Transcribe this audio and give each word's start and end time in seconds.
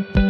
Eterno, 0.00 0.23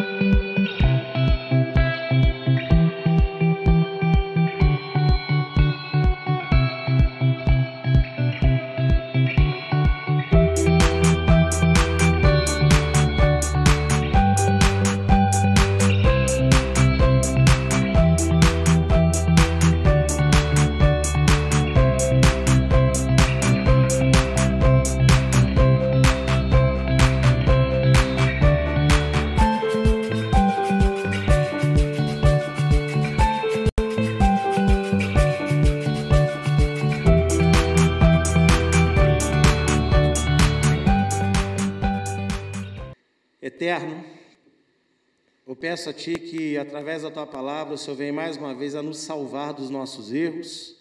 peço 45.64 45.88
a 45.88 45.94
Ti 45.94 46.18
que, 46.18 46.58
através 46.58 47.00
da 47.00 47.10
Tua 47.10 47.26
palavra, 47.26 47.72
o 47.72 47.78
Senhor 47.78 47.96
venha 47.96 48.12
mais 48.12 48.36
uma 48.36 48.54
vez 48.54 48.74
a 48.74 48.82
nos 48.82 48.98
salvar 48.98 49.54
dos 49.54 49.70
nossos 49.70 50.12
erros 50.12 50.76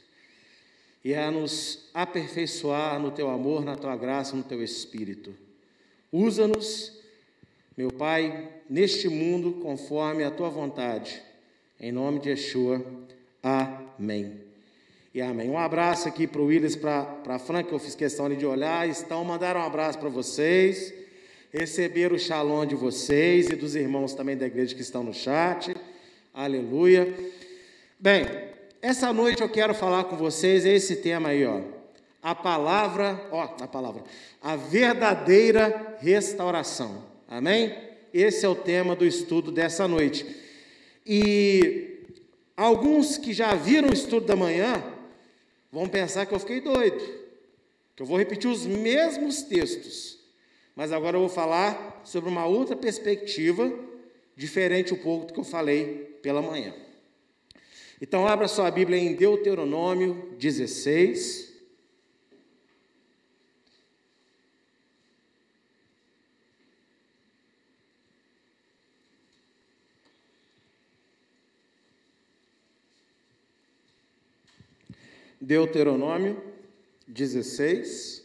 e 1.06 1.16
a 1.16 1.32
nos 1.32 1.90
aperfeiçoar 1.94 3.00
no 3.00 3.10
Teu 3.10 3.30
amor, 3.30 3.64
na 3.64 3.78
Tua 3.78 3.96
graça, 3.96 4.36
no 4.36 4.44
Teu 4.44 4.62
Espírito. 4.62 5.34
Usa-nos, 6.12 7.00
meu 7.78 7.92
Pai, 7.94 8.50
neste 8.70 9.08
mundo 9.08 9.54
conforme 9.64 10.26
a 10.26 10.30
Tua 10.30 10.50
vontade. 10.50 11.24
Em 11.80 11.94
nome 11.94 12.20
de 12.20 12.32
Yeshua. 12.32 12.86
Amém. 13.42 14.34
E 15.14 15.22
amém. 15.22 15.50
Um 15.50 15.58
abraço 15.58 16.10
aqui 16.10 16.28
para 16.28 16.42
o 16.42 16.48
Willis, 16.48 16.76
para 16.76 17.22
a 17.26 17.40
Frank, 17.40 17.70
que 17.70 17.74
eu 17.74 17.80
fiz 17.80 17.96
questão 17.96 18.28
de 18.28 18.46
olhar. 18.46 18.86
Estão, 18.86 19.24
mandaram 19.24 19.62
um 19.62 19.66
abraço 19.66 19.98
para 19.98 20.10
vocês 20.10 21.03
receber 21.54 22.12
o 22.12 22.18
shalom 22.18 22.66
de 22.66 22.74
vocês 22.74 23.48
e 23.48 23.56
dos 23.56 23.76
irmãos 23.76 24.16
também 24.16 24.36
da 24.36 24.48
igreja 24.48 24.74
que 24.74 24.82
estão 24.82 25.04
no 25.04 25.14
chat. 25.14 25.76
Aleluia. 26.34 27.14
Bem, 28.00 28.26
essa 28.82 29.14
noite 29.14 29.44
eu 29.44 29.50
quero 29.50 29.76
falar 29.76 30.06
com 30.06 30.18
vocês 30.18 30.66
esse 30.66 30.96
tema 30.96 31.30
aí, 31.30 31.46
ó. 31.46 31.62
A 32.24 32.34
palavra, 32.34 33.28
ó, 33.32 33.44
a 33.44 33.68
palavra, 33.68 34.04
a 34.42 34.56
verdadeira 34.56 35.96
restauração. 36.00 37.04
Amém? 37.28 37.78
Esse 38.12 38.46
é 38.46 38.50
o 38.50 38.56
tema 38.56 38.96
do 38.96 39.06
estudo 39.06 39.52
dessa 39.52 39.88
noite. 39.88 40.26
E 41.06 42.00
alguns 42.58 43.16
que 43.16 43.32
já 43.32 43.54
viram 43.54 43.90
o 43.90 43.94
estudo 43.94 44.26
da 44.26 44.36
manhã 44.36 44.84
vão 45.72 45.88
pensar 45.88 46.26
que 46.26 46.34
eu 46.34 46.40
fiquei 46.40 46.62
doido, 46.62 47.04
que 47.96 48.02
eu 48.02 48.08
vou 48.08 48.18
repetir 48.18 48.50
os 48.50 48.66
mesmos 48.66 49.44
textos. 49.44 50.13
Mas 50.76 50.92
agora 50.92 51.18
eu 51.18 51.22
vou 51.22 51.30
falar 51.30 52.02
sobre 52.04 52.30
uma 52.30 52.46
outra 52.46 52.76
perspectiva, 52.76 53.72
diferente 54.36 54.94
um 54.94 54.98
pouco 54.98 55.28
do 55.28 55.34
que 55.34 55.40
eu 55.40 55.44
falei 55.44 56.18
pela 56.22 56.42
manhã. 56.42 56.74
Então, 58.02 58.28
abra 58.28 58.48
sua 58.48 58.70
Bíblia 58.72 58.98
em 58.98 59.16
Deuteronômio 59.16 60.36
16. 60.38 61.54
Deuteronômio 75.40 76.42
16. 77.06 78.23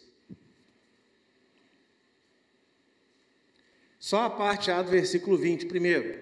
Só 4.08 4.22
a 4.22 4.30
parte 4.30 4.70
A 4.70 4.80
do 4.80 4.90
versículo 4.90 5.36
20, 5.36 5.66
primeiro, 5.66 6.18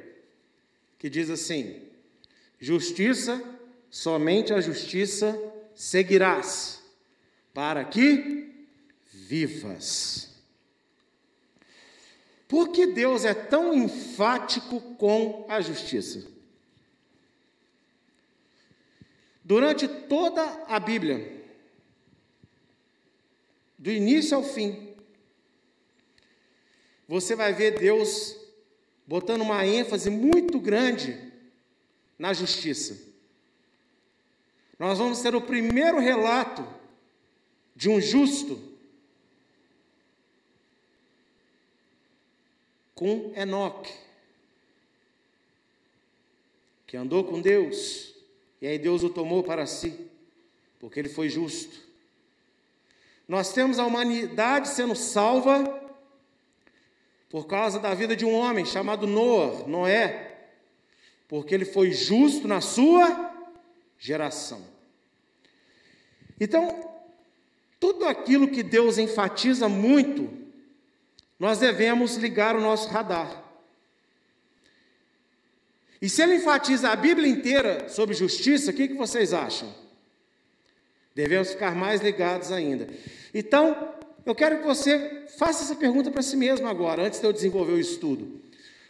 que 0.98 1.08
diz 1.08 1.30
assim: 1.30 1.82
Justiça, 2.58 3.40
somente 3.88 4.52
a 4.52 4.60
justiça 4.60 5.40
seguirás, 5.72 6.82
para 7.54 7.84
que 7.84 8.66
vivas. 9.12 10.34
Por 12.48 12.72
que 12.72 12.88
Deus 12.88 13.24
é 13.24 13.32
tão 13.32 13.72
enfático 13.72 14.80
com 14.96 15.46
a 15.48 15.60
justiça? 15.60 16.26
Durante 19.44 19.86
toda 19.86 20.42
a 20.66 20.80
Bíblia, 20.80 21.40
do 23.78 23.92
início 23.92 24.36
ao 24.36 24.42
fim, 24.42 24.85
você 27.08 27.36
vai 27.36 27.52
ver 27.52 27.78
Deus 27.78 28.36
botando 29.06 29.42
uma 29.42 29.64
ênfase 29.64 30.10
muito 30.10 30.58
grande 30.58 31.32
na 32.18 32.32
justiça. 32.32 33.06
Nós 34.78 34.98
vamos 34.98 35.20
ter 35.20 35.34
o 35.34 35.40
primeiro 35.40 35.98
relato 35.98 36.66
de 37.74 37.88
um 37.88 38.00
justo 38.00 38.76
com 42.94 43.32
Enoque, 43.36 43.92
que 46.86 46.96
andou 46.96 47.24
com 47.24 47.40
Deus, 47.40 48.14
e 48.60 48.66
aí 48.66 48.78
Deus 48.78 49.02
o 49.02 49.10
tomou 49.10 49.42
para 49.42 49.66
si, 49.66 50.08
porque 50.80 50.98
ele 50.98 51.08
foi 51.10 51.28
justo. 51.28 51.86
Nós 53.28 53.52
temos 53.52 53.78
a 53.78 53.84
humanidade 53.84 54.68
sendo 54.68 54.94
salva 54.94 55.85
por 57.36 57.46
causa 57.46 57.78
da 57.78 57.92
vida 57.92 58.16
de 58.16 58.24
um 58.24 58.32
homem 58.32 58.64
chamado 58.64 59.06
Noé, 59.06 59.66
Noé, 59.66 60.38
porque 61.28 61.54
ele 61.54 61.66
foi 61.66 61.92
justo 61.92 62.48
na 62.48 62.62
sua 62.62 63.30
geração. 63.98 64.64
Então, 66.40 66.94
tudo 67.78 68.06
aquilo 68.06 68.48
que 68.48 68.62
Deus 68.62 68.96
enfatiza 68.96 69.68
muito, 69.68 70.30
nós 71.38 71.58
devemos 71.58 72.16
ligar 72.16 72.56
o 72.56 72.60
nosso 72.62 72.88
radar. 72.88 73.44
E 76.00 76.08
se 76.08 76.22
ele 76.22 76.36
enfatiza 76.36 76.88
a 76.88 76.96
Bíblia 76.96 77.28
inteira 77.28 77.86
sobre 77.90 78.14
justiça, 78.14 78.70
o 78.70 78.74
que, 78.74 78.88
que 78.88 78.94
vocês 78.94 79.34
acham? 79.34 79.74
Devemos 81.14 81.50
ficar 81.50 81.74
mais 81.74 82.00
ligados 82.00 82.50
ainda. 82.50 82.88
Então, 83.34 83.94
eu 84.26 84.34
quero 84.34 84.58
que 84.58 84.66
você 84.66 85.22
faça 85.38 85.62
essa 85.62 85.76
pergunta 85.76 86.10
para 86.10 86.20
si 86.20 86.36
mesmo 86.36 86.66
agora, 86.66 87.06
antes 87.06 87.20
de 87.20 87.26
eu 87.26 87.32
desenvolver 87.32 87.72
o 87.72 87.78
estudo. 87.78 88.40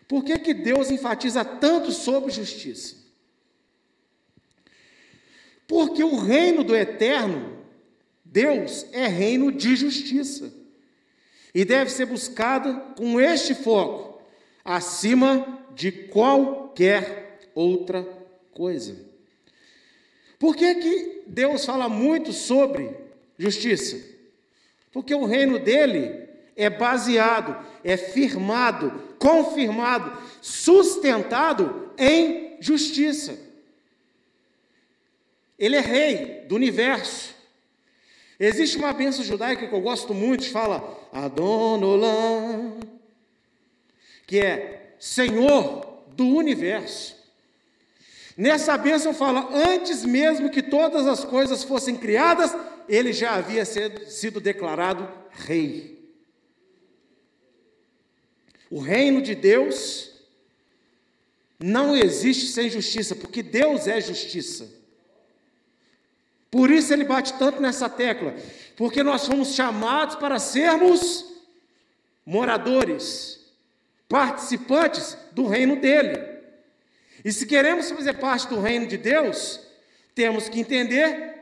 Por 0.09 0.25
que, 0.25 0.39
que 0.39 0.55
Deus 0.55 0.91
enfatiza 0.91 1.45
tanto 1.45 1.93
sobre 1.93 2.33
justiça? 2.33 2.97
Porque 5.69 6.03
o 6.03 6.17
reino 6.17 6.65
do 6.65 6.75
eterno, 6.75 7.59
Deus, 8.25 8.87
é 8.93 9.07
reino 9.07 9.53
de 9.53 9.77
justiça. 9.77 10.51
E 11.55 11.65
deve 11.65 11.91
ser 11.91 12.07
buscado 12.07 12.95
com 12.97 13.21
este 13.21 13.55
foco, 13.55 14.23
acima 14.65 15.67
de 15.75 15.93
qualquer 15.93 17.41
outra 17.55 18.03
coisa. 18.53 18.97
Por 20.39 20.57
que, 20.57 20.75
que 20.77 21.23
Deus 21.27 21.65
fala 21.67 21.89
muito 21.89 22.33
sobre 22.33 22.95
justiça? 23.39 24.16
Porque 24.97 25.15
o 25.15 25.27
reino 25.27 25.59
dele 25.59 26.27
é 26.57 26.71
baseado, 26.71 27.55
é 27.85 27.99
firmado, 27.99 28.91
confirmado, 29.19 30.11
sustentado 30.41 31.93
em 31.99 32.57
justiça. 32.61 33.39
Ele 35.59 35.77
é 35.77 35.81
rei 35.81 36.47
do 36.49 36.55
universo. 36.55 37.35
Existe 38.41 38.79
uma 38.79 38.95
bênção 38.95 39.23
judaica 39.23 39.67
que 39.67 39.75
eu 39.75 39.83
gosto 39.83 40.15
muito, 40.15 40.51
fala 40.51 40.99
Adonolam, 41.13 42.81
que 44.27 44.41
é 44.41 44.95
Senhor 44.99 46.05
do 46.17 46.27
universo. 46.27 47.17
Nessa 48.35 48.79
bênção 48.79 49.13
fala, 49.13 49.47
antes 49.53 50.07
mesmo 50.07 50.49
que 50.49 50.63
todas 50.63 51.07
as 51.07 51.23
coisas 51.23 51.63
fossem 51.63 51.97
criadas, 51.97 52.57
ele 52.89 53.13
já 53.13 53.35
havia 53.35 53.65
sido 53.65 54.41
declarado 54.41 55.09
rei. 55.31 55.97
O 58.71 58.81
reino 58.81 59.23
de 59.23 59.35
Deus 59.35 60.13
não 61.59 61.97
existe 61.97 62.49
sem 62.49 62.69
justiça, 62.69 63.15
porque 63.15 63.43
Deus 63.43 63.87
é 63.87 64.01
justiça. 64.01 64.69
Por 66.51 66.71
isso 66.71 66.93
ele 66.93 67.05
bate 67.05 67.35
tanto 67.39 67.61
nessa 67.61 67.89
tecla, 67.89 68.35
porque 68.77 69.03
nós 69.03 69.27
fomos 69.27 69.55
chamados 69.55 70.17
para 70.17 70.39
sermos 70.39 71.25
moradores, 72.25 73.41
participantes 74.09 75.17
do 75.33 75.47
reino 75.47 75.77
dele. 75.77 76.19
E 77.25 77.33
se 77.33 77.47
queremos 77.47 77.91
fazer 77.91 78.15
parte 78.15 78.49
do 78.49 78.61
reino 78.61 78.87
de 78.87 78.97
Deus, 78.97 79.61
temos 80.15 80.49
que 80.49 80.61
entender 80.61 81.36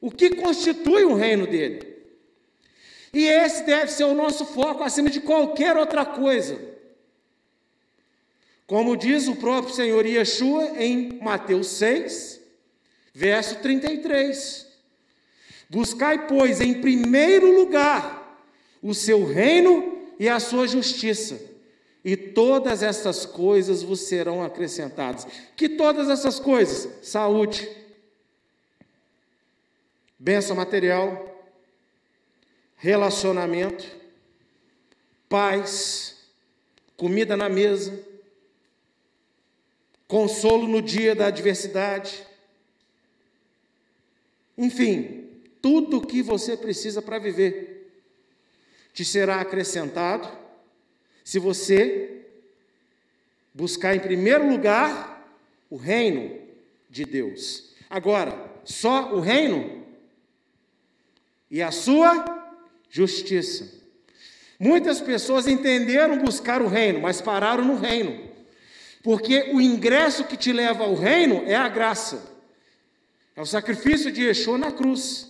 o 0.00 0.10
que 0.10 0.30
constitui 0.30 1.04
o 1.04 1.14
reino 1.14 1.46
dele. 1.46 1.86
E 3.12 3.26
esse 3.26 3.64
deve 3.64 3.90
ser 3.90 4.04
o 4.04 4.14
nosso 4.14 4.44
foco 4.44 4.82
acima 4.82 5.10
de 5.10 5.20
qualquer 5.20 5.76
outra 5.76 6.04
coisa. 6.04 6.58
Como 8.66 8.96
diz 8.96 9.28
o 9.28 9.36
próprio 9.36 9.74
Senhor 9.74 10.04
Yeshua 10.04 10.72
em 10.76 11.18
Mateus 11.22 11.68
6, 11.68 12.40
verso 13.14 13.56
33. 13.56 14.66
Buscai, 15.70 16.26
pois, 16.26 16.60
em 16.60 16.74
primeiro 16.74 17.58
lugar 17.58 18.18
o 18.82 18.94
seu 18.94 19.24
reino 19.24 19.98
e 20.18 20.28
a 20.28 20.38
sua 20.38 20.68
justiça, 20.68 21.40
e 22.04 22.16
todas 22.16 22.82
essas 22.82 23.26
coisas 23.26 23.82
vos 23.82 24.00
serão 24.00 24.42
acrescentadas. 24.42 25.26
Que 25.56 25.68
todas 25.68 26.08
essas 26.08 26.38
coisas? 26.38 26.88
Saúde, 27.02 27.68
bênção 30.18 30.56
material, 30.56 31.26
relacionamento, 32.76 33.86
paz, 35.28 36.16
comida 36.96 37.36
na 37.36 37.48
mesa, 37.48 38.04
consolo 40.06 40.66
no 40.66 40.82
dia 40.82 41.14
da 41.14 41.26
adversidade. 41.26 42.26
Enfim, 44.56 45.28
tudo 45.62 45.98
o 45.98 46.06
que 46.06 46.22
você 46.22 46.56
precisa 46.56 47.00
para 47.00 47.18
viver 47.18 47.76
te 48.92 49.04
será 49.04 49.40
acrescentado 49.40 50.28
se 51.22 51.38
você 51.38 52.26
buscar 53.54 53.94
em 53.94 54.00
primeiro 54.00 54.48
lugar 54.48 55.28
o 55.70 55.76
reino 55.76 56.40
de 56.88 57.04
Deus. 57.04 57.74
Agora, 57.88 58.50
só 58.64 59.14
o 59.14 59.20
reino 59.20 59.86
e 61.50 61.62
a 61.62 61.70
sua 61.70 62.24
justiça. 62.90 63.78
Muitas 64.58 65.00
pessoas 65.00 65.46
entenderam 65.46 66.18
buscar 66.18 66.60
o 66.60 66.66
reino, 66.66 67.00
mas 67.00 67.20
pararam 67.20 67.64
no 67.64 67.76
reino. 67.76 68.28
Porque 69.02 69.50
o 69.52 69.60
ingresso 69.60 70.24
que 70.24 70.36
te 70.36 70.52
leva 70.52 70.84
ao 70.84 70.94
reino 70.94 71.44
é 71.46 71.54
a 71.54 71.68
graça. 71.68 72.36
É 73.36 73.40
o 73.40 73.46
sacrifício 73.46 74.10
de 74.10 74.24
Yeshua 74.24 74.58
na 74.58 74.72
cruz. 74.72 75.28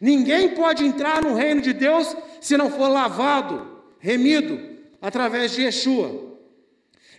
Ninguém 0.00 0.54
pode 0.54 0.84
entrar 0.84 1.22
no 1.22 1.34
reino 1.34 1.60
de 1.60 1.72
Deus 1.72 2.16
se 2.40 2.56
não 2.56 2.70
for 2.70 2.88
lavado, 2.88 3.82
remido, 3.98 4.60
através 5.00 5.52
de 5.52 5.62
Yeshua. 5.62 6.34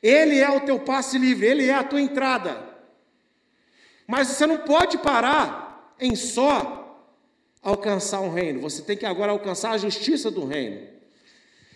Ele 0.01 0.39
é 0.39 0.49
o 0.49 0.61
teu 0.61 0.79
passe 0.79 1.17
livre, 1.17 1.45
ele 1.45 1.67
é 1.67 1.73
a 1.73 1.83
tua 1.83 2.01
entrada. 2.01 2.63
Mas 4.07 4.27
você 4.27 4.45
não 4.45 4.57
pode 4.57 4.97
parar 4.97 5.95
em 5.99 6.15
só 6.15 6.84
alcançar 7.65 8.21
um 8.21 8.29
reino, 8.29 8.61
você 8.61 8.83
tem 8.83 8.95
que 8.95 9.07
agora 9.07 9.31
alcançar 9.31 9.71
a 9.71 9.77
justiça 9.79 10.29
do 10.29 10.45
reino. 10.45 10.87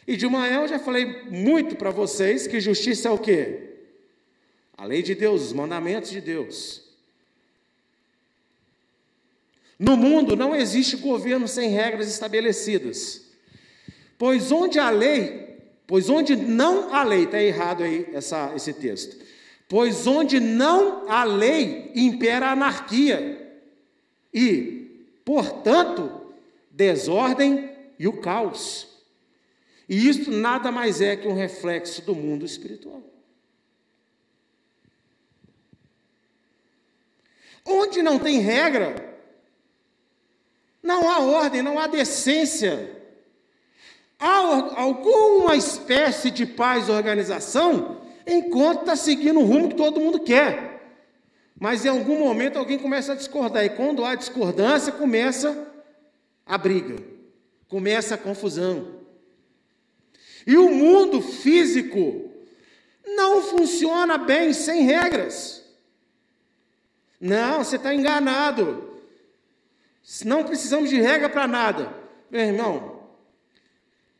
E 0.08 0.16
de 0.16 0.28
manhã 0.28 0.62
eu 0.62 0.68
já 0.68 0.78
falei 0.78 1.24
muito 1.24 1.76
para 1.76 1.90
vocês 1.90 2.46
que 2.46 2.60
justiça 2.60 3.08
é 3.08 3.12
o 3.12 3.18
quê? 3.18 3.72
A 4.78 4.86
lei 4.86 5.02
de 5.02 5.16
Deus, 5.16 5.42
os 5.42 5.54
mandamentos 5.54 6.12
de 6.12 6.22
Deus. 6.22 6.84
No 9.80 9.98
mundo 9.98 10.36
não 10.36 10.56
existe 10.56 10.96
governo 10.96 11.48
sem 11.48 11.72
regras 11.72 12.08
estabelecidas. 12.08 13.24
Pois 14.16 14.52
onde 14.52 14.78
a 14.78 14.92
lei, 14.92 15.58
pois 15.88 16.08
onde 16.08 16.36
não 16.36 16.94
há 16.94 17.04
lei, 17.04 17.24
está 17.24 17.42
errado 17.42 17.82
aí 17.84 18.08
essa, 18.14 18.54
esse 18.56 18.74
texto. 18.74 19.18
Pois 19.68 20.06
onde 20.06 20.40
não 20.40 21.10
há 21.10 21.24
lei, 21.24 21.92
impera 21.96 22.48
a 22.48 22.52
anarquia. 22.52 23.58
E 24.32 24.79
Portanto, 25.30 26.34
desordem 26.72 27.70
e 28.00 28.08
o 28.08 28.20
caos. 28.20 28.88
E 29.88 30.10
isto 30.10 30.32
nada 30.32 30.72
mais 30.72 31.02
é 31.02 31.16
que 31.16 31.28
um 31.28 31.36
reflexo 31.36 32.02
do 32.02 32.16
mundo 32.16 32.44
espiritual. 32.44 33.04
Onde 37.64 38.02
não 38.02 38.18
tem 38.18 38.40
regra, 38.40 39.20
não 40.82 41.08
há 41.08 41.20
ordem, 41.20 41.62
não 41.62 41.78
há 41.78 41.86
decência. 41.86 43.00
Há 44.18 44.82
alguma 44.82 45.56
espécie 45.56 46.32
de 46.32 46.48
paz 46.48 46.90
organização 46.90 48.02
enquanto 48.26 48.80
está 48.80 48.96
seguindo 48.96 49.42
o 49.42 49.46
rumo 49.46 49.70
que 49.70 49.76
todo 49.76 50.02
mundo 50.02 50.22
quer. 50.22 50.69
Mas 51.60 51.84
em 51.84 51.90
algum 51.90 52.20
momento 52.20 52.58
alguém 52.58 52.80
começa 52.80 53.12
a 53.12 53.16
discordar, 53.16 53.66
e 53.66 53.70
quando 53.70 54.06
há 54.06 54.16
discordância, 54.16 54.94
começa 54.94 55.68
a 56.46 56.58
briga, 56.58 56.96
começa 57.68 58.16
a 58.16 58.18
confusão. 58.18 59.00
E 60.48 60.58
o 60.58 60.70
mundo 60.70 61.22
físico 61.22 62.32
não 63.06 63.42
funciona 63.42 64.18
bem 64.18 64.54
sem 64.54 64.84
regras. 64.84 65.62
Não, 67.20 67.64
você 67.64 67.76
está 67.76 67.94
enganado. 67.94 69.02
Não 70.24 70.46
precisamos 70.46 70.90
de 70.90 71.00
regra 71.02 71.28
para 71.28 71.46
nada. 71.46 71.94
Meu 72.32 72.42
irmão, 72.42 73.04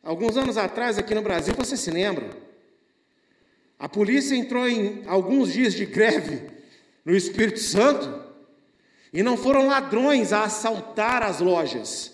alguns 0.02 0.36
anos 0.36 0.58
atrás 0.58 0.98
aqui 0.98 1.14
no 1.14 1.22
Brasil, 1.22 1.54
você 1.54 1.76
se 1.76 1.90
lembra? 1.90 2.30
A 3.78 3.88
polícia 3.88 4.36
entrou 4.36 4.68
em 4.68 5.02
alguns 5.06 5.50
dias 5.50 5.72
de 5.72 5.86
greve 5.86 6.59
no 7.04 7.16
Espírito 7.16 7.60
Santo, 7.60 8.30
e 9.12 9.22
não 9.22 9.36
foram 9.36 9.66
ladrões 9.66 10.32
a 10.32 10.44
assaltar 10.44 11.22
as 11.22 11.40
lojas. 11.40 12.12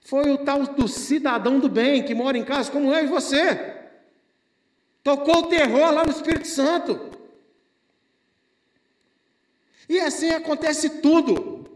Foi 0.00 0.30
o 0.30 0.38
tal 0.38 0.62
do 0.64 0.88
cidadão 0.88 1.58
do 1.58 1.68
bem 1.68 2.02
que 2.02 2.14
mora 2.14 2.36
em 2.36 2.44
casa 2.44 2.70
como 2.70 2.92
eu 2.92 3.04
e 3.04 3.08
você. 3.08 3.76
Tocou 5.02 5.38
o 5.38 5.46
terror 5.46 5.92
lá 5.92 6.04
no 6.04 6.10
Espírito 6.10 6.48
Santo. 6.48 7.18
E 9.88 9.98
assim 10.00 10.30
acontece 10.30 11.00
tudo. 11.00 11.66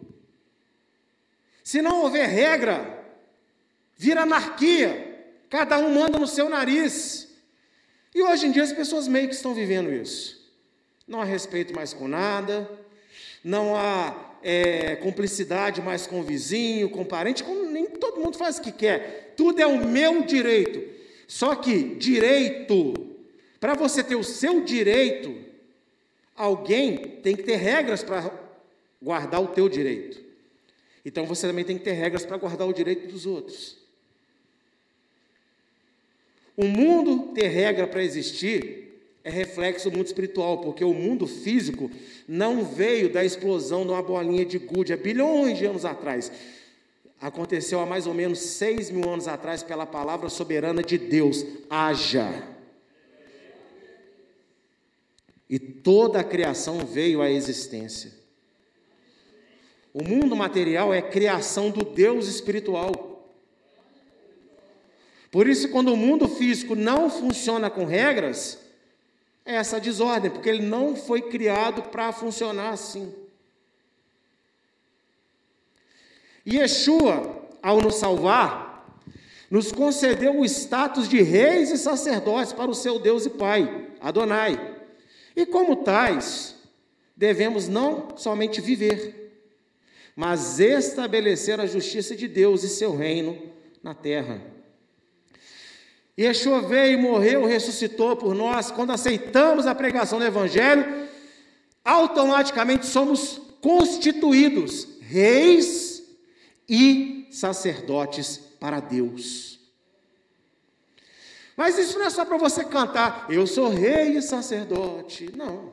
Se 1.64 1.80
não 1.80 2.02
houver 2.02 2.28
regra, 2.28 3.06
vira 3.96 4.22
anarquia. 4.22 5.10
Cada 5.48 5.78
um 5.78 5.94
manda 5.94 6.18
no 6.18 6.26
seu 6.26 6.48
nariz. 6.48 7.28
E 8.14 8.22
hoje 8.22 8.46
em 8.46 8.50
dia 8.50 8.62
as 8.62 8.72
pessoas 8.72 9.08
meio 9.08 9.28
que 9.28 9.34
estão 9.34 9.54
vivendo 9.54 9.92
isso. 9.92 10.41
Não 11.12 11.20
há 11.20 11.26
respeito 11.26 11.74
mais 11.74 11.92
com 11.92 12.08
nada, 12.08 12.66
não 13.44 13.76
há 13.76 14.34
é, 14.42 14.96
cumplicidade 14.96 15.82
mais 15.82 16.06
com 16.06 16.20
o 16.20 16.22
vizinho, 16.22 16.88
com 16.88 17.02
o 17.02 17.04
parente, 17.04 17.44
com, 17.44 17.70
nem 17.70 17.84
todo 17.84 18.18
mundo 18.18 18.38
faz 18.38 18.56
o 18.56 18.62
que 18.62 18.72
quer. 18.72 19.34
Tudo 19.36 19.60
é 19.60 19.66
o 19.66 19.86
meu 19.86 20.22
direito. 20.22 20.82
Só 21.28 21.54
que 21.54 21.96
direito, 21.96 22.94
para 23.60 23.74
você 23.74 24.02
ter 24.02 24.16
o 24.16 24.24
seu 24.24 24.64
direito, 24.64 25.36
alguém 26.34 26.96
tem 27.22 27.36
que 27.36 27.42
ter 27.42 27.56
regras 27.56 28.02
para 28.02 28.32
guardar 29.02 29.42
o 29.42 29.48
teu 29.48 29.68
direito. 29.68 30.18
Então 31.04 31.26
você 31.26 31.46
também 31.46 31.62
tem 31.66 31.76
que 31.76 31.84
ter 31.84 31.92
regras 31.92 32.24
para 32.24 32.38
guardar 32.38 32.66
o 32.66 32.72
direito 32.72 33.06
dos 33.06 33.26
outros. 33.26 33.76
O 36.56 36.64
mundo 36.64 37.34
ter 37.34 37.48
regra 37.48 37.86
para 37.86 38.02
existir 38.02 38.81
é 39.24 39.30
reflexo 39.30 39.88
do 39.88 39.96
mundo 39.96 40.06
espiritual, 40.06 40.58
porque 40.58 40.84
o 40.84 40.92
mundo 40.92 41.26
físico 41.26 41.90
não 42.26 42.64
veio 42.64 43.12
da 43.12 43.24
explosão 43.24 43.84
de 43.84 43.92
uma 43.92 44.02
bolinha 44.02 44.44
de 44.44 44.58
gude 44.58 44.92
há 44.92 44.96
bilhões 44.96 45.58
de 45.58 45.66
anos 45.66 45.84
atrás. 45.84 46.32
Aconteceu 47.20 47.78
há 47.78 47.86
mais 47.86 48.06
ou 48.06 48.14
menos 48.14 48.40
seis 48.40 48.90
mil 48.90 49.08
anos 49.08 49.28
atrás 49.28 49.62
pela 49.62 49.86
palavra 49.86 50.28
soberana 50.28 50.82
de 50.82 50.98
Deus: 50.98 51.46
haja. 51.70 52.48
E 55.48 55.58
toda 55.58 56.18
a 56.18 56.24
criação 56.24 56.78
veio 56.84 57.22
à 57.22 57.30
existência. 57.30 58.12
O 59.94 60.02
mundo 60.02 60.34
material 60.34 60.92
é 60.92 61.00
criação 61.00 61.70
do 61.70 61.84
Deus 61.84 62.26
espiritual. 62.26 63.30
Por 65.30 65.46
isso, 65.46 65.68
quando 65.68 65.92
o 65.92 65.96
mundo 65.96 66.28
físico 66.28 66.74
não 66.74 67.08
funciona 67.08 67.70
com 67.70 67.84
regras, 67.84 68.58
é 69.44 69.56
essa 69.56 69.80
desordem, 69.80 70.30
porque 70.30 70.48
ele 70.48 70.64
não 70.64 70.94
foi 70.94 71.22
criado 71.22 71.82
para 71.82 72.12
funcionar 72.12 72.70
assim. 72.70 73.12
E 76.44 76.56
Yeshua, 76.56 77.48
ao 77.62 77.80
nos 77.80 77.96
salvar, 77.96 78.72
nos 79.50 79.70
concedeu 79.70 80.40
o 80.40 80.44
status 80.44 81.08
de 81.08 81.22
reis 81.22 81.70
e 81.70 81.78
sacerdotes 81.78 82.52
para 82.52 82.70
o 82.70 82.74
seu 82.74 82.98
Deus 82.98 83.26
e 83.26 83.30
Pai, 83.30 83.90
Adonai. 84.00 84.76
E 85.36 85.44
como 85.46 85.76
tais, 85.76 86.56
devemos 87.16 87.68
não 87.68 88.16
somente 88.16 88.60
viver, 88.60 89.30
mas 90.16 90.58
estabelecer 90.58 91.60
a 91.60 91.66
justiça 91.66 92.16
de 92.16 92.26
Deus 92.28 92.62
e 92.62 92.68
seu 92.68 92.96
reino 92.96 93.40
na 93.82 93.94
terra. 93.94 94.51
Yeshua 96.18 96.60
veio, 96.60 96.98
morreu, 96.98 97.46
ressuscitou 97.46 98.16
por 98.16 98.34
nós. 98.34 98.70
Quando 98.70 98.92
aceitamos 98.92 99.66
a 99.66 99.74
pregação 99.74 100.18
do 100.18 100.24
Evangelho, 100.24 101.08
automaticamente 101.84 102.86
somos 102.86 103.40
constituídos 103.60 104.88
reis 105.00 106.02
e 106.68 107.28
sacerdotes 107.30 108.38
para 108.58 108.80
Deus. 108.80 109.58
Mas 111.56 111.78
isso 111.78 111.98
não 111.98 112.06
é 112.06 112.10
só 112.10 112.24
para 112.24 112.38
você 112.38 112.64
cantar, 112.64 113.26
eu 113.28 113.46
sou 113.46 113.68
rei 113.68 114.16
e 114.16 114.22
sacerdote. 114.22 115.30
Não. 115.36 115.72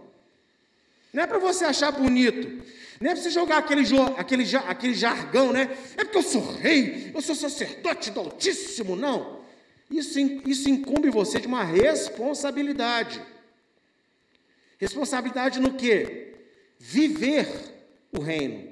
Não 1.14 1.24
é 1.24 1.28
para 1.28 1.40
você 1.40 1.66
achar 1.66 1.92
bonito. 1.92 2.64
Não 3.00 3.12
é 3.12 3.14
para 3.14 3.24
você 3.24 3.30
jogar 3.30 3.58
aquele, 3.58 3.84
aquele, 4.18 4.56
aquele 4.68 4.94
jargão, 4.94 5.54
né? 5.54 5.76
É 5.98 6.04
porque 6.04 6.18
eu 6.18 6.24
sou 6.24 6.54
rei, 6.54 7.12
eu 7.16 7.22
sou 7.22 7.34
sacerdote 7.34 8.12
do 8.12 8.20
Altíssimo. 8.20 8.96
Não. 8.96 9.39
Isso, 9.90 10.20
isso 10.20 10.70
incumbe 10.70 11.10
você 11.10 11.40
de 11.40 11.48
uma 11.48 11.64
responsabilidade. 11.64 13.22
Responsabilidade 14.78 15.60
no 15.60 15.74
quê? 15.74 16.36
Viver 16.78 17.48
o 18.18 18.22
reino. 18.22 18.72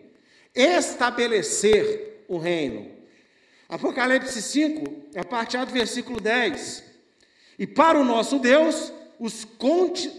Estabelecer 0.53 2.23
o 2.27 2.37
reino. 2.37 2.91
Apocalipse 3.67 4.41
5, 4.41 5.19
a 5.19 5.25
partir 5.25 5.57
do 5.59 5.71
versículo 5.71 6.21
10. 6.21 6.83
E 7.59 7.67
para 7.67 7.99
o 7.99 8.05
nosso 8.05 8.39
Deus, 8.39 8.93
os 9.19 9.45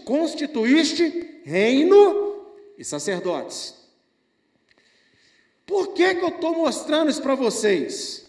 constituíste 0.05 1.41
reino 1.43 2.45
e 2.77 2.83
sacerdotes. 2.83 3.73
Por 5.65 5.93
que, 5.93 6.15
que 6.15 6.23
eu 6.23 6.29
estou 6.29 6.55
mostrando 6.55 7.09
isso 7.09 7.21
para 7.21 7.35
vocês? 7.35 8.28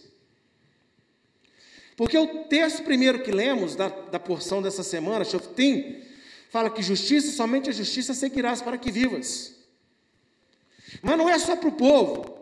Porque 2.01 2.17
o 2.17 2.45
texto 2.45 2.83
primeiro 2.83 3.23
que 3.23 3.31
lemos, 3.31 3.77
da, 3.77 3.89
da 3.89 4.19
porção 4.19 4.63
dessa 4.63 4.83
semana, 4.83 5.23
Shoftim, 5.23 6.03
fala 6.49 6.71
que 6.71 6.83
justiça, 6.83 7.31
somente 7.31 7.69
a 7.69 7.75
justiça 7.75 8.15
seguirás 8.15 8.63
para 8.63 8.79
que 8.79 8.91
vivas. 8.91 9.55
Mas 11.03 11.19
não 11.19 11.29
é 11.29 11.39
só 11.39 11.57
para 11.57 11.69
o 11.69 11.73
povo. 11.73 12.39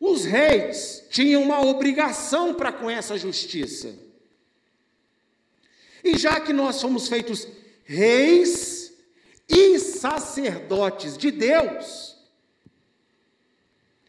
Os 0.00 0.24
reis 0.24 1.04
tinham 1.10 1.42
uma 1.42 1.60
obrigação 1.60 2.54
para 2.54 2.72
com 2.72 2.88
essa 2.88 3.18
justiça. 3.18 3.94
E 6.02 6.16
já 6.16 6.40
que 6.40 6.54
nós 6.54 6.76
somos 6.76 7.08
feitos 7.08 7.46
reis 7.84 8.90
e 9.46 9.78
sacerdotes 9.78 11.18
de 11.18 11.30
Deus, 11.30 12.16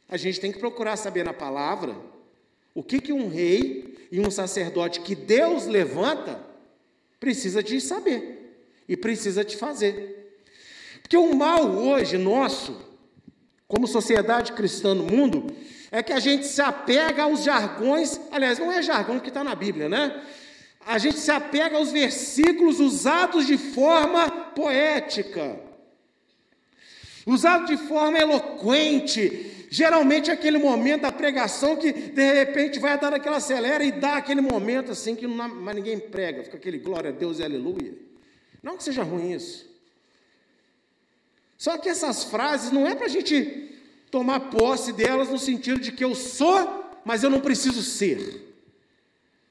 a 0.07 0.15
gente 0.15 0.39
tem 0.39 0.53
que 0.53 0.59
procurar 0.59 0.95
saber 0.95 1.25
na 1.25 1.33
palavra 1.33 1.93
o 2.73 2.81
que, 2.81 3.01
que 3.01 3.11
um 3.11 3.27
rei 3.27 3.90
e 4.11 4.19
um 4.19 4.29
sacerdote 4.29 4.99
que 5.01 5.15
Deus 5.15 5.65
levanta 5.65 6.39
precisa 7.19 7.63
de 7.63 7.79
saber 7.79 8.67
e 8.87 8.97
precisa 8.97 9.45
de 9.45 9.55
fazer. 9.55 10.21
Porque 11.01 11.15
o 11.15 11.33
mal 11.33 11.65
hoje 11.65 12.17
nosso, 12.17 12.81
como 13.67 13.87
sociedade 13.87 14.51
cristã 14.53 14.93
no 14.93 15.03
mundo, 15.03 15.47
é 15.91 16.03
que 16.03 16.11
a 16.11 16.19
gente 16.19 16.45
se 16.45 16.61
apega 16.61 17.23
aos 17.23 17.43
jargões, 17.43 18.19
aliás, 18.31 18.59
não 18.59 18.71
é 18.71 18.81
jargão 18.81 19.19
que 19.19 19.29
está 19.29 19.43
na 19.43 19.55
Bíblia, 19.55 19.87
né? 19.87 20.21
A 20.85 20.97
gente 20.97 21.19
se 21.19 21.31
apega 21.31 21.77
aos 21.77 21.91
versículos 21.91 22.79
usados 22.79 23.45
de 23.45 23.57
forma 23.57 24.29
poética, 24.29 25.59
usados 27.25 27.69
de 27.69 27.77
forma 27.77 28.17
eloquente. 28.17 29.60
Geralmente 29.73 30.29
é 30.29 30.33
aquele 30.33 30.57
momento 30.57 31.03
da 31.03 31.13
pregação 31.13 31.77
que 31.77 31.93
de 31.93 32.33
repente 32.33 32.77
vai 32.77 32.99
dar 32.99 33.13
aquela 33.13 33.37
acelera 33.37 33.81
e 33.85 33.89
dá 33.89 34.17
aquele 34.17 34.41
momento 34.41 34.91
assim 34.91 35.15
que 35.15 35.25
não, 35.25 35.47
ninguém 35.73 35.97
prega, 35.97 36.43
fica 36.43 36.57
aquele 36.57 36.77
glória 36.77 37.09
a 37.09 37.13
Deus 37.13 37.39
e 37.39 37.43
aleluia. 37.45 37.93
Não 38.61 38.75
que 38.75 38.83
seja 38.83 39.01
ruim 39.01 39.31
isso. 39.31 39.65
Só 41.57 41.77
que 41.77 41.87
essas 41.87 42.25
frases 42.25 42.69
não 42.69 42.85
é 42.85 42.95
para 42.95 43.05
a 43.05 43.09
gente 43.09 43.73
tomar 44.11 44.41
posse 44.49 44.91
delas 44.91 45.29
no 45.29 45.39
sentido 45.39 45.79
de 45.79 45.93
que 45.93 46.03
eu 46.03 46.15
sou, 46.15 46.99
mas 47.05 47.23
eu 47.23 47.29
não 47.29 47.39
preciso 47.39 47.81
ser. 47.81 48.53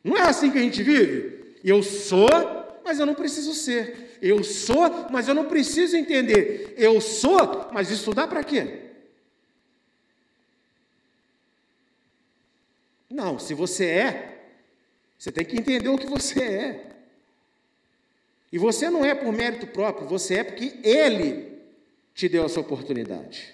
Não 0.04 0.18
é 0.18 0.28
assim 0.28 0.50
que 0.50 0.58
a 0.58 0.62
gente 0.62 0.82
vive? 0.82 1.54
Eu 1.64 1.82
sou, 1.82 2.28
mas 2.84 3.00
eu 3.00 3.06
não 3.06 3.14
preciso 3.14 3.54
ser. 3.54 4.18
Eu 4.20 4.44
sou, 4.44 5.06
mas 5.10 5.28
eu 5.28 5.34
não 5.34 5.46
preciso 5.46 5.96
entender. 5.96 6.74
Eu 6.76 7.00
sou, 7.00 7.70
mas 7.72 7.90
estudar 7.90 8.28
para 8.28 8.44
quê? 8.44 8.89
Não, 13.10 13.38
se 13.38 13.52
você 13.52 13.86
é, 13.86 14.40
você 15.18 15.32
tem 15.32 15.44
que 15.44 15.56
entender 15.56 15.88
o 15.88 15.98
que 15.98 16.06
você 16.06 16.42
é. 16.42 16.86
E 18.52 18.58
você 18.58 18.88
não 18.88 19.04
é 19.04 19.14
por 19.14 19.32
mérito 19.32 19.66
próprio, 19.66 20.08
você 20.08 20.36
é 20.36 20.44
porque 20.44 20.78
Ele 20.82 21.58
te 22.14 22.28
deu 22.28 22.44
essa 22.44 22.60
oportunidade. 22.60 23.52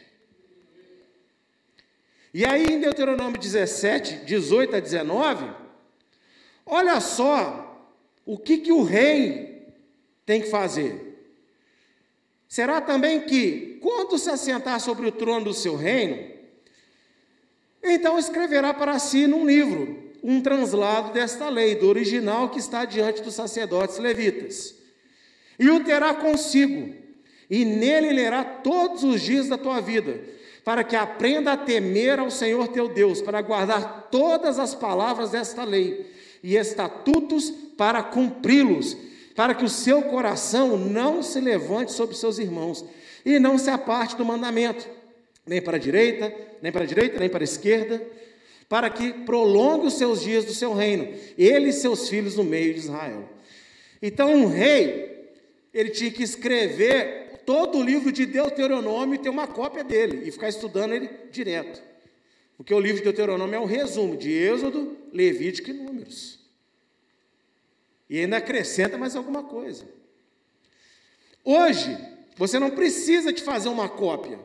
E 2.32 2.44
aí 2.44 2.66
em 2.66 2.80
Deuteronômio 2.80 3.40
17, 3.40 4.24
18 4.26 4.76
a 4.76 4.80
19, 4.80 5.66
Olha 6.66 7.00
só 7.00 7.88
o 8.24 8.36
que, 8.36 8.58
que 8.58 8.72
o 8.72 8.82
rei 8.82 9.72
tem 10.26 10.40
que 10.42 10.50
fazer. 10.50 11.14
Será 12.48 12.80
também 12.80 13.20
que, 13.20 13.78
quando 13.80 14.18
se 14.18 14.28
assentar 14.28 14.80
sobre 14.80 15.06
o 15.06 15.12
trono 15.12 15.44
do 15.44 15.54
seu 15.54 15.76
reino, 15.76 16.35
então 17.90 18.18
escreverá 18.18 18.74
para 18.74 18.98
si 18.98 19.26
num 19.26 19.46
livro 19.46 20.06
um 20.22 20.40
translado 20.40 21.12
desta 21.12 21.48
lei, 21.48 21.76
do 21.76 21.88
original 21.88 22.48
que 22.48 22.58
está 22.58 22.84
diante 22.84 23.22
dos 23.22 23.34
sacerdotes 23.34 23.98
levitas, 23.98 24.74
e 25.58 25.70
o 25.70 25.84
terá 25.84 26.14
consigo, 26.14 26.92
e 27.48 27.64
nele 27.64 28.12
lerá 28.12 28.42
todos 28.42 29.04
os 29.04 29.20
dias 29.20 29.48
da 29.48 29.56
tua 29.56 29.80
vida, 29.80 30.20
para 30.64 30.82
que 30.82 30.96
aprenda 30.96 31.52
a 31.52 31.56
temer 31.56 32.18
ao 32.18 32.30
Senhor 32.30 32.66
teu 32.68 32.88
Deus, 32.88 33.22
para 33.22 33.40
guardar 33.40 34.08
todas 34.10 34.58
as 34.58 34.74
palavras 34.74 35.30
desta 35.30 35.62
lei 35.62 36.12
e 36.42 36.56
estatutos 36.56 37.50
para 37.76 38.02
cumpri-los, 38.02 38.96
para 39.36 39.54
que 39.54 39.64
o 39.64 39.68
seu 39.68 40.02
coração 40.02 40.76
não 40.76 41.22
se 41.22 41.40
levante 41.40 41.92
sobre 41.92 42.16
seus 42.16 42.38
irmãos 42.38 42.84
e 43.24 43.38
não 43.38 43.58
se 43.58 43.70
aparte 43.70 44.16
do 44.16 44.24
mandamento, 44.24 44.88
nem 45.46 45.62
para 45.62 45.76
a 45.76 45.80
direita, 45.80 46.34
nem 46.60 46.72
para 46.72 46.84
a 46.84 46.86
direita, 46.86 47.18
nem 47.20 47.28
para 47.28 47.42
a 47.42 47.44
esquerda, 47.44 48.04
para 48.68 48.90
que 48.90 49.12
prolongue 49.12 49.86
os 49.86 49.94
seus 49.94 50.20
dias 50.20 50.44
do 50.44 50.52
seu 50.52 50.74
reino, 50.74 51.08
ele 51.38 51.68
e 51.68 51.72
seus 51.72 52.08
filhos 52.08 52.36
no 52.36 52.42
meio 52.42 52.74
de 52.74 52.80
Israel. 52.80 53.28
Então, 54.02 54.34
um 54.34 54.46
rei, 54.46 55.30
ele 55.72 55.90
tinha 55.90 56.10
que 56.10 56.22
escrever 56.22 57.42
todo 57.46 57.78
o 57.78 57.82
livro 57.82 58.10
de 58.10 58.26
Deuteronômio 58.26 59.14
e 59.14 59.18
ter 59.18 59.28
uma 59.28 59.46
cópia 59.46 59.84
dele 59.84 60.28
e 60.28 60.32
ficar 60.32 60.48
estudando 60.48 60.92
ele 60.94 61.08
direto. 61.30 61.80
Porque 62.56 62.74
o 62.74 62.80
livro 62.80 62.98
de 62.98 63.04
Deuteronômio 63.04 63.54
é 63.54 63.60
um 63.60 63.66
resumo 63.66 64.16
de 64.16 64.32
Êxodo, 64.32 64.96
Levítico 65.12 65.70
e 65.70 65.74
Números. 65.74 66.40
E 68.08 68.18
ainda 68.18 68.38
acrescenta 68.38 68.98
mais 68.98 69.14
alguma 69.14 69.44
coisa. 69.44 69.86
Hoje, 71.44 71.96
você 72.36 72.58
não 72.58 72.70
precisa 72.70 73.32
de 73.32 73.42
fazer 73.42 73.68
uma 73.68 73.88
cópia, 73.88 74.38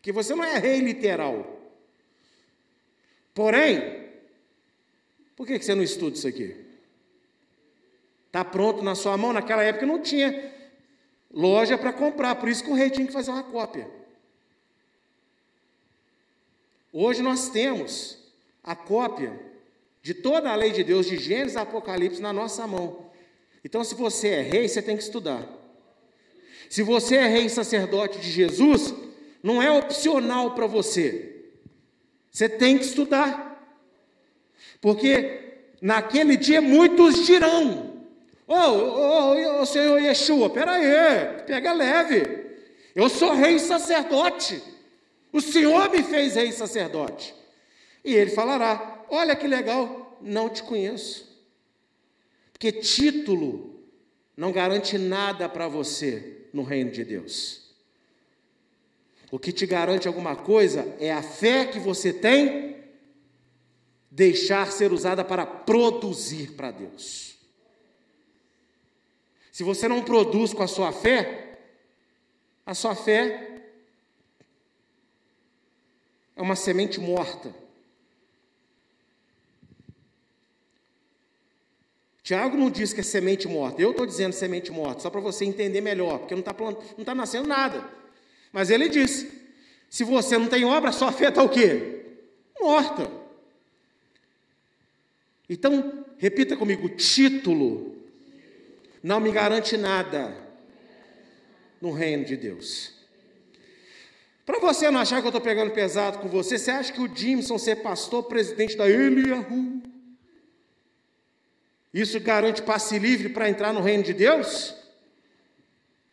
porque 0.00 0.12
você 0.12 0.34
não 0.34 0.42
é 0.42 0.56
rei 0.56 0.80
literal. 0.80 1.46
Porém, 3.34 4.08
por 5.36 5.46
que 5.46 5.60
você 5.60 5.74
não 5.74 5.82
estuda 5.82 6.16
isso 6.16 6.26
aqui? 6.26 6.56
Está 8.26 8.42
pronto 8.42 8.82
na 8.82 8.94
sua 8.94 9.18
mão? 9.18 9.34
Naquela 9.34 9.62
época 9.62 9.84
não 9.84 10.00
tinha 10.00 10.54
loja 11.30 11.76
para 11.76 11.92
comprar, 11.92 12.34
por 12.36 12.48
isso 12.48 12.64
que 12.64 12.70
o 12.70 12.74
rei 12.74 12.88
tinha 12.88 13.06
que 13.06 13.12
fazer 13.12 13.30
uma 13.30 13.42
cópia. 13.42 13.90
Hoje 16.90 17.22
nós 17.22 17.50
temos 17.50 18.18
a 18.64 18.74
cópia 18.74 19.38
de 20.02 20.14
toda 20.14 20.50
a 20.50 20.54
lei 20.54 20.72
de 20.72 20.82
Deus, 20.82 21.06
de 21.06 21.18
Gênesis 21.18 21.58
a 21.58 21.62
Apocalipse, 21.62 22.22
na 22.22 22.32
nossa 22.32 22.66
mão. 22.66 23.10
Então, 23.62 23.84
se 23.84 23.94
você 23.94 24.28
é 24.28 24.40
rei, 24.40 24.66
você 24.66 24.80
tem 24.80 24.96
que 24.96 25.02
estudar. 25.02 25.46
Se 26.70 26.82
você 26.82 27.16
é 27.16 27.26
rei 27.26 27.50
sacerdote 27.50 28.18
de 28.18 28.30
Jesus, 28.30 28.94
não 29.42 29.62
é 29.62 29.70
opcional 29.70 30.54
para 30.54 30.66
você. 30.66 31.46
Você 32.30 32.48
tem 32.48 32.78
que 32.78 32.84
estudar. 32.84 33.50
Porque 34.80 35.62
naquele 35.80 36.36
dia 36.36 36.60
muitos 36.60 37.26
dirão: 37.26 38.04
Ô, 38.46 38.54
oh, 38.54 39.60
oh, 39.60 39.66
Senhor 39.66 40.00
Yeshua, 40.00 40.50
peraí, 40.50 41.44
pega 41.46 41.72
leve. 41.72 42.40
Eu 42.94 43.08
sou 43.08 43.34
rei 43.34 43.58
sacerdote. 43.58 44.62
O 45.32 45.40
Senhor 45.40 45.90
me 45.90 46.02
fez 46.02 46.34
rei 46.34 46.52
sacerdote. 46.52 47.34
E 48.04 48.14
ele 48.14 48.30
falará: 48.30 49.04
Olha 49.08 49.36
que 49.36 49.46
legal, 49.46 50.18
não 50.20 50.48
te 50.48 50.62
conheço. 50.62 51.28
Porque 52.52 52.72
título 52.72 53.80
não 54.36 54.52
garante 54.52 54.98
nada 54.98 55.48
para 55.48 55.68
você 55.68 56.46
no 56.52 56.62
reino 56.62 56.90
de 56.90 57.04
Deus. 57.04 57.59
O 59.30 59.38
que 59.38 59.52
te 59.52 59.64
garante 59.64 60.08
alguma 60.08 60.34
coisa 60.34 60.96
é 60.98 61.12
a 61.12 61.22
fé 61.22 61.66
que 61.66 61.78
você 61.78 62.12
tem 62.12 62.70
deixar 64.10 64.72
ser 64.72 64.92
usada 64.92 65.24
para 65.24 65.46
produzir 65.46 66.52
para 66.52 66.72
Deus. 66.72 67.38
Se 69.52 69.62
você 69.62 69.86
não 69.86 70.02
produz 70.02 70.52
com 70.52 70.62
a 70.62 70.66
sua 70.66 70.90
fé, 70.90 71.58
a 72.66 72.74
sua 72.74 72.94
fé 72.96 73.62
é 76.34 76.42
uma 76.42 76.56
semente 76.56 76.98
morta. 76.98 77.54
Tiago 82.22 82.56
não 82.56 82.70
diz 82.70 82.92
que 82.92 83.00
é 83.00 83.04
semente 83.04 83.46
morta, 83.48 83.82
eu 83.82 83.90
estou 83.90 84.06
dizendo 84.06 84.32
semente 84.32 84.70
morta, 84.70 85.00
só 85.00 85.10
para 85.10 85.20
você 85.20 85.44
entender 85.44 85.80
melhor, 85.80 86.18
porque 86.18 86.34
não 86.34 86.40
está 86.40 86.54
tá 87.04 87.14
nascendo 87.14 87.48
nada. 87.48 87.99
Mas 88.52 88.70
ele 88.70 88.88
disse: 88.88 89.30
se 89.88 90.04
você 90.04 90.38
não 90.38 90.48
tem 90.48 90.64
obra, 90.64 90.92
sua 90.92 91.12
fé 91.12 91.28
está 91.28 91.42
o 91.42 91.48
quê? 91.48 92.04
Morta. 92.60 93.10
Então, 95.48 96.04
repita 96.18 96.56
comigo: 96.56 96.88
título 96.88 97.96
não 99.02 99.18
me 99.18 99.32
garante 99.32 99.76
nada 99.76 100.36
no 101.80 101.90
reino 101.90 102.24
de 102.24 102.36
Deus. 102.36 102.92
Para 104.44 104.58
você 104.58 104.90
não 104.90 105.00
achar 105.00 105.20
que 105.20 105.26
eu 105.26 105.30
estou 105.30 105.40
pegando 105.40 105.70
pesado 105.70 106.18
com 106.18 106.28
você, 106.28 106.58
você 106.58 106.70
acha 106.70 106.92
que 106.92 107.00
o 107.00 107.14
Jimson 107.14 107.56
ser 107.56 107.76
pastor, 107.76 108.24
presidente 108.24 108.76
da 108.76 108.88
Eliahu, 108.88 109.80
isso 111.92 112.20
garante 112.20 112.62
passe 112.62 112.98
livre 112.98 113.28
para 113.30 113.48
entrar 113.48 113.72
no 113.72 113.80
reino 113.80 114.02
de 114.02 114.12
Deus? 114.12 114.74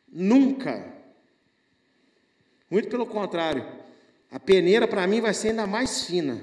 Nunca. 0.08 0.97
Muito 2.69 2.89
pelo 2.89 3.05
contrário. 3.05 3.65
A 4.31 4.39
peneira 4.39 4.88
para 4.88 5.07
mim 5.07 5.21
vai 5.21 5.33
ser 5.33 5.50
ainda 5.50 5.65
mais 5.65 6.03
fina. 6.03 6.41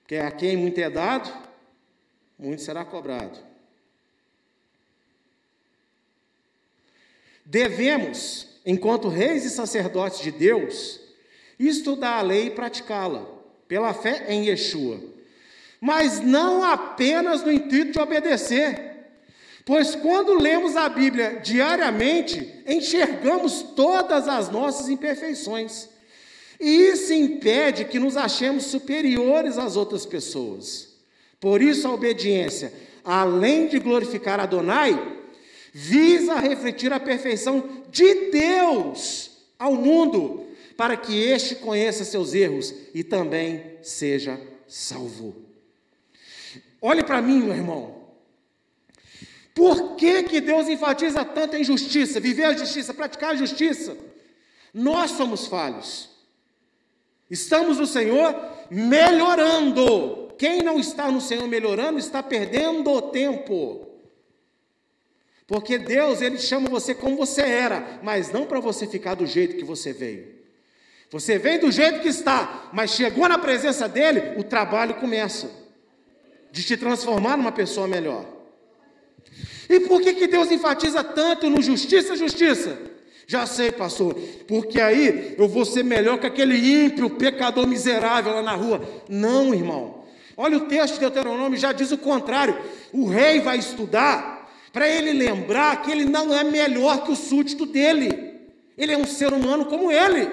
Porque 0.00 0.16
a 0.16 0.30
quem 0.30 0.56
muito 0.56 0.78
é 0.78 0.88
dado, 0.88 1.32
muito 2.38 2.62
será 2.62 2.84
cobrado. 2.84 3.38
Devemos, 7.44 8.60
enquanto 8.64 9.08
reis 9.08 9.44
e 9.44 9.50
sacerdotes 9.50 10.20
de 10.20 10.30
Deus, 10.30 11.00
estudar 11.58 12.18
a 12.18 12.22
lei 12.22 12.46
e 12.46 12.50
praticá-la, 12.50 13.26
pela 13.66 13.92
fé 13.92 14.26
em 14.28 14.46
Yeshua 14.46 15.12
mas 15.84 16.20
não 16.20 16.62
apenas 16.62 17.42
no 17.42 17.50
intuito 17.50 17.90
de 17.90 17.98
obedecer. 17.98 18.91
Pois 19.64 19.94
quando 19.94 20.34
lemos 20.34 20.76
a 20.76 20.88
Bíblia 20.88 21.40
diariamente, 21.42 22.62
enxergamos 22.66 23.62
todas 23.76 24.26
as 24.26 24.48
nossas 24.50 24.88
imperfeições. 24.88 25.88
E 26.58 26.68
isso 26.68 27.12
impede 27.12 27.84
que 27.84 27.98
nos 27.98 28.16
achemos 28.16 28.64
superiores 28.64 29.58
às 29.58 29.76
outras 29.76 30.04
pessoas. 30.04 30.88
Por 31.40 31.60
isso 31.60 31.86
a 31.88 31.92
obediência, 31.92 32.72
além 33.04 33.68
de 33.68 33.78
glorificar 33.78 34.38
Adonai, 34.38 35.20
visa 35.72 36.36
refletir 36.36 36.92
a 36.92 37.00
perfeição 37.00 37.82
de 37.90 38.30
Deus 38.30 39.30
ao 39.58 39.74
mundo, 39.74 40.46
para 40.76 40.96
que 40.96 41.16
este 41.20 41.54
conheça 41.56 42.04
seus 42.04 42.34
erros 42.34 42.74
e 42.94 43.04
também 43.04 43.62
seja 43.82 44.40
salvo. 44.66 45.34
Olhe 46.80 47.04
para 47.04 47.22
mim, 47.22 47.42
meu 47.42 47.54
irmão. 47.54 48.01
Por 49.54 49.96
que, 49.96 50.22
que 50.22 50.40
Deus 50.40 50.68
enfatiza 50.68 51.24
tanto 51.24 51.56
em 51.56 51.64
justiça, 51.64 52.20
viver 52.20 52.44
a 52.44 52.56
justiça, 52.56 52.94
praticar 52.94 53.30
a 53.30 53.36
justiça? 53.36 53.96
Nós 54.72 55.10
somos 55.12 55.46
falhos. 55.46 56.08
Estamos 57.30 57.78
no 57.78 57.86
Senhor 57.86 58.34
melhorando. 58.70 60.32
Quem 60.38 60.62
não 60.62 60.78
está 60.78 61.10
no 61.10 61.20
Senhor 61.20 61.46
melhorando 61.46 61.98
está 61.98 62.22
perdendo 62.22 62.90
o 62.90 63.02
tempo. 63.02 63.88
Porque 65.46 65.76
Deus, 65.76 66.22
Ele 66.22 66.38
chama 66.38 66.70
você 66.70 66.94
como 66.94 67.16
você 67.16 67.42
era, 67.42 68.00
mas 68.02 68.32
não 68.32 68.46
para 68.46 68.58
você 68.58 68.86
ficar 68.86 69.14
do 69.14 69.26
jeito 69.26 69.56
que 69.56 69.64
você 69.64 69.92
veio. 69.92 70.40
Você 71.10 71.36
vem 71.36 71.58
do 71.58 71.70
jeito 71.70 72.00
que 72.00 72.08
está, 72.08 72.70
mas 72.72 72.92
chegou 72.92 73.28
na 73.28 73.38
presença 73.38 73.86
dEle, 73.86 74.40
o 74.40 74.42
trabalho 74.42 74.94
começa 74.94 75.50
de 76.50 76.64
te 76.64 76.74
transformar 76.74 77.36
numa 77.36 77.52
pessoa 77.52 77.86
melhor. 77.86 78.26
E 79.72 79.80
por 79.80 80.02
que, 80.02 80.12
que 80.12 80.26
Deus 80.26 80.50
enfatiza 80.50 81.02
tanto 81.02 81.48
no 81.48 81.62
justiça, 81.62 82.14
justiça? 82.14 82.78
Já 83.26 83.46
sei, 83.46 83.72
pastor, 83.72 84.14
porque 84.46 84.78
aí 84.78 85.34
eu 85.38 85.48
vou 85.48 85.64
ser 85.64 85.82
melhor 85.82 86.18
que 86.18 86.26
aquele 86.26 86.84
ímpio, 86.84 87.08
pecador 87.08 87.66
miserável 87.66 88.34
lá 88.34 88.42
na 88.42 88.54
rua. 88.54 88.82
Não, 89.08 89.54
irmão. 89.54 90.04
Olha 90.36 90.58
o 90.58 90.66
texto 90.66 90.94
de 90.94 91.00
Deuteronômio, 91.00 91.58
já 91.58 91.72
diz 91.72 91.90
o 91.90 91.96
contrário. 91.96 92.54
O 92.92 93.06
rei 93.06 93.40
vai 93.40 93.56
estudar 93.56 94.52
para 94.74 94.86
ele 94.86 95.12
lembrar 95.12 95.80
que 95.80 95.90
ele 95.90 96.04
não 96.04 96.34
é 96.34 96.44
melhor 96.44 97.04
que 97.04 97.12
o 97.12 97.16
súdito 97.16 97.64
dele. 97.64 98.40
Ele 98.76 98.92
é 98.92 98.98
um 98.98 99.06
ser 99.06 99.32
humano 99.32 99.64
como 99.64 99.90
ele. 99.90 100.28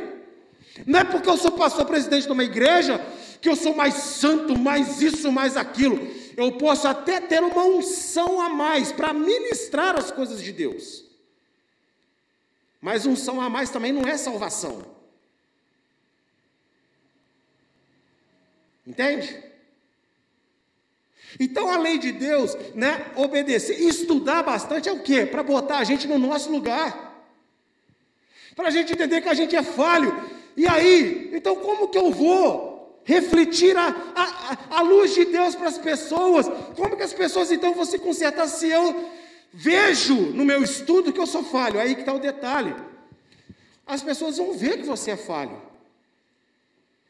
Não 0.85 0.99
é 0.99 1.03
porque 1.05 1.29
eu 1.29 1.37
sou 1.37 1.51
pastor 1.51 1.85
presidente 1.85 2.25
de 2.25 2.31
uma 2.33 2.43
igreja 2.43 2.99
que 3.39 3.47
eu 3.47 3.55
sou 3.55 3.73
mais 3.73 3.93
santo, 3.93 4.59
mais 4.59 5.01
isso, 5.01 5.31
mais 5.31 5.55
aquilo. 5.55 6.18
Eu 6.39 6.53
posso 6.53 6.87
até 6.87 7.19
ter 7.19 7.43
uma 7.43 7.65
unção 7.65 8.39
a 8.39 8.47
mais 8.47 8.93
para 8.93 9.11
ministrar 9.11 9.99
as 9.99 10.09
coisas 10.09 10.41
de 10.41 10.53
Deus. 10.53 11.03
Mas 12.79 13.05
unção 13.05 13.41
a 13.41 13.49
mais 13.49 13.69
também 13.69 13.91
não 13.91 14.07
é 14.07 14.15
salvação. 14.15 14.81
Entende? 18.87 19.43
Então 21.37 21.69
a 21.69 21.77
lei 21.77 21.97
de 21.97 22.13
Deus, 22.13 22.55
né, 22.73 23.11
obedecer, 23.17 23.77
estudar 23.77 24.41
bastante 24.41 24.87
é 24.87 24.93
o 24.93 25.03
quê? 25.03 25.25
Para 25.25 25.43
botar 25.43 25.79
a 25.79 25.83
gente 25.83 26.07
no 26.07 26.17
nosso 26.17 26.49
lugar. 26.49 27.21
Para 28.55 28.69
a 28.69 28.71
gente 28.71 28.93
entender 28.93 29.19
que 29.19 29.27
a 29.27 29.33
gente 29.33 29.57
é 29.57 29.61
falho. 29.61 30.15
E 30.55 30.65
aí, 30.65 31.31
então 31.33 31.57
como 31.57 31.89
que 31.89 31.97
eu 31.97 32.09
vou 32.11 32.68
refletir 33.09 33.75
a, 33.75 33.87
a, 34.15 34.77
a 34.77 34.81
luz 34.83 35.15
de 35.15 35.25
Deus 35.25 35.55
para 35.55 35.67
as 35.67 35.79
pessoas. 35.79 36.47
Como 36.75 36.95
que 36.95 37.01
as 37.01 37.11
pessoas 37.11 37.51
então 37.51 37.73
vão 37.73 37.83
se 37.83 37.97
consertar 37.97 38.47
se 38.47 38.69
eu 38.69 39.09
vejo 39.51 40.13
no 40.13 40.45
meu 40.45 40.61
estudo 40.63 41.11
que 41.11 41.19
eu 41.19 41.25
sou 41.25 41.43
falho? 41.43 41.79
Aí 41.79 41.95
que 41.95 42.01
está 42.01 42.13
o 42.13 42.19
detalhe. 42.19 42.75
As 43.87 44.03
pessoas 44.03 44.37
vão 44.37 44.53
ver 44.53 44.77
que 44.77 44.85
você 44.85 45.11
é 45.11 45.17
falho. 45.17 45.59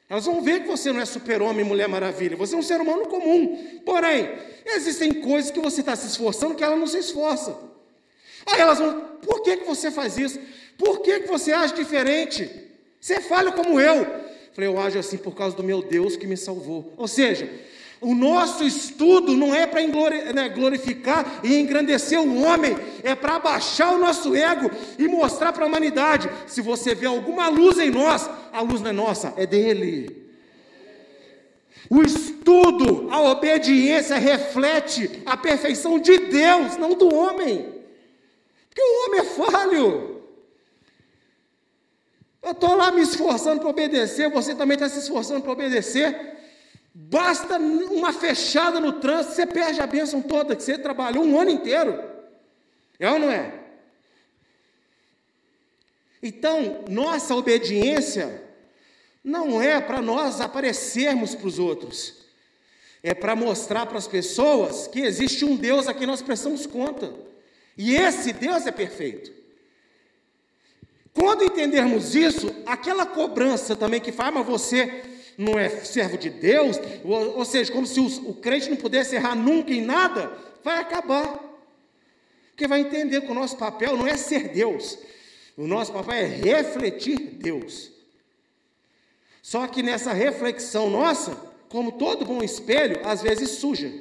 Elas 0.08 0.26
vão 0.26 0.42
ver 0.42 0.62
que 0.62 0.70
você 0.70 0.92
não 0.94 1.02
é 1.02 1.06
super-homem, 1.06 1.66
mulher 1.66 1.90
maravilha. 1.90 2.38
Você 2.38 2.56
é 2.56 2.58
um 2.58 2.64
ser 2.64 2.80
humano 2.80 3.06
comum. 3.08 3.82
Porém, 3.86 4.30
existem 4.66 5.12
coisas 5.16 5.52
que 5.52 5.60
você 5.60 5.82
está 5.82 5.98
se 5.98 6.08
esforçando 6.08 6.56
que 6.56 6.64
ela 6.64 6.78
não 6.78 6.88
se 6.88 6.98
esforça. 6.98 7.60
Aí 8.46 8.62
elas 8.62 8.80
vão, 8.80 9.02
por 9.22 9.42
que, 9.42 9.58
que 9.58 9.66
você 9.66 9.92
faz 9.92 10.18
isso? 10.18 10.40
Por 10.78 11.02
que, 11.02 11.20
que 11.20 11.28
você 11.28 11.52
age 11.52 11.74
diferente? 11.76 12.50
Você 13.02 13.16
é 13.16 13.22
falho 13.22 13.52
como 13.52 13.82
eu. 13.82 14.29
Falei, 14.60 14.68
eu 14.68 14.78
ajo 14.78 15.00
assim 15.00 15.16
por 15.16 15.34
causa 15.34 15.56
do 15.56 15.64
meu 15.64 15.82
Deus 15.82 16.18
que 16.18 16.28
me 16.28 16.36
salvou. 16.36 16.92
Ou 16.98 17.08
seja, 17.08 17.50
o 18.02 18.14
nosso 18.14 18.62
estudo 18.66 19.38
não 19.38 19.56
é 19.56 19.66
para 19.66 19.82
né, 20.34 20.50
glorificar 20.50 21.40
e 21.46 21.58
engrandecer 21.58 22.20
o 22.20 22.44
homem, 22.44 22.76
é 23.02 23.16
para 23.16 23.38
abaixar 23.38 23.96
o 23.96 23.98
nosso 23.98 24.36
ego 24.36 24.70
e 24.98 25.08
mostrar 25.08 25.54
para 25.54 25.64
a 25.64 25.68
humanidade: 25.68 26.30
se 26.46 26.60
você 26.60 26.94
vê 26.94 27.06
alguma 27.06 27.48
luz 27.48 27.80
em 27.80 27.90
nós, 27.90 28.30
a 28.52 28.60
luz 28.60 28.82
não 28.82 28.90
é 28.90 28.94
nossa, 28.94 29.34
é 29.38 29.46
dele. 29.46 30.30
O 31.90 32.02
estudo, 32.02 33.08
a 33.10 33.32
obediência 33.32 34.18
reflete 34.18 35.24
a 35.26 35.38
perfeição 35.38 35.98
de 35.98 36.18
Deus, 36.18 36.76
não 36.76 36.96
do 36.96 37.16
homem, 37.16 37.66
porque 38.68 38.82
o 38.82 39.06
homem 39.06 39.22
é 39.22 39.24
falho. 39.24 40.19
Eu 42.42 42.52
estou 42.52 42.76
lá 42.76 42.92
me 42.92 43.02
esforçando 43.02 43.60
para 43.60 43.70
obedecer, 43.70 44.30
você 44.30 44.56
também 44.56 44.76
está 44.76 44.88
se 44.88 45.00
esforçando 45.00 45.42
para 45.42 45.52
obedecer. 45.52 46.38
Basta 46.94 47.58
uma 47.58 48.12
fechada 48.14 48.80
no 48.80 48.94
trânsito, 48.94 49.36
você 49.36 49.46
perde 49.46 49.82
a 49.82 49.88
bênção 49.88 50.22
toda 50.22 50.56
que 50.56 50.64
você 50.64 50.78
trabalhou 50.78 51.24
um 51.24 51.40
ano 51.40 51.52
inteiro. 51.52 52.02
É 53.00 53.10
ou 53.10 53.20
não 53.20 53.32
é? 53.32 53.54
Então, 56.22 56.84
nossa 56.90 57.34
obediência 57.36 58.44
não 59.24 59.62
é 59.62 59.80
para 59.80 60.02
nós 60.02 60.42
aparecermos 60.42 61.36
para 61.36 61.48
os 61.48 61.60
outros, 61.60 62.26
é 63.02 63.14
para 63.14 63.36
mostrar 63.36 63.86
para 63.86 63.98
as 63.98 64.08
pessoas 64.08 64.88
que 64.88 65.02
existe 65.02 65.46
um 65.46 65.56
Deus 65.56 65.88
a 65.88 65.94
quem 65.94 66.08
nós 66.08 66.22
prestamos 66.22 66.66
conta. 66.66 67.14
E 67.78 67.96
esse 67.96 68.34
Deus 68.34 68.66
é 68.66 68.72
perfeito. 68.72 69.39
Quando 71.14 71.44
entendermos 71.44 72.16
isso, 72.16 72.54
aquela 72.66 73.06
cobrança 73.06 73.76
também 73.76 74.00
que 74.00 74.12
faz, 74.12 74.34
mas 74.34 74.46
você 74.46 75.04
não 75.38 75.58
é 75.58 75.70
servo 75.70 76.18
de 76.18 76.30
Deus, 76.30 76.78
ou, 77.04 77.38
ou 77.38 77.46
seja, 77.46 77.72
como 77.72 77.88
se 77.88 78.00
o, 78.00 78.30
o 78.30 78.34
crente 78.34 78.70
não 78.70 78.78
pudesse 78.78 79.16
errar 79.16 79.36
nunca 79.36 79.72
em 79.72 79.82
nada, 79.82 80.32
vai 80.64 80.80
acabar. 80.80 81.40
Porque 82.50 82.68
vai 82.68 82.82
entender 82.82 83.22
que 83.22 83.32
o 83.32 83.34
nosso 83.34 83.58
papel 83.58 83.96
não 83.96 84.06
é 84.06 84.18
ser 84.18 84.50
Deus, 84.50 84.98
o 85.56 85.66
nosso 85.66 85.94
papel 85.94 86.14
é 86.14 86.26
refletir 86.26 87.18
Deus. 87.18 87.92
Só 89.42 89.66
que 89.66 89.82
nessa 89.82 90.12
reflexão 90.12 90.90
nossa, 90.90 91.36
como 91.70 91.94
todo 91.94 92.26
bom 92.26 92.44
espelho, 92.44 93.00
às 93.04 93.22
vezes 93.22 93.52
suja, 93.52 93.92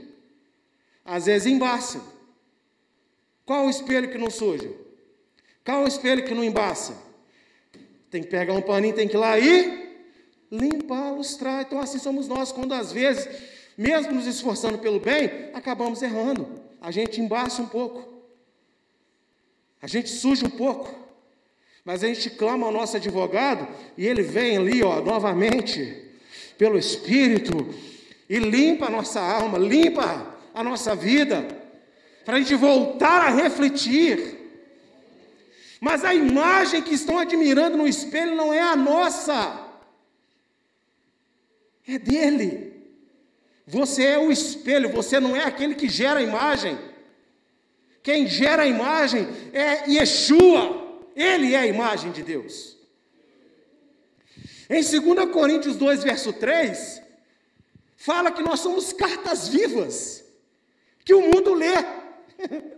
às 1.04 1.26
vezes 1.26 1.46
embaça. 1.46 2.02
Qual 3.46 3.66
o 3.66 3.70
espelho 3.70 4.10
que 4.10 4.18
não 4.18 4.30
suja? 4.30 4.70
Qual 5.64 5.84
o 5.84 5.88
espelho 5.88 6.24
que 6.24 6.34
não 6.34 6.44
embaça? 6.44 6.96
Tem 8.10 8.22
que 8.22 8.28
pegar 8.28 8.54
um 8.54 8.62
paninho, 8.62 8.94
tem 8.94 9.06
que 9.06 9.16
ir 9.16 9.18
lá 9.18 9.38
e 9.38 9.88
limpar, 10.50 11.12
lustrar. 11.12 11.62
Então, 11.62 11.78
assim 11.78 11.98
somos 11.98 12.26
nós, 12.26 12.52
quando 12.52 12.72
às 12.72 12.90
vezes, 12.90 13.28
mesmo 13.76 14.12
nos 14.12 14.26
esforçando 14.26 14.78
pelo 14.78 14.98
bem, 14.98 15.50
acabamos 15.52 16.02
errando. 16.02 16.48
A 16.80 16.90
gente 16.90 17.20
embaça 17.20 17.60
um 17.60 17.66
pouco, 17.66 18.22
a 19.82 19.86
gente 19.86 20.08
suja 20.08 20.46
um 20.46 20.50
pouco, 20.50 20.94
mas 21.84 22.02
a 22.02 22.06
gente 22.06 22.30
clama 22.30 22.66
ao 22.66 22.72
nosso 22.72 22.96
advogado 22.96 23.66
e 23.96 24.06
ele 24.06 24.22
vem 24.22 24.56
ali, 24.56 24.82
ó, 24.82 25.00
novamente, 25.00 26.04
pelo 26.56 26.78
Espírito, 26.78 27.74
e 28.28 28.38
limpa 28.38 28.86
a 28.86 28.90
nossa 28.90 29.20
alma, 29.20 29.58
limpa 29.58 30.36
a 30.54 30.62
nossa 30.62 30.94
vida, 30.94 31.46
para 32.24 32.36
a 32.36 32.38
gente 32.38 32.54
voltar 32.54 33.22
a 33.22 33.30
refletir 33.30 34.37
mas 35.80 36.04
a 36.04 36.14
imagem 36.14 36.82
que 36.82 36.94
estão 36.94 37.18
admirando 37.18 37.76
no 37.76 37.86
espelho 37.86 38.34
não 38.34 38.52
é 38.52 38.60
a 38.60 38.74
nossa, 38.74 39.66
é 41.86 41.98
dele. 41.98 42.78
Você 43.66 44.04
é 44.04 44.18
o 44.18 44.30
espelho, 44.32 44.90
você 44.90 45.20
não 45.20 45.36
é 45.36 45.44
aquele 45.44 45.74
que 45.74 45.88
gera 45.88 46.20
a 46.20 46.22
imagem. 46.22 46.78
Quem 48.02 48.26
gera 48.26 48.62
a 48.62 48.66
imagem 48.66 49.28
é 49.52 49.90
Yeshua, 49.90 51.02
ele 51.14 51.54
é 51.54 51.58
a 51.58 51.66
imagem 51.66 52.10
de 52.10 52.22
Deus. 52.22 52.76
Em 54.70 54.82
2 54.82 55.30
Coríntios 55.32 55.76
2, 55.76 56.02
verso 56.02 56.32
3, 56.32 57.02
fala 57.96 58.30
que 58.30 58.42
nós 58.42 58.60
somos 58.60 58.92
cartas 58.92 59.48
vivas, 59.48 60.24
que 61.04 61.14
o 61.14 61.22
mundo 61.22 61.54
lê. 61.54 61.74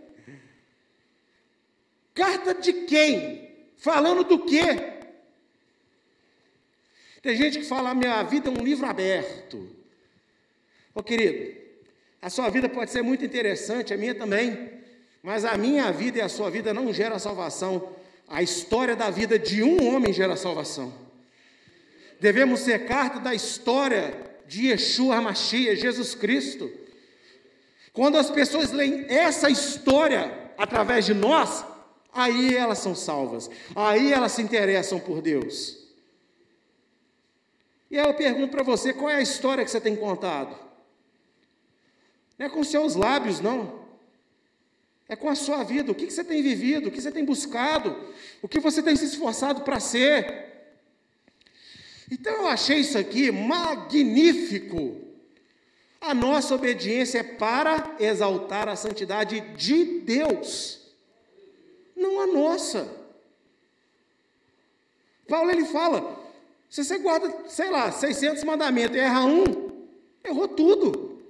Carta 2.13 2.53
de 2.53 2.73
quem? 2.85 3.49
Falando 3.77 4.23
do 4.23 4.39
quê? 4.39 4.91
Tem 7.21 7.35
gente 7.35 7.59
que 7.59 7.65
fala: 7.65 7.93
minha 7.93 8.21
vida 8.23 8.49
é 8.49 8.51
um 8.51 8.63
livro 8.63 8.85
aberto. 8.85 9.69
Ô 10.93 11.01
querido, 11.01 11.59
a 12.21 12.29
sua 12.29 12.49
vida 12.49 12.67
pode 12.67 12.91
ser 12.91 13.01
muito 13.01 13.23
interessante, 13.23 13.93
a 13.93 13.97
minha 13.97 14.13
também, 14.13 14.71
mas 15.23 15.45
a 15.45 15.57
minha 15.57 15.91
vida 15.91 16.17
e 16.17 16.21
a 16.21 16.29
sua 16.29 16.49
vida 16.49 16.73
não 16.73 16.91
gera 16.91 17.17
salvação. 17.19 17.95
A 18.27 18.41
história 18.41 18.95
da 18.95 19.09
vida 19.09 19.37
de 19.37 19.63
um 19.63 19.93
homem 19.93 20.13
gera 20.13 20.35
salvação. 20.35 20.93
Devemos 22.19 22.61
ser 22.61 22.85
carta 22.85 23.19
da 23.19 23.33
história 23.33 24.13
de 24.47 24.67
Yeshua 24.67 25.15
HaMashiach, 25.15 25.75
Jesus 25.75 26.13
Cristo. 26.13 26.71
Quando 27.93 28.17
as 28.17 28.29
pessoas 28.29 28.71
leem 28.71 29.05
essa 29.09 29.49
história 29.49 30.31
através 30.57 31.05
de 31.05 31.13
nós, 31.13 31.65
Aí 32.13 32.55
elas 32.55 32.79
são 32.79 32.93
salvas, 32.93 33.49
aí 33.73 34.11
elas 34.11 34.33
se 34.33 34.41
interessam 34.41 34.99
por 34.99 35.21
Deus. 35.21 35.77
E 37.89 37.97
aí 37.97 38.05
eu 38.05 38.13
pergunto 38.13 38.51
para 38.51 38.63
você: 38.63 38.93
qual 38.93 39.09
é 39.09 39.15
a 39.15 39.21
história 39.21 39.63
que 39.63 39.71
você 39.71 39.79
tem 39.79 39.95
contado? 39.95 40.57
Não 42.37 42.47
é 42.47 42.49
com 42.49 42.63
seus 42.63 42.95
lábios, 42.95 43.39
não. 43.39 43.81
É 45.07 45.15
com 45.15 45.29
a 45.29 45.35
sua 45.35 45.63
vida. 45.63 45.91
O 45.91 45.95
que 45.95 46.09
você 46.09 46.23
tem 46.23 46.41
vivido? 46.41 46.87
O 46.87 46.91
que 46.91 47.01
você 47.01 47.11
tem 47.11 47.23
buscado? 47.23 47.95
O 48.41 48.47
que 48.47 48.59
você 48.59 48.81
tem 48.81 48.95
se 48.95 49.05
esforçado 49.05 49.61
para 49.61 49.79
ser? 49.79 50.49
Então 52.09 52.33
eu 52.33 52.47
achei 52.47 52.79
isso 52.79 52.97
aqui 52.97 53.31
magnífico. 53.31 54.99
A 55.99 56.13
nossa 56.13 56.55
obediência 56.55 57.19
é 57.19 57.23
para 57.23 57.95
exaltar 57.99 58.67
a 58.67 58.75
santidade 58.75 59.39
de 59.55 60.01
Deus 60.01 60.80
não 62.01 62.19
a 62.19 62.27
nossa. 62.27 62.89
Paulo 65.27 65.49
ele 65.49 65.65
fala: 65.65 66.19
se 66.69 66.83
você 66.83 66.97
guarda, 66.97 67.47
sei 67.47 67.69
lá, 67.69 67.91
600 67.91 68.43
mandamentos 68.43 68.97
e 68.97 68.99
erra 68.99 69.23
um, 69.25 69.43
errou 70.23 70.47
tudo. 70.47 71.21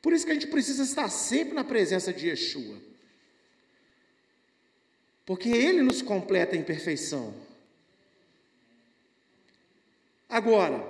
Por 0.00 0.12
isso 0.12 0.24
que 0.24 0.32
a 0.32 0.34
gente 0.34 0.48
precisa 0.48 0.82
estar 0.82 1.08
sempre 1.08 1.54
na 1.54 1.64
presença 1.64 2.12
de 2.12 2.28
Yeshua. 2.28 2.76
Porque 5.24 5.48
Ele 5.48 5.82
nos 5.82 6.02
completa 6.02 6.56
em 6.56 6.62
perfeição. 6.62 7.34
Agora, 10.28 10.84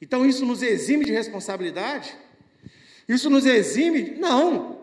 então 0.00 0.24
isso 0.24 0.44
nos 0.46 0.62
exime 0.62 1.04
de 1.04 1.12
responsabilidade? 1.12 2.16
Isso 3.08 3.28
nos 3.28 3.44
exime? 3.44 4.10
Não 4.16 4.73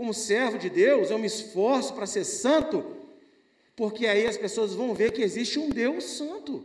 como 0.00 0.14
servo 0.14 0.56
de 0.56 0.70
Deus, 0.70 1.10
eu 1.10 1.18
me 1.18 1.26
esforço 1.26 1.92
para 1.92 2.06
ser 2.06 2.24
santo, 2.24 2.96
porque 3.76 4.06
aí 4.06 4.26
as 4.26 4.38
pessoas 4.38 4.72
vão 4.72 4.94
ver 4.94 5.12
que 5.12 5.20
existe 5.20 5.58
um 5.58 5.68
Deus 5.68 6.04
santo. 6.04 6.64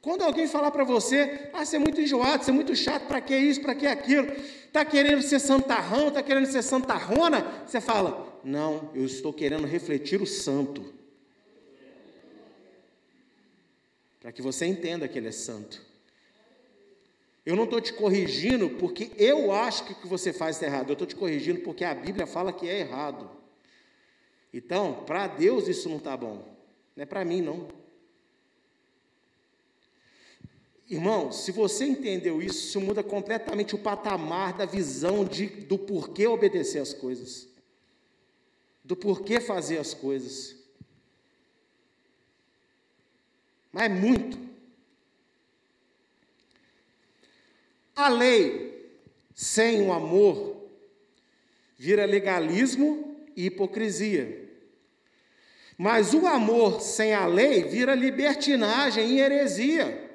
Quando 0.00 0.22
alguém 0.22 0.48
falar 0.48 0.70
para 0.70 0.84
você, 0.84 1.50
ah, 1.52 1.66
você 1.66 1.76
é 1.76 1.78
muito 1.78 2.00
enjoado, 2.00 2.42
você 2.42 2.50
é 2.50 2.54
muito 2.54 2.74
chato, 2.74 3.06
para 3.06 3.20
que 3.20 3.36
isso, 3.36 3.60
para 3.60 3.74
que 3.74 3.86
aquilo, 3.86 4.26
está 4.32 4.86
querendo 4.86 5.20
ser 5.20 5.38
santarrão, 5.38 6.08
está 6.08 6.22
querendo 6.22 6.46
ser 6.46 6.62
santarrona, 6.62 7.42
você 7.66 7.78
fala, 7.78 8.40
não, 8.42 8.90
eu 8.94 9.04
estou 9.04 9.34
querendo 9.34 9.66
refletir 9.66 10.22
o 10.22 10.26
santo. 10.26 10.94
Para 14.18 14.32
que 14.32 14.40
você 14.40 14.64
entenda 14.64 15.06
que 15.06 15.18
ele 15.18 15.28
é 15.28 15.32
santo. 15.32 15.87
Eu 17.48 17.56
não 17.56 17.64
estou 17.64 17.80
te 17.80 17.94
corrigindo 17.94 18.68
porque 18.68 19.10
eu 19.16 19.50
acho 19.50 19.86
que 19.86 19.92
o 19.92 19.96
que 19.96 20.06
você 20.06 20.34
faz 20.34 20.56
está 20.56 20.66
errado. 20.66 20.90
Eu 20.90 20.92
estou 20.92 21.06
te 21.06 21.16
corrigindo 21.16 21.60
porque 21.60 21.82
a 21.82 21.94
Bíblia 21.94 22.26
fala 22.26 22.52
que 22.52 22.68
é 22.68 22.80
errado. 22.80 23.30
Então, 24.52 25.02
para 25.06 25.26
Deus 25.28 25.66
isso 25.66 25.88
não 25.88 25.96
está 25.96 26.14
bom. 26.14 26.46
Não 26.94 27.02
é 27.04 27.06
para 27.06 27.24
mim, 27.24 27.40
não. 27.40 27.66
Irmão, 30.90 31.32
se 31.32 31.50
você 31.50 31.86
entendeu 31.86 32.42
isso, 32.42 32.66
isso 32.66 32.80
muda 32.82 33.02
completamente 33.02 33.74
o 33.74 33.78
patamar 33.78 34.52
da 34.52 34.66
visão 34.66 35.24
de, 35.24 35.46
do 35.46 35.78
porquê 35.78 36.26
obedecer 36.26 36.80
as 36.80 36.92
coisas, 36.92 37.48
do 38.84 38.94
porquê 38.94 39.40
fazer 39.40 39.78
as 39.78 39.94
coisas. 39.94 40.54
Mas 43.72 43.90
muito. 43.90 44.47
A 47.98 48.08
lei 48.08 48.94
sem 49.34 49.82
o 49.82 49.92
amor 49.92 50.56
vira 51.76 52.06
legalismo 52.06 53.16
e 53.34 53.46
hipocrisia. 53.46 54.48
Mas 55.76 56.14
o 56.14 56.24
amor 56.24 56.80
sem 56.80 57.12
a 57.12 57.26
lei 57.26 57.64
vira 57.64 57.96
libertinagem 57.96 59.14
e 59.14 59.20
heresia. 59.20 60.10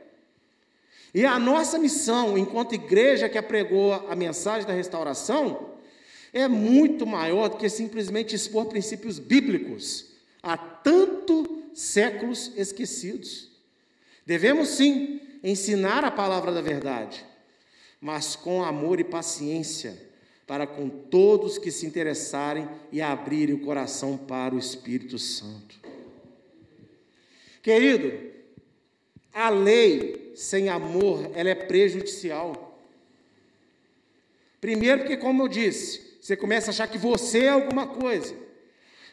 E 1.13 1.25
a 1.25 1.37
nossa 1.37 1.77
missão, 1.77 2.37
enquanto 2.37 2.73
igreja 2.73 3.27
que 3.27 3.37
apregou 3.37 3.91
a 3.91 4.15
mensagem 4.15 4.65
da 4.65 4.73
restauração, 4.73 5.73
é 6.31 6.47
muito 6.47 7.05
maior 7.05 7.49
do 7.49 7.57
que 7.57 7.67
simplesmente 7.67 8.33
expor 8.33 8.67
princípios 8.67 9.19
bíblicos 9.19 10.05
há 10.41 10.55
tanto 10.55 11.65
séculos 11.73 12.49
esquecidos. 12.55 13.51
Devemos 14.25 14.69
sim 14.69 15.19
ensinar 15.43 16.05
a 16.05 16.11
palavra 16.11 16.53
da 16.53 16.61
verdade, 16.61 17.25
mas 18.03 18.35
com 18.35 18.61
amor 18.61 18.99
e 18.99 19.03
paciência, 19.05 19.97
para 20.45 20.67
com 20.67 20.89
todos 20.89 21.57
que 21.57 21.71
se 21.71 21.85
interessarem 21.85 22.67
e 22.91 23.01
abrirem 23.01 23.55
o 23.55 23.61
coração 23.61 24.17
para 24.17 24.53
o 24.53 24.59
Espírito 24.59 25.17
Santo. 25.17 25.79
Querido, 27.61 28.11
a 29.31 29.47
lei 29.49 30.33
sem 30.35 30.67
amor, 30.67 31.31
ela 31.33 31.49
é 31.49 31.55
prejudicial. 31.55 32.77
Primeiro, 34.59 35.03
porque, 35.03 35.15
como 35.15 35.43
eu 35.43 35.47
disse, 35.47 36.17
você 36.19 36.35
começa 36.35 36.71
a 36.71 36.71
achar 36.71 36.89
que 36.89 36.97
você 36.97 37.45
é 37.45 37.49
alguma 37.49 37.87
coisa. 37.87 38.35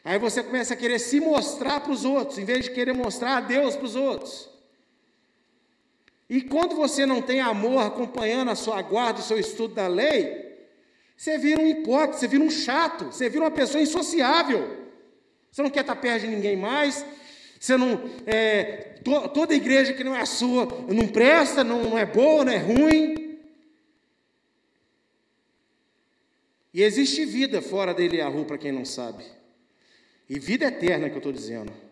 Aí 0.05 0.19
você 0.19 0.43
começa 0.43 0.75
a 0.75 0.77
querer 0.77 0.99
se 0.99 1.21
mostrar 1.21 1.79
para 1.79 1.93
os 1.93 2.05
outros, 2.05 2.39
em 2.39 2.45
vez 2.45 2.65
de 2.65 2.73
querer 2.73 2.93
mostrar 2.93 3.37
a 3.37 3.41
Deus 3.41 3.77
para 3.77 3.85
os 3.85 3.95
outros. 3.95 4.50
E 6.31 6.41
quando 6.41 6.77
você 6.77 7.05
não 7.05 7.21
tem 7.21 7.41
amor 7.41 7.85
acompanhando 7.85 8.53
a 8.53 8.55
sua 8.55 8.81
guarda, 8.83 9.19
o 9.19 9.23
seu 9.23 9.37
estudo 9.37 9.75
da 9.75 9.89
lei, 9.89 10.49
você 11.17 11.37
vira 11.37 11.61
um 11.61 11.67
hipócrita, 11.67 12.19
você 12.19 12.29
vira 12.29 12.45
um 12.45 12.51
chato, 12.51 13.07
você 13.07 13.29
vira 13.29 13.43
uma 13.43 13.51
pessoa 13.51 13.83
insociável. 13.83 14.79
Você 15.51 15.61
não 15.61 15.71
quer 15.71 15.81
estar 15.81 15.97
perto 15.97 16.21
de 16.23 16.29
ninguém 16.29 16.57
mais, 16.57 17.05
você 17.59 17.77
não. 17.77 18.01
É, 18.25 19.01
to, 19.03 19.29
toda 19.31 19.57
igreja 19.57 19.93
que 19.93 20.05
não 20.05 20.15
é 20.15 20.21
a 20.21 20.27
sua 20.27 20.69
não 20.89 21.09
presta, 21.09 21.65
não, 21.65 21.83
não 21.83 21.99
é 21.99 22.07
boa, 22.07 22.45
não 22.45 22.53
é 22.53 22.59
ruim. 22.59 23.41
E 26.73 26.81
existe 26.81 27.25
vida 27.25 27.61
fora 27.61 27.93
da 27.93 28.05
Eliahu, 28.05 28.45
para 28.45 28.57
quem 28.57 28.71
não 28.71 28.85
sabe. 28.85 29.25
E 30.29 30.39
vida 30.39 30.67
eterna 30.67 31.09
que 31.09 31.17
eu 31.17 31.19
estou 31.19 31.33
dizendo. 31.33 31.90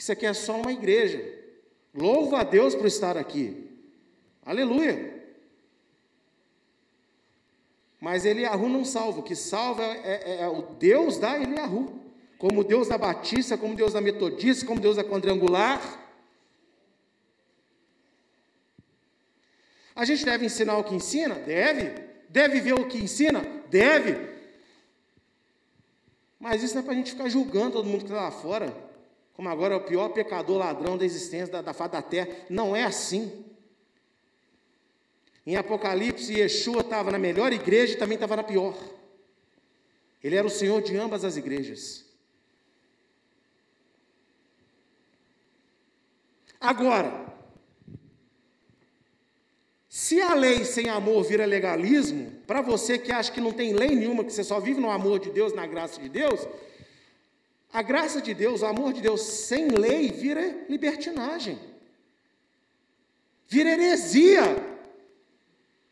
Que 0.00 0.04
isso 0.04 0.12
aqui 0.12 0.24
é 0.24 0.32
só 0.32 0.58
uma 0.58 0.72
igreja. 0.72 1.22
Louvo 1.92 2.34
a 2.34 2.42
Deus 2.42 2.74
por 2.74 2.86
estar 2.86 3.18
aqui. 3.18 3.70
Aleluia. 4.46 5.22
Mas 8.00 8.24
Eliahu 8.24 8.66
não 8.66 8.82
salva. 8.82 9.20
O 9.20 9.22
que 9.22 9.36
salva 9.36 9.82
é, 9.84 10.22
é, 10.24 10.42
é 10.44 10.48
o 10.48 10.62
Deus 10.62 11.18
da 11.18 11.38
Eliahu. 11.38 12.00
Como 12.38 12.64
Deus 12.64 12.88
da 12.88 12.96
Batista, 12.96 13.58
como 13.58 13.76
Deus 13.76 13.92
da 13.92 14.00
Metodista, 14.00 14.64
como 14.64 14.80
Deus 14.80 14.96
da 14.96 15.04
Quadrangular. 15.04 15.82
A 19.94 20.06
gente 20.06 20.24
deve 20.24 20.46
ensinar 20.46 20.78
o 20.78 20.84
que 20.84 20.94
ensina? 20.94 21.34
Deve. 21.34 22.02
Deve 22.30 22.58
ver 22.58 22.72
o 22.72 22.88
que 22.88 22.96
ensina? 22.96 23.42
Deve. 23.68 24.30
Mas 26.38 26.62
isso 26.62 26.72
não 26.74 26.80
é 26.80 26.84
para 26.86 26.94
a 26.94 26.96
gente 26.96 27.10
ficar 27.10 27.28
julgando 27.28 27.72
todo 27.72 27.84
mundo 27.84 27.98
que 27.98 28.10
está 28.10 28.22
lá 28.22 28.30
fora, 28.30 28.89
como 29.40 29.48
agora 29.48 29.72
é 29.72 29.76
o 29.78 29.80
pior 29.80 30.10
pecador 30.10 30.58
ladrão 30.58 30.98
da 30.98 31.04
existência 31.06 31.50
da, 31.50 31.62
da 31.62 31.72
face 31.72 31.92
da 31.92 32.02
terra. 32.02 32.28
Não 32.50 32.76
é 32.76 32.84
assim. 32.84 33.42
Em 35.46 35.56
Apocalipse, 35.56 36.38
Yeshua 36.38 36.82
estava 36.82 37.10
na 37.10 37.18
melhor 37.18 37.50
igreja 37.50 37.94
e 37.94 37.96
também 37.96 38.16
estava 38.16 38.36
na 38.36 38.42
pior. 38.42 38.76
Ele 40.22 40.36
era 40.36 40.46
o 40.46 40.50
Senhor 40.50 40.82
de 40.82 40.94
ambas 40.94 41.24
as 41.24 41.38
igrejas. 41.38 42.04
Agora, 46.60 47.34
se 49.88 50.20
a 50.20 50.34
lei 50.34 50.66
sem 50.66 50.90
amor 50.90 51.24
vira 51.24 51.46
legalismo, 51.46 52.30
para 52.46 52.60
você 52.60 52.98
que 52.98 53.10
acha 53.10 53.32
que 53.32 53.40
não 53.40 53.54
tem 53.54 53.72
lei 53.72 53.96
nenhuma, 53.96 54.22
que 54.22 54.34
você 54.34 54.44
só 54.44 54.60
vive 54.60 54.82
no 54.82 54.90
amor 54.90 55.18
de 55.18 55.30
Deus, 55.30 55.54
na 55.54 55.66
graça 55.66 55.98
de 55.98 56.10
Deus, 56.10 56.46
a 57.72 57.82
graça 57.82 58.20
de 58.20 58.34
Deus, 58.34 58.62
o 58.62 58.66
amor 58.66 58.92
de 58.92 59.00
Deus 59.00 59.22
sem 59.22 59.68
lei 59.68 60.10
vira 60.10 60.64
libertinagem, 60.68 61.58
vira 63.46 63.70
heresia. 63.70 64.42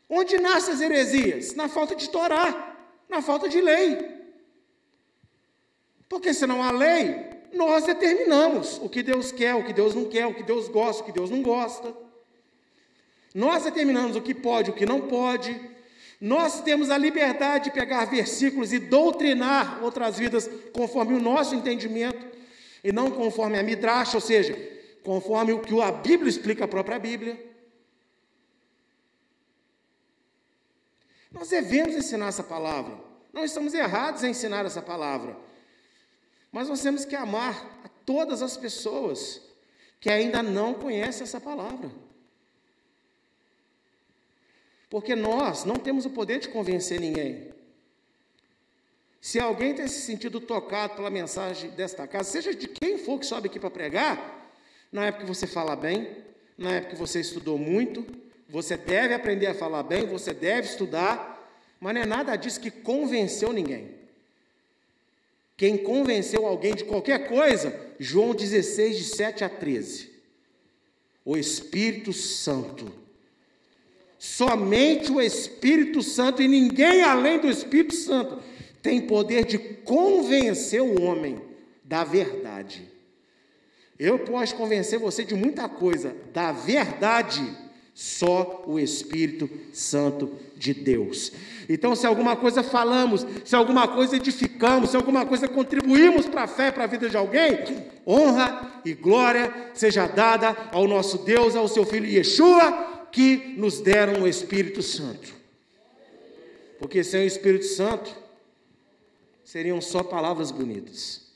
Onde 0.09 0.37
nascem 0.39 0.73
as 0.73 0.81
heresias? 0.81 1.53
Na 1.53 1.69
falta 1.69 1.95
de 1.95 2.09
Torá, 2.09 2.75
na 3.07 3.21
falta 3.21 3.47
de 3.47 3.61
lei. 3.61 4.19
Porque 6.09 6.33
se 6.33 6.47
não 6.47 6.63
há 6.63 6.71
lei, 6.71 7.29
nós 7.53 7.85
determinamos 7.85 8.79
o 8.81 8.89
que 8.89 9.03
Deus 9.03 9.31
quer, 9.31 9.53
o 9.55 9.63
que 9.63 9.71
Deus 9.71 9.93
não 9.93 10.05
quer, 10.05 10.25
o 10.25 10.33
que 10.33 10.43
Deus 10.43 10.67
gosta, 10.67 11.03
o 11.03 11.05
que 11.05 11.11
Deus 11.11 11.29
não 11.29 11.43
gosta. 11.43 11.95
Nós 13.33 13.63
determinamos 13.63 14.15
o 14.15 14.21
que 14.21 14.33
pode, 14.33 14.71
o 14.71 14.73
que 14.73 14.85
não 14.85 15.01
pode. 15.01 15.53
Nós 16.19 16.61
temos 16.61 16.89
a 16.89 16.97
liberdade 16.97 17.65
de 17.65 17.71
pegar 17.71 18.05
versículos 18.05 18.73
e 18.73 18.79
doutrinar 18.79 19.81
outras 19.81 20.17
vidas 20.17 20.49
conforme 20.73 21.13
o 21.13 21.21
nosso 21.21 21.55
entendimento 21.55 22.27
e 22.83 22.91
não 22.91 23.09
conforme 23.09 23.57
a 23.57 23.63
Midrash, 23.63 24.15
ou 24.15 24.21
seja, 24.21 24.53
conforme 25.03 25.53
o 25.53 25.61
que 25.61 25.79
a 25.81 25.91
Bíblia 25.91 26.29
explica 26.29 26.65
a 26.65 26.67
própria 26.67 26.99
Bíblia. 26.99 27.49
Nós 31.31 31.49
devemos 31.49 31.95
ensinar 31.95 32.27
essa 32.27 32.43
palavra. 32.43 32.99
Não 33.31 33.45
estamos 33.45 33.73
errados 33.73 34.23
em 34.23 34.31
ensinar 34.31 34.65
essa 34.65 34.81
palavra. 34.81 35.37
Mas 36.51 36.67
nós 36.67 36.81
temos 36.81 37.05
que 37.05 37.15
amar 37.15 37.79
a 37.83 37.87
todas 37.87 38.41
as 38.41 38.57
pessoas 38.57 39.41
que 39.99 40.09
ainda 40.09 40.41
não 40.41 40.73
conhecem 40.73 41.23
essa 41.23 41.39
palavra. 41.39 41.91
Porque 44.89 45.15
nós 45.15 45.63
não 45.65 45.75
temos 45.75 46.05
o 46.05 46.09
poder 46.09 46.39
de 46.39 46.49
convencer 46.49 46.99
ninguém. 46.99 47.49
Se 49.21 49.39
alguém 49.39 49.73
tem 49.73 49.87
se 49.87 50.01
sentido 50.01 50.39
tocado 50.39 50.95
pela 50.95 51.09
mensagem 51.09 51.69
desta 51.71 52.07
casa, 52.07 52.31
seja 52.31 52.53
de 52.53 52.67
quem 52.67 52.97
for 52.97 53.19
que 53.19 53.25
sobe 53.25 53.47
aqui 53.47 53.59
para 53.59 53.69
pregar, 53.69 54.51
na 54.91 55.05
época 55.05 55.25
que 55.25 55.29
você 55.29 55.45
fala 55.45 55.75
bem, 55.75 56.15
na 56.57 56.71
época 56.71 56.93
que 56.93 56.99
você 56.99 57.19
estudou 57.19 57.57
muito, 57.57 58.05
você 58.47 58.75
deve 58.75 59.13
aprender 59.13 59.47
a 59.47 59.53
falar 59.53 59.83
bem, 59.83 60.07
você 60.07 60.33
deve 60.33 60.67
estudar, 60.67 61.37
mas 61.79 61.93
não 61.93 62.01
é 62.01 62.05
nada 62.05 62.35
disso 62.35 62.59
que 62.59 62.71
convenceu 62.71 63.53
ninguém. 63.53 63.99
Quem 65.55 65.77
convenceu 65.77 66.45
alguém 66.45 66.73
de 66.73 66.85
qualquer 66.85 67.27
coisa, 67.27 67.77
João 67.99 68.33
16, 68.33 68.97
de 68.97 69.03
7 69.03 69.43
a 69.43 69.49
13. 69.49 70.09
O 71.25 71.35
Espírito 71.35 72.13
Santo. 72.13 72.91
Somente 74.19 75.09
o 75.11 75.21
Espírito 75.21 76.03
Santo 76.03 76.41
e 76.41 76.47
ninguém 76.47 77.01
além 77.01 77.39
do 77.39 77.47
Espírito 77.47 77.95
Santo 77.95 78.37
tem 78.81 78.99
poder 79.01 79.45
de 79.45 79.57
convencer 79.57 80.81
o 80.81 81.01
homem 81.01 81.41
da 81.83 82.03
verdade. 82.03 82.83
Eu 83.97 84.19
posso 84.19 84.55
convencer 84.55 84.99
você 84.99 85.23
de 85.23 85.35
muita 85.35 85.67
coisa, 85.67 86.15
da 86.33 86.51
verdade, 86.51 87.41
só 87.93 88.63
o 88.65 88.79
Espírito 88.79 89.49
Santo 89.73 90.31
de 90.55 90.73
Deus. 90.73 91.31
Então, 91.67 91.95
se 91.95 92.05
alguma 92.07 92.35
coisa 92.35 92.63
falamos, 92.63 93.25
se 93.43 93.55
alguma 93.55 93.87
coisa 93.87 94.15
edificamos, 94.15 94.91
se 94.91 94.97
alguma 94.97 95.25
coisa 95.25 95.47
contribuímos 95.47 96.25
para 96.27 96.43
a 96.43 96.47
fé, 96.47 96.71
para 96.71 96.85
a 96.85 96.87
vida 96.87 97.09
de 97.09 97.17
alguém, 97.17 97.59
honra 98.07 98.81
e 98.85 98.93
glória 98.93 99.53
seja 99.73 100.07
dada 100.07 100.55
ao 100.71 100.87
nosso 100.87 101.19
Deus, 101.19 101.55
ao 101.55 101.67
seu 101.67 101.85
Filho 101.85 102.05
Yeshua, 102.05 102.98
que 103.11 103.55
nos 103.57 103.81
deram 103.81 104.23
o 104.23 104.27
Espírito 104.27 104.81
Santo. 104.81 105.33
Porque 106.77 107.03
sem 107.03 107.23
o 107.23 107.27
Espírito 107.27 107.65
Santo, 107.65 108.15
seriam 109.43 109.81
só 109.81 110.03
palavras 110.03 110.51
bonitas. 110.51 111.29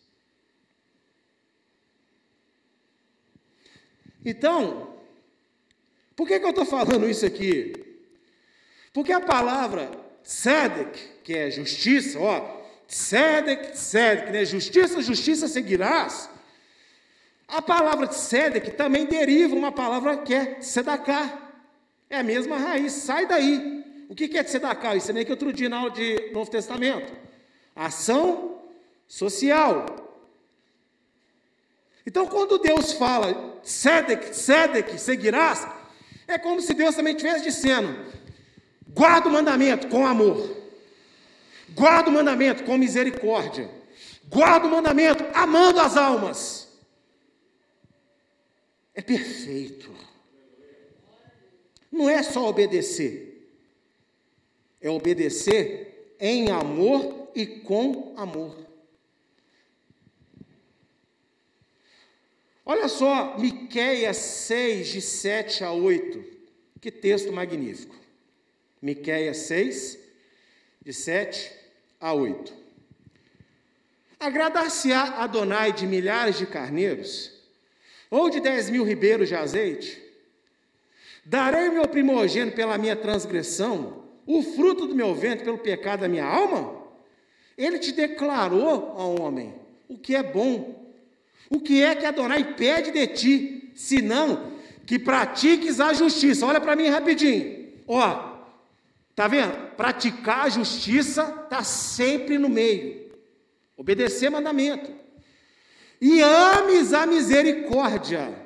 Então, 4.24 4.96
por 6.16 6.28
que, 6.28 6.40
que 6.40 6.46
eu 6.46 6.52
estou 6.52 6.66
falando 6.66 7.10
isso 7.10 7.26
aqui? 7.26 7.74
Porque 8.94 9.12
a 9.12 9.20
palavra 9.20 9.92
tzedek, 10.24 10.98
que 11.24 11.34
é 11.34 11.52
justiça, 11.52 12.20
ó, 12.20 12.64
tzedek, 12.88 13.74
tzedek, 13.74 14.32
né? 14.32 14.46
Justiça, 14.46 15.02
justiça 15.02 15.48
seguirás. 15.48 16.30
A 17.48 17.62
palavra 17.62 18.08
tzedek 18.08 18.72
também 18.72 19.06
deriva 19.06 19.56
uma 19.56 19.72
palavra 19.72 20.18
que 20.18 20.34
é 20.34 20.62
sedaká. 20.62 21.43
É 22.14 22.20
a 22.20 22.24
mesma 22.24 22.60
raiz, 22.60 22.94
sai 22.94 23.26
daí. 23.26 23.84
O 24.08 24.14
que 24.14 24.38
é 24.38 24.44
tzedakah? 24.44 24.96
Isso 24.96 25.10
é 25.10 25.14
nem 25.16 25.26
que 25.26 25.32
outro 25.32 25.52
dia 25.52 25.68
na 25.68 25.78
aula 25.78 25.90
de 25.90 26.30
Novo 26.32 26.52
Testamento. 26.52 27.12
Ação 27.76 28.62
social. 29.08 29.88
Então, 32.06 32.28
quando 32.28 32.60
Deus 32.60 32.94
fala, 32.94 33.60
Sedek, 33.64 34.36
Sedek, 34.36 35.00
seguirás, 35.00 35.68
é 36.28 36.38
como 36.38 36.62
se 36.62 36.76
Deus 36.76 36.94
também 36.94 37.16
estivesse 37.16 37.46
dizendo: 37.46 37.98
guarda 38.90 39.28
o 39.28 39.32
mandamento 39.32 39.88
com 39.88 40.06
amor, 40.06 40.56
guarda 41.72 42.12
o 42.12 42.14
mandamento 42.14 42.64
com 42.64 42.78
misericórdia, 42.78 43.68
guarda 44.28 44.68
o 44.68 44.70
mandamento 44.70 45.26
amando 45.34 45.80
as 45.80 45.98
almas. 45.98 46.78
É 48.94 49.02
perfeito. 49.02 50.13
Não 51.94 52.10
é 52.10 52.24
só 52.24 52.50
obedecer, 52.50 53.48
é 54.82 54.90
obedecer 54.90 56.16
em 56.20 56.50
amor 56.50 57.30
e 57.36 57.46
com 57.46 58.16
amor. 58.18 58.58
Olha 62.66 62.88
só, 62.88 63.38
Miqueias 63.38 64.18
6, 64.18 64.88
de 64.88 65.02
7 65.02 65.64
a 65.64 65.72
8. 65.72 66.26
Que 66.82 66.90
texto 66.90 67.32
magnífico. 67.32 67.96
Miqueias 68.82 69.38
6, 69.38 70.00
de 70.84 70.92
7 70.92 71.52
a 72.00 72.12
8. 72.12 72.52
Agradar-se-á 74.20 75.22
Adonai 75.24 75.72
de 75.72 75.86
milhares 75.86 76.40
de 76.40 76.48
carneiros, 76.48 77.32
ou 78.10 78.32
de 78.32 78.40
dez 78.40 78.68
mil 78.68 78.84
ribeiros 78.84 79.30
de 79.30 79.36
azeite? 79.36 80.03
Darei 81.26 81.70
meu 81.70 81.88
primogênito 81.88 82.56
pela 82.56 82.78
minha 82.78 82.96
transgressão, 82.96 84.04
o 84.26 84.42
fruto 84.42 84.86
do 84.86 84.96
meu 84.96 85.16
ventre 85.16 85.46
pelo 85.46 85.58
pecado 85.58 86.02
da 86.02 86.08
minha 86.08 86.26
alma? 86.26 86.84
Ele 87.58 87.80
te 87.80 87.92
declarou, 87.92 88.94
ó 88.96 89.22
homem, 89.22 89.54
o 89.88 89.98
que 89.98 90.16
é 90.16 90.24
bom. 90.24 90.84
O 91.50 91.60
que 91.60 91.82
é 91.82 91.96
que 91.96 92.06
Adonai 92.06 92.56
pede 92.56 92.92
de 92.92 93.08
ti, 93.08 93.72
senão 93.76 94.52
que 94.86 94.98
pratiques 95.00 95.80
a 95.80 95.94
justiça? 95.94 96.46
Olha 96.46 96.60
para 96.60 96.76
mim 96.76 96.88
rapidinho. 96.88 97.72
Ó, 97.88 98.38
tá 99.16 99.28
vendo? 99.28 99.76
Praticar 99.76 100.46
a 100.46 100.50
justiça 100.50 101.44
está 101.44 101.64
sempre 101.64 102.38
no 102.38 102.50
meio. 102.50 103.12
Obedecer 103.78 104.30
mandamento. 104.30 104.92
E 106.02 106.22
ames 106.22 106.92
a 106.92 107.06
misericórdia 107.06 108.43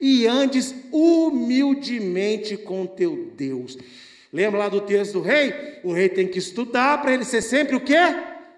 e 0.00 0.26
andes 0.26 0.74
humildemente 0.92 2.56
com 2.56 2.86
teu 2.86 3.32
Deus. 3.36 3.78
Lembra 4.32 4.60
lá 4.60 4.68
do 4.68 4.80
texto 4.80 5.14
do 5.14 5.20
rei? 5.22 5.80
O 5.82 5.92
rei 5.92 6.08
tem 6.08 6.28
que 6.28 6.38
estudar 6.38 7.00
para 7.00 7.12
ele 7.12 7.24
ser 7.24 7.42
sempre 7.42 7.76
o 7.76 7.80
quê? 7.80 7.96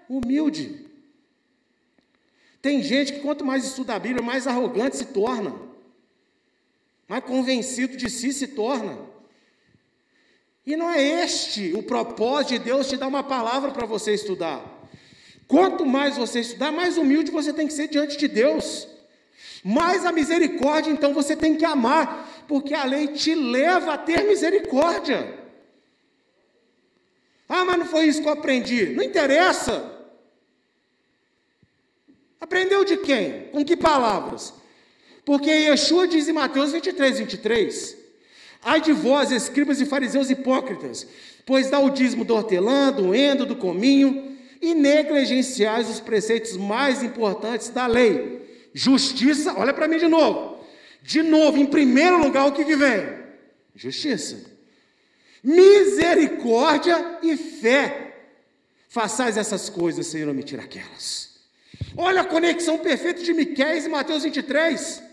Humilde. 0.09 0.85
Tem 2.61 2.83
gente 2.83 3.13
que 3.13 3.19
quanto 3.19 3.45
mais 3.45 3.63
estuda 3.63 3.95
a 3.95 3.99
Bíblia, 3.99 4.21
mais 4.21 4.45
arrogante 4.47 4.97
se 4.97 5.05
torna. 5.05 5.55
mais 7.07 7.23
convencido 7.23 7.95
de 7.97 8.09
si 8.09 8.33
se 8.33 8.47
torna. 8.47 8.99
E 10.65 10.75
não 10.75 10.89
é 10.89 11.01
este 11.23 11.73
o 11.73 11.81
propósito 11.81 12.49
de 12.49 12.59
Deus 12.59 12.87
te 12.87 12.97
dar 12.97 13.07
uma 13.07 13.23
palavra 13.23 13.71
para 13.71 13.87
você 13.87 14.13
estudar. 14.13 14.87
Quanto 15.47 15.85
mais 15.85 16.17
você 16.17 16.41
estudar, 16.41 16.71
mais 16.71 16.97
humilde 16.97 17.31
você 17.31 17.51
tem 17.51 17.65
que 17.65 17.73
ser 17.73 17.87
diante 17.87 18.17
de 18.17 18.27
Deus. 18.27 18.87
Mais 19.63 20.05
a 20.05 20.11
misericórdia, 20.11 20.91
então 20.91 21.13
você 21.13 21.35
tem 21.35 21.55
que 21.55 21.65
amar, 21.65 22.45
porque 22.47 22.73
a 22.73 22.85
lei 22.85 23.07
te 23.07 23.35
leva 23.35 23.93
a 23.93 23.97
ter 23.97 24.23
misericórdia. 24.25 25.37
Ah, 27.47 27.65
mas 27.65 27.79
não 27.79 27.85
foi 27.85 28.05
isso 28.05 28.21
que 28.21 28.27
eu 28.27 28.33
aprendi. 28.33 28.87
Não 28.87 29.03
interessa. 29.03 29.97
Aprendeu 32.39 32.85
de 32.85 32.97
quem? 32.97 33.49
Com 33.51 33.65
que 33.65 33.75
palavras? 33.75 34.53
Porque 35.25 35.49
Yeshua 35.49 36.07
diz 36.07 36.27
em 36.27 36.33
Mateus 36.33 36.71
23, 36.71 37.19
23: 37.19 37.97
Ai 38.63 38.81
de 38.81 38.93
vós, 38.93 39.31
escribas 39.31 39.81
e 39.81 39.85
fariseus 39.85 40.29
hipócritas, 40.29 41.05
pois 41.45 41.69
dá 41.69 41.79
o 41.79 41.89
dízimo 41.89 42.23
do 42.23 42.35
hortelã, 42.35 42.91
do 42.91 43.13
endo, 43.13 43.45
do 43.45 43.55
cominho, 43.55 44.37
e 44.61 44.73
negligenciais 44.73 45.89
os 45.89 45.99
preceitos 45.99 46.55
mais 46.55 47.03
importantes 47.03 47.69
da 47.69 47.87
lei. 47.87 48.38
Justiça, 48.73 49.53
olha 49.57 49.73
para 49.73 49.87
mim 49.87 49.97
de 49.97 50.07
novo. 50.07 50.63
De 51.01 51.21
novo, 51.21 51.57
em 51.57 51.65
primeiro 51.65 52.17
lugar, 52.17 52.47
o 52.47 52.51
que, 52.51 52.65
que 52.65 52.75
vem? 52.75 53.19
Justiça. 53.75 54.37
Misericórdia 55.43 57.19
e 57.23 57.35
fé. 57.37 58.17
Façais 58.89 59.37
essas 59.37 59.69
coisas 59.69 60.07
sem 60.07 60.27
omitir 60.27 60.59
aquelas. 60.59 61.29
Olha 61.95 62.21
a 62.21 62.25
conexão 62.25 62.77
perfeita 62.79 63.23
de 63.23 63.33
Miquéias 63.33 63.85
e 63.85 63.89
Mateus 63.89 64.23
23. 64.23 65.03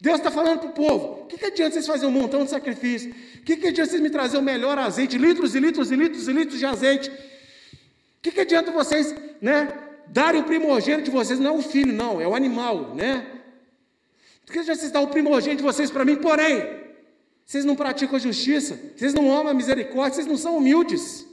Deus 0.00 0.18
está 0.18 0.30
falando 0.30 0.60
para 0.60 0.68
o 0.68 0.72
povo: 0.72 1.22
o 1.22 1.26
que, 1.26 1.38
que 1.38 1.46
adianta 1.46 1.74
vocês 1.74 1.86
fazerem 1.86 2.14
um 2.14 2.20
montão 2.20 2.44
de 2.44 2.50
sacrifício? 2.50 3.10
O 3.36 3.42
que, 3.42 3.56
que 3.56 3.68
adianta 3.68 3.90
vocês 3.90 4.02
me 4.02 4.10
trazer 4.10 4.36
o 4.36 4.42
melhor 4.42 4.78
azeite, 4.78 5.16
litros 5.18 5.54
e 5.54 5.60
litros 5.60 5.90
e 5.90 5.96
litros 5.96 6.28
e 6.28 6.32
litros 6.32 6.58
de 6.58 6.66
azeite? 6.66 7.10
O 7.10 8.22
que, 8.22 8.30
que 8.30 8.40
adianta 8.40 8.70
vocês, 8.70 9.14
né, 9.40 9.68
darem 10.10 10.40
o 10.40 10.44
primogênito 10.44 11.04
de 11.04 11.10
vocês? 11.10 11.38
Não 11.38 11.54
é 11.54 11.58
o 11.58 11.62
filho, 11.62 11.92
não, 11.92 12.20
é 12.20 12.26
o 12.26 12.34
animal, 12.34 12.94
né? 12.94 13.26
O 14.46 14.52
que 14.52 14.62
vocês 14.62 14.90
dar 14.90 15.00
o 15.00 15.08
primogênito 15.08 15.58
de 15.58 15.62
vocês 15.62 15.90
para 15.90 16.04
mim? 16.04 16.16
Porém, 16.16 16.62
vocês 17.44 17.64
não 17.64 17.76
praticam 17.76 18.16
a 18.16 18.18
justiça, 18.18 18.78
vocês 18.96 19.12
não 19.12 19.32
amam 19.32 19.48
a 19.48 19.54
misericórdia, 19.54 20.14
vocês 20.14 20.26
não 20.26 20.36
são 20.36 20.56
humildes. 20.56 21.26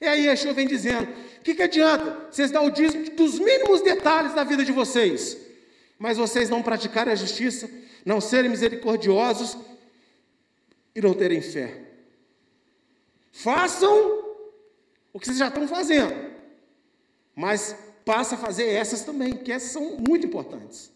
E 0.00 0.06
aí 0.06 0.26
Yeshua 0.26 0.52
vem 0.52 0.66
dizendo: 0.66 1.08
o 1.38 1.42
que, 1.42 1.54
que 1.54 1.62
adianta 1.62 2.28
vocês 2.30 2.50
dar 2.50 2.62
o 2.62 2.70
dízimo 2.70 3.10
dos 3.10 3.38
mínimos 3.38 3.82
detalhes 3.82 4.34
da 4.34 4.44
vida 4.44 4.64
de 4.64 4.72
vocês? 4.72 5.48
mas 5.98 6.16
vocês 6.16 6.48
não 6.48 6.62
praticarem 6.62 7.12
a 7.12 7.16
justiça, 7.16 7.68
não 8.04 8.20
serem 8.20 8.50
misericordiosos 8.50 9.58
e 10.94 11.00
não 11.00 11.12
terem 11.12 11.42
fé. 11.42 11.82
Façam 13.32 14.24
o 15.12 15.18
que 15.18 15.26
vocês 15.26 15.38
já 15.38 15.48
estão 15.48 15.66
fazendo, 15.66 16.14
mas 17.38 17.76
passa 18.04 18.34
a 18.34 18.38
fazer 18.38 18.66
essas 18.66 19.04
também, 19.04 19.36
que 19.36 19.52
essas 19.52 19.70
são 19.70 19.96
muito 19.96 20.26
importantes. 20.26 20.90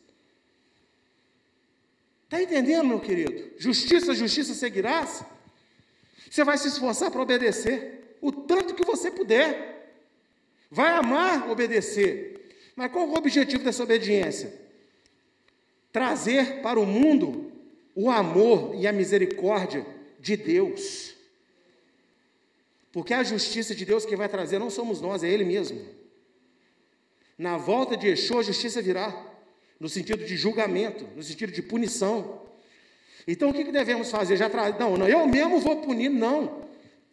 Está 2.24 2.42
entendendo, 2.42 2.88
meu 2.88 3.00
querido? 3.00 3.52
Justiça, 3.58 4.14
justiça 4.14 4.54
seguirás. 4.54 5.24
Você 6.28 6.42
vai 6.42 6.58
se 6.58 6.68
esforçar 6.68 7.10
para 7.10 7.22
obedecer 7.22 8.16
o 8.20 8.32
tanto 8.32 8.74
que 8.74 8.84
você 8.84 9.10
puder. 9.10 9.94
Vai 10.70 10.90
amar 10.90 11.50
obedecer. 11.50 12.56
Mas 12.74 12.90
qual 12.90 13.06
é 13.06 13.10
o 13.10 13.14
objetivo 13.14 13.62
dessa 13.62 13.82
obediência? 13.82 14.62
trazer 15.92 16.62
para 16.62 16.80
o 16.80 16.86
mundo 16.86 17.52
o 17.94 18.10
amor 18.10 18.74
e 18.74 18.86
a 18.86 18.92
misericórdia 18.92 19.86
de 20.18 20.36
Deus. 20.36 21.14
Porque 22.90 23.12
a 23.12 23.22
justiça 23.22 23.74
de 23.74 23.84
Deus 23.84 24.06
que 24.06 24.16
vai 24.16 24.28
trazer 24.28 24.58
não 24.58 24.70
somos 24.70 25.00
nós, 25.00 25.22
é 25.22 25.28
Ele 25.28 25.44
mesmo. 25.44 26.01
Na 27.42 27.56
volta 27.56 27.96
de 27.96 28.06
Yeshua, 28.06 28.38
a 28.38 28.44
justiça 28.44 28.80
virá, 28.80 29.12
no 29.80 29.88
sentido 29.88 30.24
de 30.24 30.36
julgamento, 30.36 31.08
no 31.16 31.24
sentido 31.24 31.50
de 31.50 31.60
punição. 31.60 32.40
Então 33.26 33.50
o 33.50 33.52
que 33.52 33.64
devemos 33.64 34.12
fazer? 34.12 34.36
Já 34.36 34.48
tra... 34.48 34.70
Não, 34.78 34.96
não, 34.96 35.08
eu 35.08 35.26
mesmo 35.26 35.58
vou 35.58 35.78
punir, 35.78 36.08
não. 36.08 36.62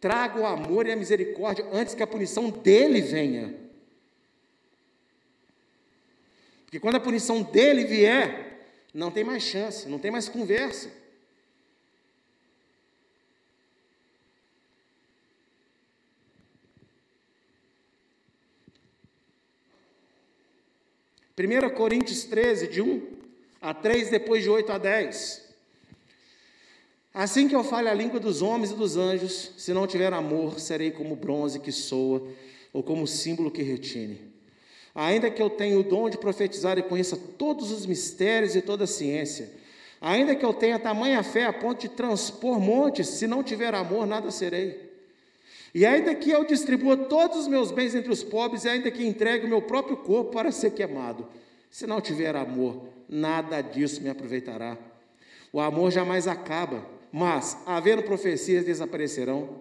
Traga 0.00 0.38
o 0.38 0.46
amor 0.46 0.86
e 0.86 0.92
a 0.92 0.94
misericórdia 0.94 1.66
antes 1.72 1.96
que 1.96 2.02
a 2.04 2.06
punição 2.06 2.48
dele 2.48 3.00
venha. 3.00 3.56
Porque 6.64 6.78
quando 6.78 6.94
a 6.94 7.00
punição 7.00 7.42
dele 7.42 7.82
vier, 7.82 8.70
não 8.94 9.10
tem 9.10 9.24
mais 9.24 9.42
chance, 9.42 9.88
não 9.88 9.98
tem 9.98 10.12
mais 10.12 10.28
conversa. 10.28 10.92
Primeira 21.40 21.70
Coríntios 21.70 22.24
13, 22.24 22.68
de 22.68 22.82
1 22.82 23.00
a 23.62 23.72
3, 23.72 24.10
depois 24.10 24.42
de 24.42 24.50
8 24.50 24.72
a 24.72 24.76
10. 24.76 25.42
Assim 27.14 27.48
que 27.48 27.56
eu 27.56 27.64
fale 27.64 27.88
a 27.88 27.94
língua 27.94 28.20
dos 28.20 28.42
homens 28.42 28.72
e 28.72 28.74
dos 28.74 28.98
anjos, 28.98 29.50
se 29.56 29.72
não 29.72 29.86
tiver 29.86 30.12
amor, 30.12 30.60
serei 30.60 30.90
como 30.90 31.16
bronze 31.16 31.58
que 31.58 31.72
soa, 31.72 32.28
ou 32.74 32.82
como 32.82 33.06
símbolo 33.06 33.50
que 33.50 33.62
retine. 33.62 34.20
Ainda 34.94 35.30
que 35.30 35.40
eu 35.40 35.48
tenha 35.48 35.78
o 35.78 35.82
dom 35.82 36.10
de 36.10 36.18
profetizar 36.18 36.76
e 36.76 36.82
conheça 36.82 37.16
todos 37.16 37.72
os 37.72 37.86
mistérios 37.86 38.54
e 38.54 38.60
toda 38.60 38.84
a 38.84 38.86
ciência, 38.86 39.50
ainda 39.98 40.36
que 40.36 40.44
eu 40.44 40.52
tenha 40.52 40.78
tamanha 40.78 41.22
fé 41.22 41.46
a 41.46 41.54
ponto 41.54 41.80
de 41.80 41.88
transpor 41.88 42.60
montes, 42.60 43.08
se 43.08 43.26
não 43.26 43.42
tiver 43.42 43.74
amor, 43.74 44.06
nada 44.06 44.30
serei. 44.30 44.89
E 45.74 45.86
ainda 45.86 46.14
que 46.14 46.30
eu 46.30 46.44
distribua 46.44 46.96
todos 46.96 47.38
os 47.38 47.48
meus 47.48 47.70
bens 47.70 47.94
entre 47.94 48.10
os 48.10 48.22
pobres, 48.22 48.64
e 48.64 48.68
ainda 48.68 48.90
que 48.90 49.06
entregue 49.06 49.46
o 49.46 49.48
meu 49.48 49.62
próprio 49.62 49.96
corpo 49.96 50.32
para 50.32 50.50
ser 50.50 50.72
queimado, 50.72 51.26
se 51.70 51.86
não 51.86 52.00
tiver 52.00 52.34
amor, 52.34 52.88
nada 53.08 53.60
disso 53.60 54.02
me 54.02 54.10
aproveitará. 54.10 54.76
O 55.52 55.60
amor 55.60 55.90
jamais 55.92 56.26
acaba, 56.26 56.84
mas, 57.12 57.56
havendo 57.66 58.02
profecias, 58.02 58.64
desaparecerão, 58.64 59.60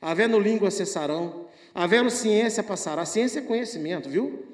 havendo 0.00 0.38
língua, 0.38 0.70
cessarão, 0.70 1.46
havendo 1.74 2.10
ciência, 2.10 2.62
passará. 2.62 3.04
Ciência 3.04 3.40
é 3.40 3.42
conhecimento, 3.42 4.08
viu? 4.08 4.46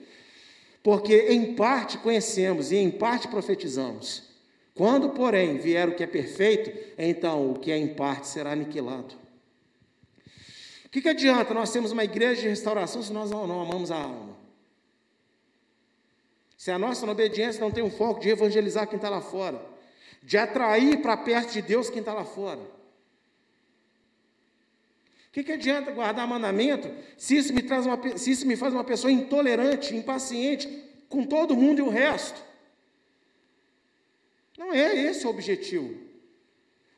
Porque 0.83 1.29
em 1.31 1.55
parte 1.55 1.99
conhecemos 1.99 2.73
e 2.73 2.77
em 2.77 2.91
parte 2.91 3.29
profetizamos. 3.29 4.31
Quando, 4.75 5.11
porém, 5.11 5.59
vier 5.59 5.89
o 5.89 5.95
que 5.95 6.03
é 6.03 6.07
perfeito, 6.07 6.71
então 6.99 7.51
o 7.51 7.59
que 7.59 7.71
é 7.71 7.77
em 7.77 7.89
parte 7.89 8.27
será 8.27 8.53
aniquilado. 8.53 9.22
O 10.93 10.93
que, 10.93 11.01
que 11.01 11.09
adianta 11.09 11.55
nós 11.55 11.73
temos 11.73 11.91
uma 11.91 12.05
igreja 12.05 12.43
de 12.43 12.49
restauração 12.49 13.03
se 13.03 13.11
nós 13.15 13.31
não, 13.31 13.47
não 13.47 13.63
amamos 13.63 13.91
a 13.91 13.97
alma? 13.97 14.37
Se 16.55 16.71
a 16.71 16.79
nossa 16.79 17.11
obediência 17.11 17.63
não 17.63 17.71
tem 17.71 17.83
um 17.83 17.91
foco 17.91 18.21
de 18.21 18.29
evangelizar 18.29 18.87
quem 18.87 18.97
está 18.97 19.09
lá 19.09 19.23
fora, 19.23 19.59
de 20.23 20.37
atrair 20.37 21.01
para 21.01 21.17
perto 21.17 21.55
de 21.55 21.63
Deus 21.63 21.89
quem 21.89 22.01
está 22.01 22.13
lá 22.13 22.27
fora. 22.27 22.59
O 22.59 22.69
que, 25.33 25.43
que 25.43 25.53
adianta 25.53 25.93
guardar 25.93 26.29
mandamento 26.29 26.91
se 27.17 27.39
isso, 27.39 27.55
me 27.55 27.63
traz 27.63 27.87
uma, 27.87 27.99
se 28.19 28.31
isso 28.31 28.47
me 28.47 28.55
faz 28.55 28.75
uma 28.75 28.85
pessoa 28.85 29.11
intolerante, 29.11 29.97
impaciente 29.97 30.69
com 31.09 31.25
todo 31.25 31.57
mundo 31.57 31.79
e 31.79 31.83
o 31.83 31.89
resto? 31.89 32.39
Não 34.59 34.75
é 34.75 34.95
esse 34.95 35.27
o 35.27 35.31
objetivo. 35.31 35.99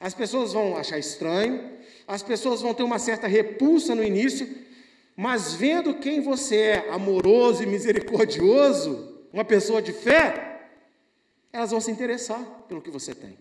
As 0.00 0.14
pessoas 0.14 0.52
vão 0.52 0.76
achar 0.76 0.98
estranho, 0.98 1.73
as 2.07 2.23
pessoas 2.23 2.61
vão 2.61 2.75
ter 2.75 2.83
uma 2.83 2.99
certa 2.99 3.27
repulsa 3.27 3.95
no 3.95 4.05
início, 4.05 4.49
mas 5.17 5.55
vendo 5.55 5.95
quem 5.95 6.21
você 6.21 6.57
é, 6.57 6.90
amoroso 6.90 7.62
e 7.62 7.67
misericordioso, 7.67 9.23
uma 9.33 9.45
pessoa 9.45 9.81
de 9.81 9.93
fé, 9.93 10.69
elas 11.53 11.71
vão 11.71 11.81
se 11.81 11.90
interessar 11.90 12.40
pelo 12.69 12.83
que 12.83 12.90
você 12.90 13.15
tem. 13.15 13.38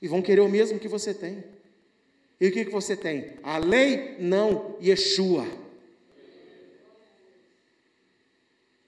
E 0.00 0.06
vão 0.06 0.22
querer 0.22 0.40
o 0.40 0.48
mesmo 0.48 0.78
que 0.78 0.88
você 0.88 1.12
tem. 1.12 1.42
E 2.40 2.46
o 2.46 2.52
que, 2.52 2.64
que 2.64 2.70
você 2.70 2.96
tem? 2.96 3.32
A 3.42 3.58
lei? 3.58 4.16
Não, 4.20 4.76
Yeshua. 4.80 5.46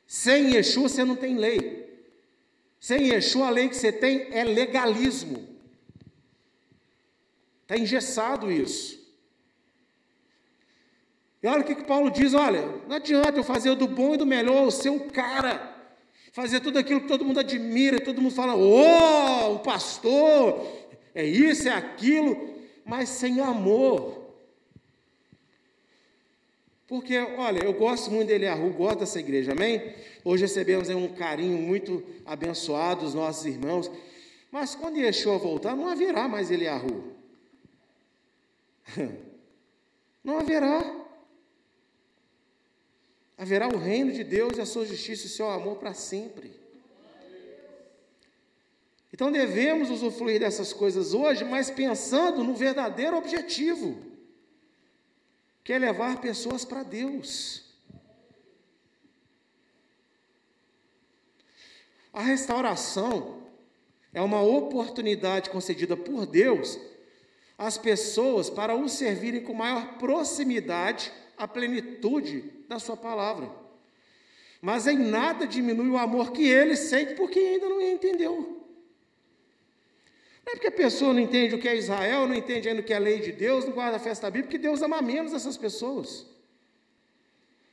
Sem 0.06 0.54
Yeshua 0.54 0.88
você 0.88 1.04
não 1.04 1.16
tem 1.16 1.36
lei. 1.36 1.88
Sem 2.78 3.08
Yeshua 3.08 3.48
a 3.48 3.50
lei 3.50 3.68
que 3.68 3.76
você 3.76 3.90
tem 3.90 4.28
é 4.30 4.44
legalismo. 4.44 5.49
Está 7.70 7.78
engessado 7.78 8.50
isso. 8.50 8.98
E 11.40 11.46
olha 11.46 11.60
o 11.60 11.64
que, 11.64 11.76
que 11.76 11.84
Paulo 11.84 12.10
diz: 12.10 12.34
olha, 12.34 12.66
não 12.88 12.96
adianta 12.96 13.38
eu 13.38 13.44
fazer 13.44 13.76
do 13.76 13.86
bom 13.86 14.14
e 14.14 14.18
do 14.18 14.26
melhor 14.26 14.66
o 14.66 14.72
seu 14.72 14.98
cara. 15.10 15.72
Fazer 16.32 16.58
tudo 16.58 16.80
aquilo 16.80 17.02
que 17.02 17.08
todo 17.08 17.24
mundo 17.24 17.38
admira, 17.38 18.00
todo 18.00 18.20
mundo 18.20 18.34
fala, 18.34 18.54
oh, 18.56 19.54
o 19.54 19.58
pastor, 19.60 20.64
é 21.14 21.24
isso, 21.24 21.68
é 21.68 21.72
aquilo 21.72 22.50
mas 22.84 23.08
sem 23.08 23.40
amor. 23.40 24.18
Porque, 26.88 27.16
olha, 27.16 27.64
eu 27.64 27.72
gosto 27.72 28.10
muito 28.10 28.26
dele, 28.26 28.46
Eliahu, 28.46 28.72
gosto 28.72 28.98
dessa 28.98 29.20
igreja, 29.20 29.52
amém? 29.52 29.94
Hoje 30.24 30.42
recebemos 30.42 30.88
um 30.88 31.06
carinho 31.06 31.56
muito 31.56 32.02
abençoado 32.26 33.02
dos 33.02 33.14
nossos 33.14 33.46
irmãos. 33.46 33.88
Mas 34.50 34.74
quando 34.74 34.98
Yeshua 34.98 35.38
voltar, 35.38 35.76
não 35.76 35.88
haverá 35.88 36.26
mais 36.26 36.50
Eliahu. 36.50 37.09
Não 40.24 40.38
haverá. 40.38 41.00
Haverá 43.36 43.68
o 43.68 43.78
reino 43.78 44.12
de 44.12 44.22
Deus 44.22 44.58
e 44.58 44.60
a 44.60 44.66
sua 44.66 44.84
justiça 44.84 45.24
e 45.24 45.26
o 45.26 45.30
seu 45.30 45.48
amor 45.48 45.76
para 45.76 45.94
sempre. 45.94 46.58
Então 49.12 49.32
devemos 49.32 49.90
usufruir 49.90 50.40
dessas 50.40 50.72
coisas 50.72 51.14
hoje, 51.14 51.44
mas 51.44 51.70
pensando 51.70 52.44
no 52.44 52.54
verdadeiro 52.54 53.16
objetivo, 53.16 53.98
que 55.64 55.72
é 55.72 55.78
levar 55.78 56.20
pessoas 56.20 56.64
para 56.64 56.82
Deus. 56.82 57.64
A 62.12 62.22
restauração 62.22 63.42
é 64.12 64.20
uma 64.20 64.42
oportunidade 64.42 65.50
concedida 65.50 65.96
por 65.96 66.26
Deus 66.26 66.78
às 67.60 67.76
pessoas 67.76 68.48
para 68.48 68.74
o 68.74 68.88
servirem 68.88 69.42
com 69.42 69.52
maior 69.52 69.98
proximidade 69.98 71.12
à 71.36 71.46
plenitude 71.46 72.42
da 72.66 72.78
Sua 72.78 72.96
palavra. 72.96 73.50
Mas 74.62 74.86
em 74.86 74.96
nada 74.96 75.46
diminui 75.46 75.90
o 75.90 75.98
amor 75.98 76.32
que 76.32 76.42
ele 76.42 76.74
sente 76.74 77.14
porque 77.14 77.38
ainda 77.38 77.68
não 77.68 77.82
entendeu. 77.82 78.64
Não 80.46 80.52
é 80.52 80.56
porque 80.56 80.68
a 80.68 80.72
pessoa 80.72 81.12
não 81.12 81.20
entende 81.20 81.54
o 81.54 81.58
que 81.58 81.68
é 81.68 81.76
Israel, 81.76 82.26
não 82.26 82.34
entende 82.34 82.66
ainda 82.66 82.80
o 82.80 82.84
que 82.84 82.94
é 82.94 82.96
a 82.96 82.98
lei 82.98 83.20
de 83.20 83.30
Deus, 83.30 83.66
não 83.66 83.72
guarda 83.72 83.98
a 83.98 84.00
festa 84.00 84.30
bíblica, 84.30 84.52
que 84.52 84.58
Deus 84.58 84.80
ama 84.80 85.02
menos 85.02 85.34
essas 85.34 85.58
pessoas. 85.58 86.26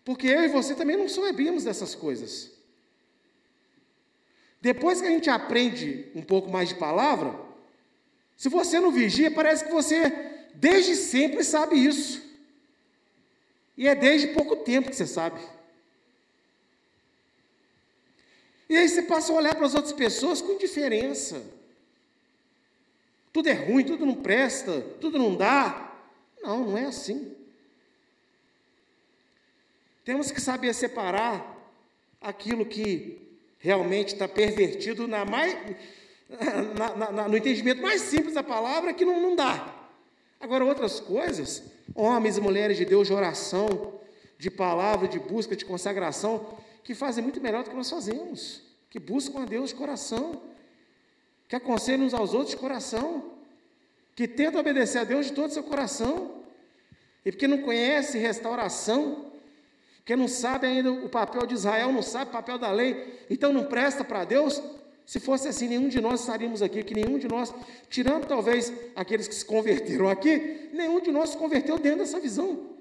Porque 0.03 0.27
eu 0.27 0.43
e 0.43 0.49
você 0.49 0.75
também 0.75 0.97
não 0.97 1.07
sabemos 1.07 1.63
dessas 1.63 1.95
coisas. 1.95 2.51
Depois 4.59 4.99
que 4.99 5.07
a 5.07 5.11
gente 5.11 5.29
aprende 5.29 6.11
um 6.13 6.21
pouco 6.21 6.51
mais 6.51 6.67
de 6.67 6.75
palavra, 6.75 7.46
se 8.37 8.47
você 8.49 8.79
não 8.79 8.91
vigia, 8.91 9.31
parece 9.31 9.65
que 9.65 9.71
você 9.71 10.09
desde 10.53 10.95
sempre 10.95 11.43
sabe 11.43 11.75
isso. 11.75 12.21
E 13.75 13.87
é 13.87 13.95
desde 13.95 14.27
pouco 14.27 14.55
tempo 14.57 14.89
que 14.89 14.95
você 14.95 15.07
sabe. 15.07 15.41
E 18.69 18.77
aí 18.77 18.87
você 18.87 19.01
passa 19.01 19.31
a 19.33 19.35
olhar 19.35 19.55
para 19.55 19.65
as 19.65 19.73
outras 19.73 19.93
pessoas 19.93 20.41
com 20.41 20.53
indiferença. 20.53 21.41
Tudo 23.33 23.49
é 23.49 23.53
ruim, 23.53 23.83
tudo 23.83 24.05
não 24.05 24.15
presta, 24.15 24.81
tudo 25.01 25.17
não 25.17 25.35
dá. 25.35 25.95
Não, 26.41 26.65
não 26.65 26.77
é 26.77 26.85
assim. 26.85 27.35
Temos 30.05 30.31
que 30.31 30.39
saber 30.39 30.73
separar 30.73 31.55
aquilo 32.21 32.65
que 32.65 33.19
realmente 33.59 34.13
está 34.13 34.27
pervertido 34.27 35.07
na 35.07 35.25
mais, 35.25 35.53
na, 36.77 37.11
na, 37.11 37.27
no 37.27 37.37
entendimento 37.37 37.81
mais 37.81 38.01
simples 38.01 38.33
da 38.33 38.43
palavra, 38.43 38.93
que 38.93 39.05
não, 39.05 39.21
não 39.21 39.35
dá. 39.35 39.73
Agora, 40.39 40.65
outras 40.65 40.99
coisas, 40.99 41.63
homens 41.95 42.37
e 42.37 42.41
mulheres 42.41 42.77
de 42.77 42.85
Deus 42.85 43.07
de 43.07 43.13
oração, 43.13 43.93
de 44.37 44.51
palavra, 44.51 45.07
de 45.07 45.19
busca, 45.19 45.55
de 45.55 45.65
consagração, 45.65 46.57
que 46.83 46.93
fazem 46.93 47.23
muito 47.23 47.41
melhor 47.41 47.63
do 47.63 47.69
que 47.69 47.75
nós 47.75 47.89
fazemos, 47.89 48.61
que 48.89 48.99
buscam 48.99 49.41
a 49.41 49.45
Deus 49.45 49.69
de 49.69 49.75
coração, 49.75 50.41
que 51.47 51.55
aconselham 51.55 52.05
uns 52.05 52.13
aos 52.13 52.33
outros 52.33 52.51
de 52.51 52.57
coração, 52.57 53.31
que 54.15 54.27
tentam 54.27 54.59
obedecer 54.59 54.99
a 54.99 55.03
Deus 55.03 55.27
de 55.27 55.33
todo 55.33 55.49
o 55.49 55.53
seu 55.53 55.63
coração, 55.63 56.43
e 57.25 57.31
porque 57.31 57.47
não 57.47 57.61
conhece 57.61 58.17
restauração, 58.17 59.31
porque 59.97 60.15
não 60.15 60.27
sabe 60.27 60.67
ainda 60.67 60.91
o 60.91 61.09
papel 61.09 61.45
de 61.45 61.53
Israel, 61.53 61.91
não 61.91 62.01
sabe 62.01 62.29
o 62.29 62.33
papel 62.33 62.57
da 62.57 62.71
lei, 62.71 63.25
então 63.29 63.51
não 63.51 63.65
presta 63.65 64.03
para 64.03 64.23
Deus. 64.23 64.61
Se 65.07 65.21
fosse 65.21 65.47
assim, 65.47 65.69
nenhum 65.69 65.87
de 65.87 66.01
nós 66.01 66.19
estaríamos 66.19 66.61
aqui, 66.61 66.83
que 66.83 66.93
nenhum 66.93 67.17
de 67.17 67.29
nós, 67.29 67.53
tirando 67.89 68.27
talvez 68.27 68.73
aqueles 68.93 69.25
que 69.25 69.33
se 69.33 69.45
converteram 69.45 70.09
aqui, 70.09 70.69
nenhum 70.73 70.99
de 70.99 71.13
nós 71.13 71.29
se 71.29 71.37
converteu 71.37 71.79
dentro 71.79 71.99
dessa 71.99 72.19
visão. 72.19 72.71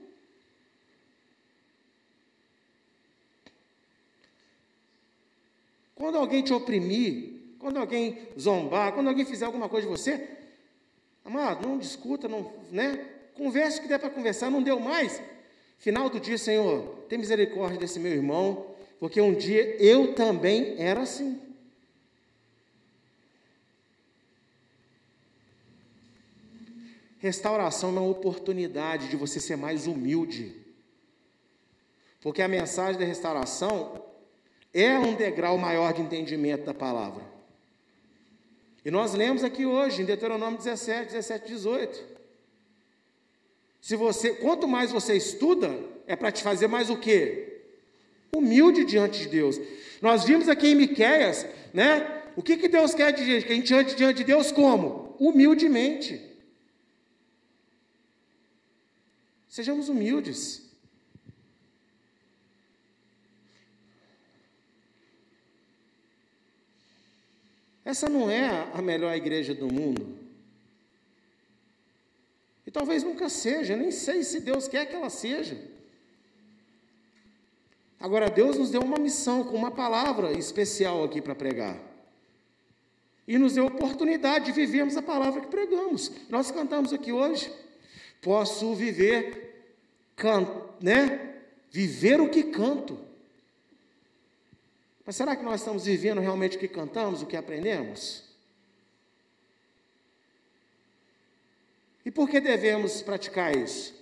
Quando 5.94 6.18
alguém 6.18 6.42
te 6.42 6.52
oprimir, 6.52 7.54
quando 7.60 7.78
alguém 7.78 8.18
zombar, 8.36 8.92
quando 8.92 9.06
alguém 9.06 9.24
fizer 9.24 9.44
alguma 9.44 9.68
coisa 9.68 9.86
de 9.86 9.92
você, 9.92 10.28
amado, 11.24 11.64
não 11.64 11.78
discuta, 11.78 12.26
não, 12.26 12.52
né? 12.72 13.06
Converse 13.34 13.78
o 13.78 13.82
que 13.82 13.88
der 13.88 14.00
para 14.00 14.10
conversar, 14.10 14.50
não 14.50 14.64
deu 14.64 14.80
mais. 14.80 15.22
Final 15.78 16.10
do 16.10 16.18
dia, 16.18 16.36
Senhor, 16.36 17.04
tem 17.08 17.20
misericórdia 17.20 17.78
desse 17.78 18.00
meu 18.00 18.10
irmão, 18.10 18.66
porque 18.98 19.20
um 19.20 19.32
dia 19.32 19.76
eu 19.80 20.12
também 20.12 20.74
era 20.76 21.02
assim. 21.02 21.45
Restauração 27.26 27.88
é 27.88 27.92
uma 27.92 28.08
oportunidade 28.08 29.08
de 29.08 29.16
você 29.16 29.40
ser 29.40 29.56
mais 29.56 29.88
humilde. 29.88 30.54
Porque 32.20 32.40
a 32.40 32.46
mensagem 32.46 33.00
da 33.00 33.04
restauração 33.04 34.00
é 34.72 34.96
um 34.96 35.12
degrau 35.12 35.58
maior 35.58 35.92
de 35.92 36.02
entendimento 36.02 36.64
da 36.64 36.72
palavra. 36.72 37.24
E 38.84 38.92
nós 38.92 39.12
lemos 39.12 39.42
aqui 39.42 39.66
hoje, 39.66 40.02
em 40.02 40.04
Deuteronômio 40.04 40.56
17, 40.56 41.14
17, 41.14 41.48
18. 41.48 42.04
Se 43.80 43.96
você, 43.96 44.34
quanto 44.34 44.68
mais 44.68 44.92
você 44.92 45.16
estuda, 45.16 45.76
é 46.06 46.14
para 46.14 46.30
te 46.30 46.44
fazer 46.44 46.68
mais 46.68 46.90
o 46.90 46.96
quê? 46.96 47.62
Humilde 48.32 48.84
diante 48.84 49.18
de 49.18 49.28
Deus. 49.28 49.60
Nós 50.00 50.22
vimos 50.22 50.48
aqui 50.48 50.68
em 50.68 50.76
Miqueias, 50.76 51.44
né? 51.74 52.22
O 52.36 52.42
que, 52.42 52.56
que 52.56 52.68
Deus 52.68 52.94
quer 52.94 53.12
de 53.12 53.24
gente? 53.24 53.46
Que 53.46 53.52
a 53.52 53.56
gente 53.56 53.74
ande 53.74 53.96
diante 53.96 54.18
de 54.18 54.24
Deus 54.24 54.52
como? 54.52 55.16
Humildemente. 55.18 56.25
Sejamos 59.56 59.88
humildes. 59.88 60.62
Essa 67.82 68.06
não 68.06 68.30
é 68.30 68.70
a 68.74 68.82
melhor 68.82 69.16
igreja 69.16 69.54
do 69.54 69.72
mundo. 69.72 70.14
E 72.66 72.70
talvez 72.70 73.02
nunca 73.02 73.30
seja, 73.30 73.74
nem 73.74 73.90
sei 73.90 74.24
se 74.24 74.40
Deus 74.40 74.68
quer 74.68 74.84
que 74.84 74.94
ela 74.94 75.08
seja. 75.08 75.56
Agora, 77.98 78.28
Deus 78.28 78.58
nos 78.58 78.70
deu 78.70 78.82
uma 78.82 78.98
missão, 78.98 79.42
com 79.42 79.56
uma 79.56 79.70
palavra 79.70 80.32
especial 80.32 81.02
aqui 81.02 81.22
para 81.22 81.34
pregar. 81.34 81.80
E 83.26 83.38
nos 83.38 83.54
deu 83.54 83.64
oportunidade 83.64 84.44
de 84.44 84.52
vivermos 84.52 84.98
a 84.98 85.02
palavra 85.02 85.40
que 85.40 85.48
pregamos. 85.48 86.12
Nós 86.28 86.50
cantamos 86.50 86.92
aqui 86.92 87.10
hoje. 87.10 87.50
Posso 88.20 88.74
viver, 88.74 89.45
can, 90.16 90.46
né? 90.80 91.34
Viver 91.70 92.20
o 92.20 92.30
que 92.30 92.44
canto. 92.44 92.98
Mas 95.04 95.14
será 95.14 95.36
que 95.36 95.44
nós 95.44 95.60
estamos 95.60 95.84
vivendo 95.84 96.20
realmente 96.20 96.56
o 96.56 96.60
que 96.60 96.66
cantamos, 96.66 97.22
o 97.22 97.26
que 97.26 97.36
aprendemos? 97.36 98.24
E 102.04 102.10
por 102.10 102.28
que 102.28 102.40
devemos 102.40 103.02
praticar 103.02 103.56
isso? 103.56 103.94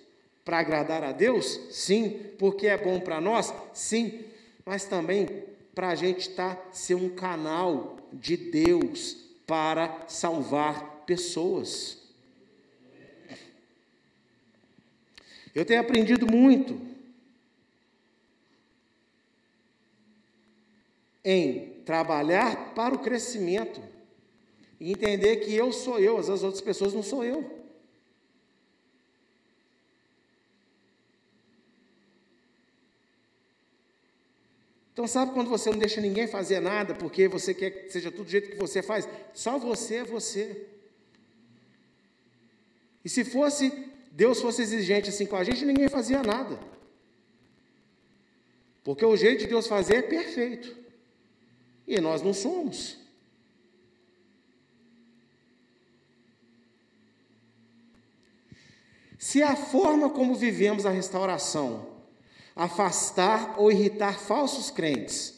Para 0.45 0.59
agradar 0.59 1.03
a 1.03 1.13
Deus? 1.13 1.59
Sim. 1.71 2.21
Porque 2.39 2.67
é 2.67 2.77
bom 2.77 3.01
para 3.01 3.21
nós? 3.21 3.53
Sim. 3.73 4.25
Mas 4.65 4.85
também 4.85 5.45
para 5.75 5.89
a 5.89 5.95
gente 5.95 6.31
tá, 6.31 6.57
ser 6.71 6.95
um 6.95 7.09
canal 7.09 7.97
de 8.13 8.37
Deus 8.37 9.17
para 9.47 10.05
salvar 10.07 11.03
pessoas. 11.05 12.04
Eu 15.55 15.65
tenho 15.65 15.81
aprendido 15.81 16.27
muito 16.27 16.81
em 21.25 21.83
trabalhar 21.85 22.75
para 22.75 22.95
o 22.95 22.99
crescimento 22.99 23.81
e 24.81 24.91
entender 24.91 25.37
que 25.37 25.55
eu 25.55 25.73
sou 25.73 25.99
eu, 25.99 26.19
as 26.19 26.29
outras 26.43 26.61
pessoas 26.61 26.93
não 26.93 27.03
sou 27.03 27.25
eu. 27.25 27.65
Então, 34.93 35.09
sabe 35.09 35.33
quando 35.33 35.51
você 35.51 35.71
não 35.71 35.79
deixa 35.79 36.01
ninguém 36.01 36.29
fazer 36.29 36.61
nada 36.61 36.95
porque 36.95 37.27
você 37.27 37.53
quer 37.53 37.71
que 37.71 37.91
seja 37.91 38.13
tudo 38.13 38.25
do 38.25 38.31
jeito 38.31 38.51
que 38.51 38.57
você 38.57 38.81
faz? 38.81 39.09
Só 39.33 39.59
você 39.59 39.97
é 39.97 40.05
você. 40.05 40.69
E 43.05 43.09
se 43.09 43.25
fosse, 43.25 43.93
Deus 44.17 44.41
fosse 44.41 44.63
exigente 44.63 45.11
assim 45.11 45.27
com 45.27 45.35
a 45.35 45.43
gente, 45.43 45.65
ninguém 45.65 45.89
fazia 45.89 46.23
nada. 46.23 46.57
Porque 48.85 49.05
o 49.05 49.17
jeito 49.17 49.41
de 49.41 49.49
Deus 49.49 49.67
fazer 49.67 49.97
é 49.97 50.03
perfeito. 50.03 50.77
E 51.85 52.01
nós 52.01 52.23
não 52.23 52.33
somos. 52.33 52.97
Se 59.19 59.43
a 59.43 59.57
forma 59.57 60.09
como 60.11 60.37
vivemos 60.37 60.87
a 60.87 60.91
restauração 60.91 61.93
afastar 62.55 63.59
ou 63.59 63.73
irritar 63.73 64.21
falsos 64.21 64.71
crentes, 64.71 65.35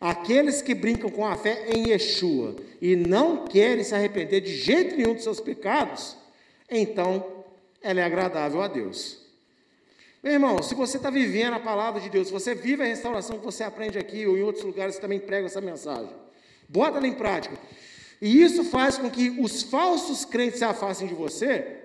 Aqueles 0.00 0.62
que 0.62 0.76
brincam 0.76 1.10
com 1.10 1.26
a 1.26 1.34
fé 1.34 1.70
em 1.70 1.88
Yeshua 1.88 2.54
e 2.80 2.94
não 2.94 3.44
querem 3.46 3.82
se 3.82 3.92
arrepender 3.96 4.40
de 4.40 4.56
jeito 4.56 4.96
nenhum 4.96 5.12
dos 5.12 5.24
seus 5.24 5.40
pecados, 5.40 6.16
então 6.70 7.37
ela 7.88 8.00
é 8.00 8.04
agradável 8.04 8.60
a 8.60 8.68
Deus. 8.68 9.16
Meu 10.22 10.34
irmão, 10.34 10.62
se 10.62 10.74
você 10.74 10.98
está 10.98 11.08
vivendo 11.08 11.54
a 11.54 11.58
palavra 11.60 11.98
de 12.02 12.10
Deus, 12.10 12.26
se 12.26 12.32
você 12.32 12.54
vive 12.54 12.82
a 12.82 12.86
restauração 12.86 13.38
que 13.38 13.44
você 13.46 13.64
aprende 13.64 13.98
aqui 13.98 14.26
ou 14.26 14.36
em 14.36 14.42
outros 14.42 14.62
lugares, 14.62 14.96
você 14.96 15.00
também 15.00 15.18
prega 15.18 15.46
essa 15.46 15.62
mensagem. 15.62 16.10
Bota 16.68 16.98
ela 16.98 17.06
em 17.06 17.14
prática. 17.14 17.56
E 18.20 18.42
isso 18.42 18.62
faz 18.64 18.98
com 18.98 19.10
que 19.10 19.30
os 19.40 19.62
falsos 19.62 20.26
crentes 20.26 20.58
se 20.58 20.66
afastem 20.66 21.08
de 21.08 21.14
você. 21.14 21.78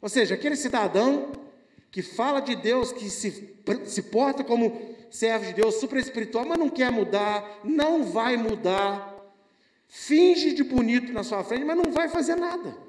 Ou 0.00 0.08
seja, 0.08 0.36
aquele 0.36 0.56
cidadão 0.56 1.32
que 1.90 2.00
fala 2.00 2.40
de 2.40 2.56
Deus, 2.56 2.90
que 2.90 3.10
se, 3.10 3.58
se 3.84 4.02
porta 4.04 4.42
como 4.42 4.96
servo 5.10 5.44
de 5.44 5.52
Deus, 5.52 5.74
super 5.74 5.98
espiritual, 5.98 6.46
mas 6.46 6.58
não 6.58 6.70
quer 6.70 6.90
mudar, 6.90 7.60
não 7.62 8.04
vai 8.04 8.38
mudar, 8.38 9.14
finge 9.86 10.54
de 10.54 10.64
bonito 10.64 11.12
na 11.12 11.22
sua 11.22 11.44
frente, 11.44 11.62
mas 11.62 11.76
não 11.76 11.92
vai 11.92 12.08
fazer 12.08 12.36
nada. 12.36 12.83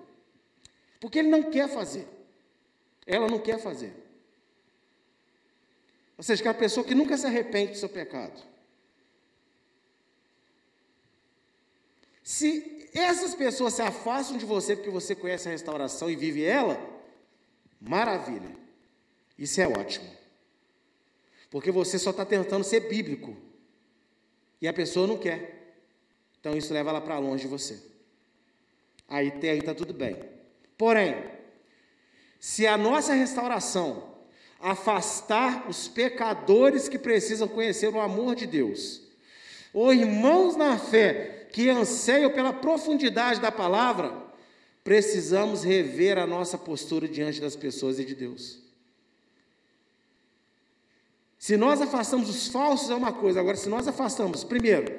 Porque 1.00 1.20
ele 1.20 1.30
não 1.30 1.44
quer 1.52 1.68
fazer. 1.68 2.08
Ela 3.06 3.28
não 3.28 3.40
quer 3.40 3.60
fazer. 3.60 3.94
Ou 6.18 6.24
seja, 6.24 6.42
que 6.42 6.48
é 6.48 6.54
pessoa 6.54 6.86
que 6.86 6.96
nunca 6.96 7.18
se 7.18 7.26
arrepende 7.26 7.74
do 7.74 7.78
seu 7.78 7.90
pecado. 7.90 8.42
Se 12.24 12.90
essas 12.94 13.36
pessoas 13.36 13.74
se 13.74 13.82
afastam 13.82 14.38
de 14.38 14.46
você 14.46 14.76
porque 14.76 14.90
você 14.90 15.14
conhece 15.14 15.48
a 15.48 15.52
restauração 15.52 16.10
e 16.10 16.16
vive 16.16 16.44
ela, 16.44 16.80
maravilha. 17.80 18.56
Isso 19.38 19.60
é 19.60 19.68
ótimo. 19.68 20.10
Porque 21.52 21.72
você 21.72 22.00
só 22.00 22.12
está 22.12 22.26
tentando 22.26 22.64
ser 22.64 22.88
bíblico. 22.90 23.36
E 24.62 24.68
a 24.68 24.74
pessoa 24.74 25.06
não 25.06 25.18
quer. 25.18 25.78
Então 26.40 26.56
isso 26.56 26.74
leva 26.74 26.90
ela 26.90 27.02
para 27.02 27.20
longe 27.20 27.44
de 27.44 27.50
você. 27.50 27.80
Aí 29.08 29.28
está 29.28 29.76
tudo 29.76 29.94
bem. 29.94 30.35
Porém, 30.78 31.24
se 32.40 32.68
a 32.68 32.78
nossa 32.78 33.14
restauração 33.14 34.16
afastar 34.60 35.70
os 35.70 35.88
pecadores 35.88 36.90
que 36.90 36.98
precisam 36.98 37.48
conhecer 37.48 37.94
o 37.94 38.00
amor 38.00 38.36
de 38.36 38.46
Deus, 38.46 39.02
ou 39.74 39.94
irmãos 39.94 40.56
na 40.56 40.78
fé 40.78 41.48
que 41.52 41.70
anseiam 41.70 42.32
pela 42.32 42.54
profundidade 42.54 43.40
da 43.40 43.52
palavra, 43.52 44.14
precisamos 44.84 45.64
rever 45.64 46.18
a 46.18 46.28
nossa 46.28 46.58
postura 46.58 47.08
diante 47.08 47.42
das 47.42 47.56
pessoas 47.56 48.00
e 48.00 48.06
de 48.06 48.14
Deus. 48.14 48.60
Se 51.38 51.58
nós 51.58 51.82
afastamos 51.82 52.30
os 52.30 52.48
falsos 52.48 52.90
é 52.90 52.96
uma 52.96 53.14
coisa, 53.14 53.40
agora 53.40 53.58
se 53.58 53.70
nós 53.70 53.88
afastamos, 53.88 54.44
primeiro, 54.44 54.92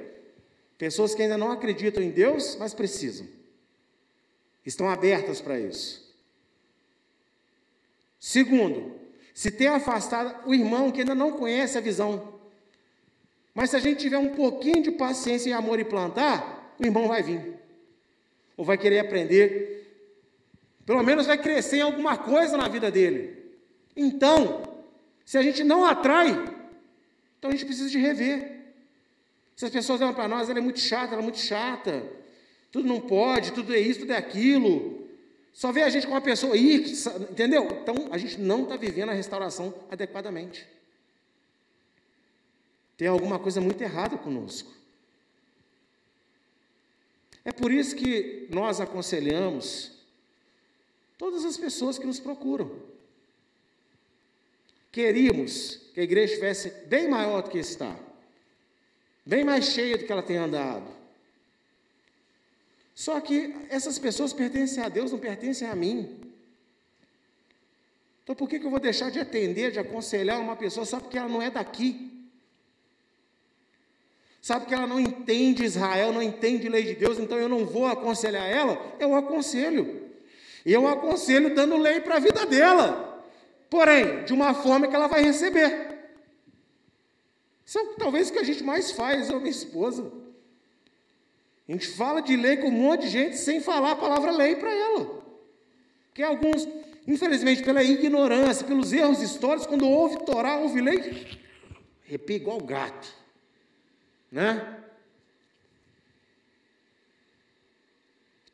pessoas 0.78 1.14
que 1.14 1.22
ainda 1.22 1.36
não 1.36 1.50
acreditam 1.50 2.02
em 2.02 2.10
Deus, 2.10 2.56
mas 2.56 2.72
precisam, 2.72 3.26
estão 4.68 4.88
abertas 4.88 5.40
para 5.40 5.58
isso. 5.58 6.06
Segundo, 8.18 8.98
se 9.32 9.50
tem 9.50 9.68
afastado 9.68 10.48
o 10.48 10.54
irmão 10.54 10.90
que 10.90 11.00
ainda 11.00 11.14
não 11.14 11.32
conhece 11.32 11.78
a 11.78 11.80
visão. 11.80 12.34
Mas 13.54 13.70
se 13.70 13.76
a 13.76 13.78
gente 13.78 14.00
tiver 14.00 14.18
um 14.18 14.34
pouquinho 14.34 14.82
de 14.82 14.90
paciência 14.90 15.50
e 15.50 15.52
amor 15.52 15.78
e 15.78 15.84
plantar, 15.84 16.74
o 16.78 16.84
irmão 16.84 17.06
vai 17.06 17.22
vir. 17.22 17.54
Ou 18.56 18.64
vai 18.64 18.76
querer 18.76 18.98
aprender. 18.98 19.76
Pelo 20.84 21.02
menos 21.02 21.26
vai 21.26 21.38
crescer 21.38 21.78
em 21.78 21.82
alguma 21.82 22.16
coisa 22.16 22.56
na 22.56 22.68
vida 22.68 22.90
dele. 22.90 23.54
Então, 23.94 24.62
se 25.24 25.38
a 25.38 25.42
gente 25.42 25.62
não 25.62 25.84
atrai, 25.84 26.30
então 27.38 27.50
a 27.50 27.52
gente 27.52 27.64
precisa 27.64 27.88
de 27.88 27.98
rever. 27.98 28.56
Se 29.54 29.64
as 29.64 29.70
pessoas 29.70 30.00
olham 30.00 30.14
para 30.14 30.28
nós, 30.28 30.50
ela 30.50 30.58
é 30.58 30.62
muito 30.62 30.80
chata, 30.80 31.12
ela 31.12 31.22
é 31.22 31.24
muito 31.24 31.38
chata. 31.38 32.04
Tudo 32.76 32.88
não 32.88 33.00
pode, 33.00 33.52
tudo 33.52 33.74
é 33.74 33.78
isso, 33.78 34.00
tudo 34.00 34.12
é 34.12 34.18
aquilo. 34.18 35.08
Só 35.50 35.72
vê 35.72 35.80
a 35.80 35.88
gente 35.88 36.06
com 36.06 36.12
uma 36.12 36.20
pessoa 36.20 36.54
ir, 36.54 36.84
entendeu? 37.30 37.66
Então 37.70 38.08
a 38.10 38.18
gente 38.18 38.38
não 38.38 38.64
está 38.64 38.76
vivendo 38.76 39.08
a 39.08 39.14
restauração 39.14 39.74
adequadamente. 39.90 40.68
Tem 42.98 43.08
alguma 43.08 43.38
coisa 43.38 43.62
muito 43.62 43.80
errada 43.80 44.18
conosco. 44.18 44.70
É 47.46 47.50
por 47.50 47.72
isso 47.72 47.96
que 47.96 48.46
nós 48.50 48.78
aconselhamos 48.78 49.92
todas 51.16 51.46
as 51.46 51.56
pessoas 51.56 51.98
que 51.98 52.06
nos 52.06 52.20
procuram. 52.20 52.70
Queríamos 54.92 55.76
que 55.94 56.00
a 56.00 56.04
igreja 56.04 56.34
estivesse 56.34 56.68
bem 56.88 57.08
maior 57.08 57.42
do 57.42 57.48
que 57.48 57.56
está, 57.56 57.98
bem 59.24 59.44
mais 59.44 59.64
cheia 59.64 59.96
do 59.96 60.04
que 60.04 60.12
ela 60.12 60.22
tem 60.22 60.36
andado. 60.36 60.95
Só 62.96 63.20
que 63.20 63.54
essas 63.68 63.98
pessoas 63.98 64.32
pertencem 64.32 64.82
a 64.82 64.88
Deus, 64.88 65.12
não 65.12 65.18
pertencem 65.18 65.68
a 65.68 65.76
mim. 65.76 66.18
Então 68.24 68.34
por 68.34 68.48
que, 68.48 68.58
que 68.58 68.64
eu 68.64 68.70
vou 68.70 68.80
deixar 68.80 69.10
de 69.10 69.20
atender, 69.20 69.70
de 69.70 69.78
aconselhar 69.78 70.40
uma 70.40 70.56
pessoa 70.56 70.86
só 70.86 70.98
porque 70.98 71.18
ela 71.18 71.28
não 71.28 71.42
é 71.42 71.50
daqui? 71.50 72.10
Sabe 74.40 74.64
que 74.64 74.72
ela 74.72 74.86
não 74.86 74.98
entende 74.98 75.62
Israel, 75.62 76.10
não 76.10 76.22
entende 76.22 76.70
lei 76.70 76.84
de 76.84 76.94
Deus, 76.94 77.18
então 77.18 77.36
eu 77.36 77.50
não 77.50 77.66
vou 77.66 77.84
aconselhar 77.84 78.48
ela? 78.48 78.96
Eu 78.98 79.14
aconselho. 79.14 80.10
Eu 80.64 80.88
aconselho 80.88 81.54
dando 81.54 81.76
lei 81.76 82.00
para 82.00 82.16
a 82.16 82.20
vida 82.20 82.46
dela. 82.46 83.22
Porém, 83.68 84.24
de 84.24 84.32
uma 84.32 84.54
forma 84.54 84.88
que 84.88 84.96
ela 84.96 85.06
vai 85.06 85.22
receber. 85.22 85.98
Isso 87.62 87.78
é 87.78 87.84
talvez 87.98 88.30
o 88.30 88.32
que 88.32 88.38
a 88.38 88.44
gente 88.44 88.64
mais 88.64 88.90
faz, 88.90 89.28
eu 89.28 89.38
minha 89.38 89.50
esposa. 89.50 90.10
A 91.68 91.72
gente 91.72 91.88
fala 91.88 92.20
de 92.20 92.36
lei 92.36 92.58
com 92.58 92.68
um 92.68 92.72
monte 92.72 93.02
de 93.02 93.08
gente 93.08 93.36
sem 93.36 93.60
falar 93.60 93.92
a 93.92 93.96
palavra 93.96 94.30
lei 94.30 94.54
para 94.56 94.72
ela. 94.72 95.22
Porque 96.08 96.22
alguns, 96.22 96.66
infelizmente, 97.06 97.62
pela 97.62 97.82
ignorância, 97.82 98.66
pelos 98.66 98.92
erros 98.92 99.20
históricos, 99.20 99.66
quando 99.66 99.88
ouve 99.88 100.24
Torá, 100.24 100.58
ouve 100.58 100.80
lei, 100.80 101.38
arrepia 102.06 102.36
igual 102.36 102.60
gato. 102.60 103.12
Né? 104.30 104.84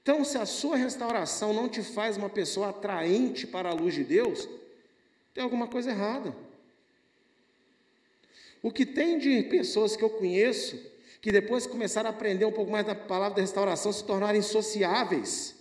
Então, 0.02 0.24
se 0.24 0.36
a 0.38 0.46
sua 0.46 0.76
restauração 0.76 1.52
não 1.52 1.68
te 1.68 1.82
faz 1.82 2.16
uma 2.16 2.30
pessoa 2.30 2.70
atraente 2.70 3.46
para 3.46 3.68
a 3.68 3.74
luz 3.74 3.94
de 3.94 4.02
Deus, 4.02 4.48
tem 5.32 5.44
alguma 5.44 5.68
coisa 5.68 5.90
errada. 5.90 6.34
O 8.62 8.72
que 8.72 8.86
tem 8.86 9.18
de 9.18 9.42
pessoas 9.44 9.96
que 9.96 10.02
eu 10.02 10.10
conheço 10.10 10.91
que 11.22 11.30
depois 11.30 11.68
começaram 11.68 12.10
a 12.10 12.12
aprender 12.12 12.44
um 12.44 12.50
pouco 12.50 12.72
mais 12.72 12.84
da 12.84 12.96
palavra 12.96 13.36
da 13.36 13.42
restauração, 13.42 13.92
se 13.92 14.02
tornaram 14.02 14.36
insociáveis. 14.36 15.54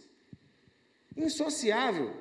Insociável. 1.15 2.11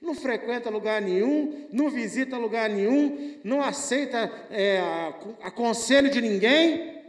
Não 0.00 0.16
frequenta 0.16 0.68
lugar 0.68 1.00
nenhum, 1.00 1.68
não 1.72 1.88
visita 1.88 2.36
lugar 2.36 2.68
nenhum, 2.68 3.38
não 3.44 3.62
aceita 3.62 4.28
é, 4.50 4.80
aconselho 5.42 6.10
de 6.10 6.20
ninguém. 6.20 7.00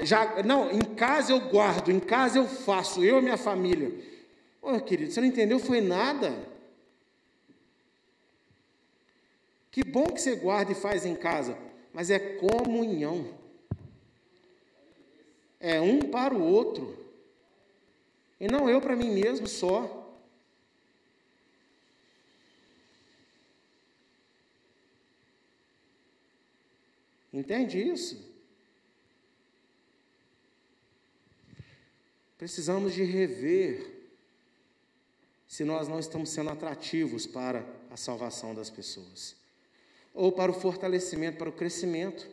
Já, 0.00 0.42
não, 0.42 0.70
em 0.70 0.80
casa 0.80 1.32
eu 1.32 1.40
guardo, 1.40 1.92
em 1.92 2.00
casa 2.00 2.38
eu 2.38 2.48
faço, 2.48 3.04
eu 3.04 3.18
e 3.18 3.22
minha 3.22 3.36
família. 3.36 3.92
Ô 4.62 4.80
querido, 4.80 5.12
você 5.12 5.20
não 5.20 5.28
entendeu? 5.28 5.58
Foi 5.58 5.82
nada. 5.82 6.34
Que 9.70 9.84
bom 9.84 10.06
que 10.06 10.20
você 10.20 10.34
guarda 10.34 10.72
e 10.72 10.74
faz 10.74 11.04
em 11.04 11.14
casa, 11.14 11.58
mas 11.92 12.08
é 12.08 12.18
comunhão 12.18 13.41
é 15.62 15.80
um 15.80 16.00
para 16.00 16.34
o 16.34 16.42
outro, 16.42 16.98
e 18.40 18.48
não 18.48 18.68
eu 18.68 18.80
para 18.80 18.96
mim 18.96 19.12
mesmo 19.12 19.46
só. 19.46 20.00
Entende 27.32 27.80
isso? 27.80 28.30
Precisamos 32.36 32.92
de 32.92 33.04
rever 33.04 33.88
se 35.46 35.62
nós 35.62 35.86
não 35.86 36.00
estamos 36.00 36.30
sendo 36.30 36.50
atrativos 36.50 37.24
para 37.24 37.64
a 37.88 37.96
salvação 37.96 38.52
das 38.52 38.68
pessoas, 38.68 39.36
ou 40.12 40.32
para 40.32 40.50
o 40.50 40.54
fortalecimento, 40.54 41.38
para 41.38 41.48
o 41.48 41.52
crescimento. 41.52 42.28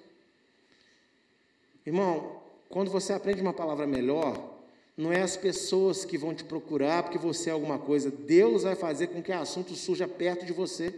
Irmão, 1.86 2.39
quando 2.70 2.92
você 2.92 3.12
aprende 3.12 3.42
uma 3.42 3.54
palavra 3.54 3.88
melhor, 3.88 4.60
não 4.96 5.12
é 5.12 5.22
as 5.22 5.36
pessoas 5.36 6.06
que 6.06 6.18
vão 6.18 6.36
te 6.36 6.44
procurar 6.44 7.04
porque 7.04 7.18
você 7.18 7.50
é 7.50 7.54
alguma 7.54 7.80
coisa. 7.80 8.12
Deus 8.12 8.64
vai 8.64 8.76
fazer 8.76 9.08
com 9.08 9.24
que 9.24 9.32
o 9.32 9.40
assunto 9.40 9.74
surja 9.74 10.08
perto 10.08 10.46
de 10.46 10.54
você. 10.54 10.94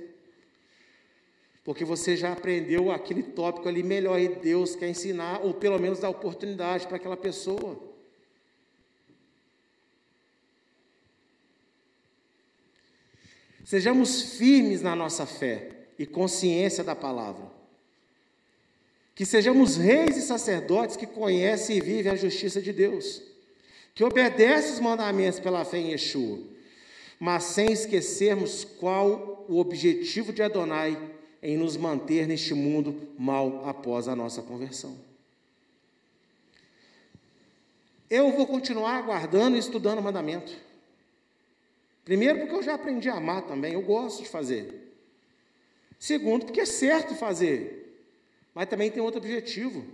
Porque 1.63 1.85
você 1.85 2.17
já 2.17 2.33
aprendeu 2.33 2.91
aquele 2.91 3.21
tópico 3.21 3.69
ali 3.69 3.83
melhor 3.83 4.19
e 4.19 4.27
Deus 4.27 4.75
quer 4.75 4.89
ensinar, 4.89 5.41
ou 5.43 5.53
pelo 5.53 5.79
menos 5.79 5.99
dar 5.99 6.09
oportunidade 6.09 6.87
para 6.87 6.97
aquela 6.97 7.15
pessoa. 7.15 7.79
Sejamos 13.63 14.33
firmes 14.33 14.81
na 14.81 14.95
nossa 14.95 15.25
fé 15.25 15.89
e 15.99 16.05
consciência 16.05 16.83
da 16.83 16.95
palavra. 16.95 17.50
Que 19.13 19.25
sejamos 19.25 19.77
reis 19.77 20.17
e 20.17 20.21
sacerdotes 20.21 20.95
que 20.95 21.05
conhecem 21.05 21.77
e 21.77 21.81
vivem 21.81 22.11
a 22.11 22.15
justiça 22.15 22.61
de 22.61 22.71
Deus, 22.71 23.21
que 23.93 24.03
obedecem 24.03 24.73
os 24.73 24.79
mandamentos 24.79 25.39
pela 25.39 25.65
fé 25.65 25.77
em 25.77 25.91
Yeshua, 25.91 26.39
mas 27.19 27.43
sem 27.43 27.71
esquecermos 27.71 28.63
qual 28.63 29.45
o 29.47 29.59
objetivo 29.59 30.33
de 30.33 30.41
Adonai 30.41 30.97
em 31.43 31.57
nos 31.57 31.75
manter 31.75 32.27
neste 32.27 32.53
mundo 32.53 33.09
mal 33.17 33.67
após 33.67 34.07
a 34.07 34.15
nossa 34.15 34.41
conversão. 34.41 34.95
Eu 38.09 38.31
vou 38.31 38.45
continuar 38.45 38.97
aguardando 38.97 39.55
e 39.55 39.59
estudando 39.59 39.99
o 39.99 40.03
mandamento. 40.03 40.51
Primeiro, 42.03 42.39
porque 42.39 42.55
eu 42.55 42.63
já 42.63 42.73
aprendi 42.73 43.09
a 43.09 43.15
amar 43.15 43.43
também, 43.43 43.73
eu 43.73 43.81
gosto 43.81 44.23
de 44.23 44.29
fazer. 44.29 44.93
Segundo, 45.97 46.45
porque 46.45 46.61
é 46.61 46.65
certo 46.65 47.15
fazer, 47.15 47.80
mas 48.53 48.69
também 48.69 48.91
tem 48.91 49.01
outro 49.01 49.19
objetivo. 49.19 49.85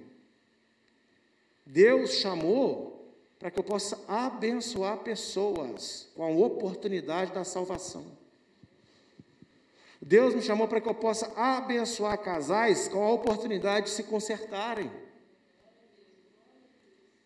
Deus 1.66 2.12
chamou 2.16 2.97
para 3.38 3.51
que 3.51 3.60
eu 3.60 3.64
possa 3.64 4.03
abençoar 4.08 4.97
pessoas 4.99 6.10
com 6.16 6.24
a 6.24 6.30
oportunidade 6.30 7.34
da 7.34 7.43
salvação. 7.43 8.05
Deus 10.01 10.34
me 10.34 10.41
chamou 10.41 10.68
para 10.68 10.82
que 10.82 10.89
eu 10.89 10.95
possa 10.95 11.32
abençoar 11.36 12.18
casais 12.20 12.88
com 12.88 13.03
a 13.03 13.12
oportunidade 13.12 13.88
de 13.88 13.91
se 13.91 14.03
consertarem. 14.03 14.91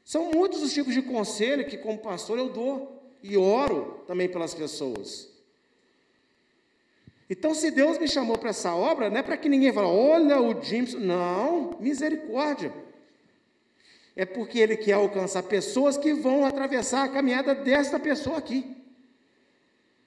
São 0.04 0.32
muitos 0.32 0.62
os 0.62 0.74
tipos 0.74 0.94
de 0.94 1.02
conselho 1.02 1.68
que, 1.68 1.78
como 1.78 2.00
pastor, 2.00 2.38
eu 2.38 2.50
dou 2.50 3.02
e 3.24 3.38
oro 3.38 4.04
também 4.08 4.28
pelas 4.28 4.54
pessoas. 4.54 5.31
Então, 7.32 7.56
se 7.56 7.72
Deus 7.72 7.98
me 7.98 8.10
chamou 8.10 8.38
para 8.38 8.50
essa 8.50 8.76
obra, 8.76 9.10
não 9.10 9.16
é 9.16 9.24
para 9.24 9.38
que 9.38 9.48
ninguém 9.48 9.72
fale, 9.72 9.88
olha 9.88 10.42
o 10.42 10.62
James. 10.62 10.94
Não, 10.96 11.78
misericórdia. 11.80 12.74
É 14.14 14.26
porque 14.26 14.60
Ele 14.60 14.76
quer 14.76 14.96
alcançar 14.96 15.42
pessoas 15.44 15.96
que 15.96 16.14
vão 16.14 16.46
atravessar 16.46 17.06
a 17.06 17.08
caminhada 17.08 17.56
desta 17.56 17.98
pessoa 17.98 18.38
aqui. 18.38 18.76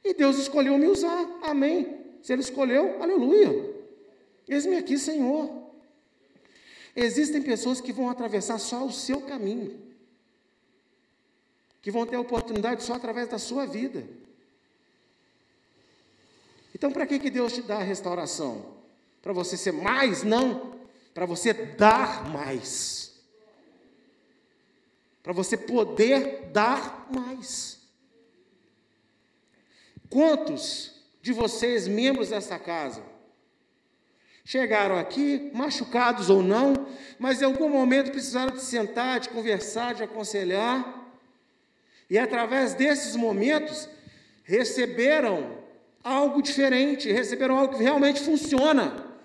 E 0.05 0.13
Deus 0.13 0.37
escolheu 0.37 0.77
me 0.77 0.87
usar. 0.87 1.27
Amém. 1.41 1.97
Se 2.21 2.31
Ele 2.31 2.43
escolheu, 2.43 3.03
aleluia. 3.03 3.75
Eis-me 4.47 4.77
aqui, 4.77 4.99
Senhor. 4.99 5.51
Existem 6.95 7.41
pessoas 7.41 7.81
que 7.81 7.91
vão 7.91 8.11
atravessar 8.11 8.59
só 8.59 8.85
o 8.85 8.93
seu 8.93 9.23
caminho, 9.23 9.81
que 11.81 11.91
vão 11.91 12.05
ter 12.05 12.19
oportunidade 12.19 12.83
só 12.83 12.93
através 12.93 13.29
da 13.29 13.39
sua 13.39 13.65
vida. 13.65 14.05
Então, 16.75 16.91
para 16.91 17.07
que, 17.07 17.19
que 17.19 17.31
Deus 17.31 17.53
te 17.53 17.63
dá 17.63 17.77
a 17.77 17.83
restauração? 17.83 18.75
Para 19.23 19.33
você 19.33 19.57
ser 19.57 19.73
mais? 19.73 20.23
Não. 20.23 20.75
Para 21.15 21.25
você 21.25 21.53
dar 21.53 22.29
mais. 22.29 23.15
Para 25.23 25.33
você 25.33 25.57
poder 25.57 26.51
dar 26.53 27.07
mais. 27.11 27.79
Quantos 30.11 30.93
de 31.23 31.33
vocês, 31.33 31.89
membros 31.89 32.29
dessa 32.29 32.59
casa, 32.59 33.03
chegaram 34.45 34.99
aqui, 34.99 35.51
machucados 35.55 36.29
ou 36.29 36.43
não, 36.43 36.87
mas 37.19 37.41
em 37.41 37.47
algum 37.47 37.71
momento 37.71 38.11
precisaram 38.11 38.55
de 38.55 38.61
sentar, 38.61 39.21
de 39.21 39.31
conversar, 39.31 39.95
de 39.95 40.03
aconselhar, 40.03 41.03
e 42.11 42.19
através 42.19 42.75
desses 42.75 43.17
momentos 43.17 43.89
receberam 44.43 45.64
algo 46.05 46.43
diferente, 46.43 47.11
receberam 47.11 47.57
algo 47.57 47.77
que 47.77 47.83
realmente 47.83 48.21
funciona. 48.21 49.17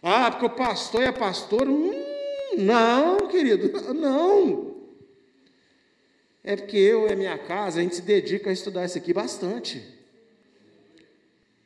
Ah, 0.00 0.30
porque 0.30 0.46
o 0.46 0.50
pastor 0.50 1.02
é 1.02 1.12
pastor. 1.12 1.68
Hum, 1.68 1.92
não, 2.56 3.26
querido, 3.26 3.70
não. 3.92 4.72
É 6.44 6.56
porque 6.56 6.76
eu 6.76 7.08
e 7.08 7.12
a 7.12 7.16
minha 7.16 7.36
casa, 7.36 7.80
a 7.80 7.82
gente 7.82 7.96
se 7.96 8.02
dedica 8.02 8.50
a 8.50 8.52
estudar 8.52 8.84
isso 8.84 8.96
aqui 8.98 9.12
bastante. 9.12 9.82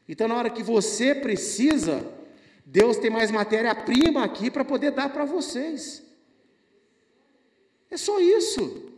Então, 0.09 0.29
na 0.29 0.37
hora 0.37 0.51
que 0.51 0.63
você 0.63 1.15
precisa, 1.15 2.07
Deus 2.65 2.97
tem 2.97 3.11
mais 3.11 3.31
matéria-prima 3.31 4.25
aqui 4.25 4.51
para 4.51 4.65
poder 4.65 4.91
dar 4.91 5.11
para 5.11 5.25
vocês. 5.25 6.03
É 7.91 7.97
só 7.97 8.21
isso. 8.21 8.93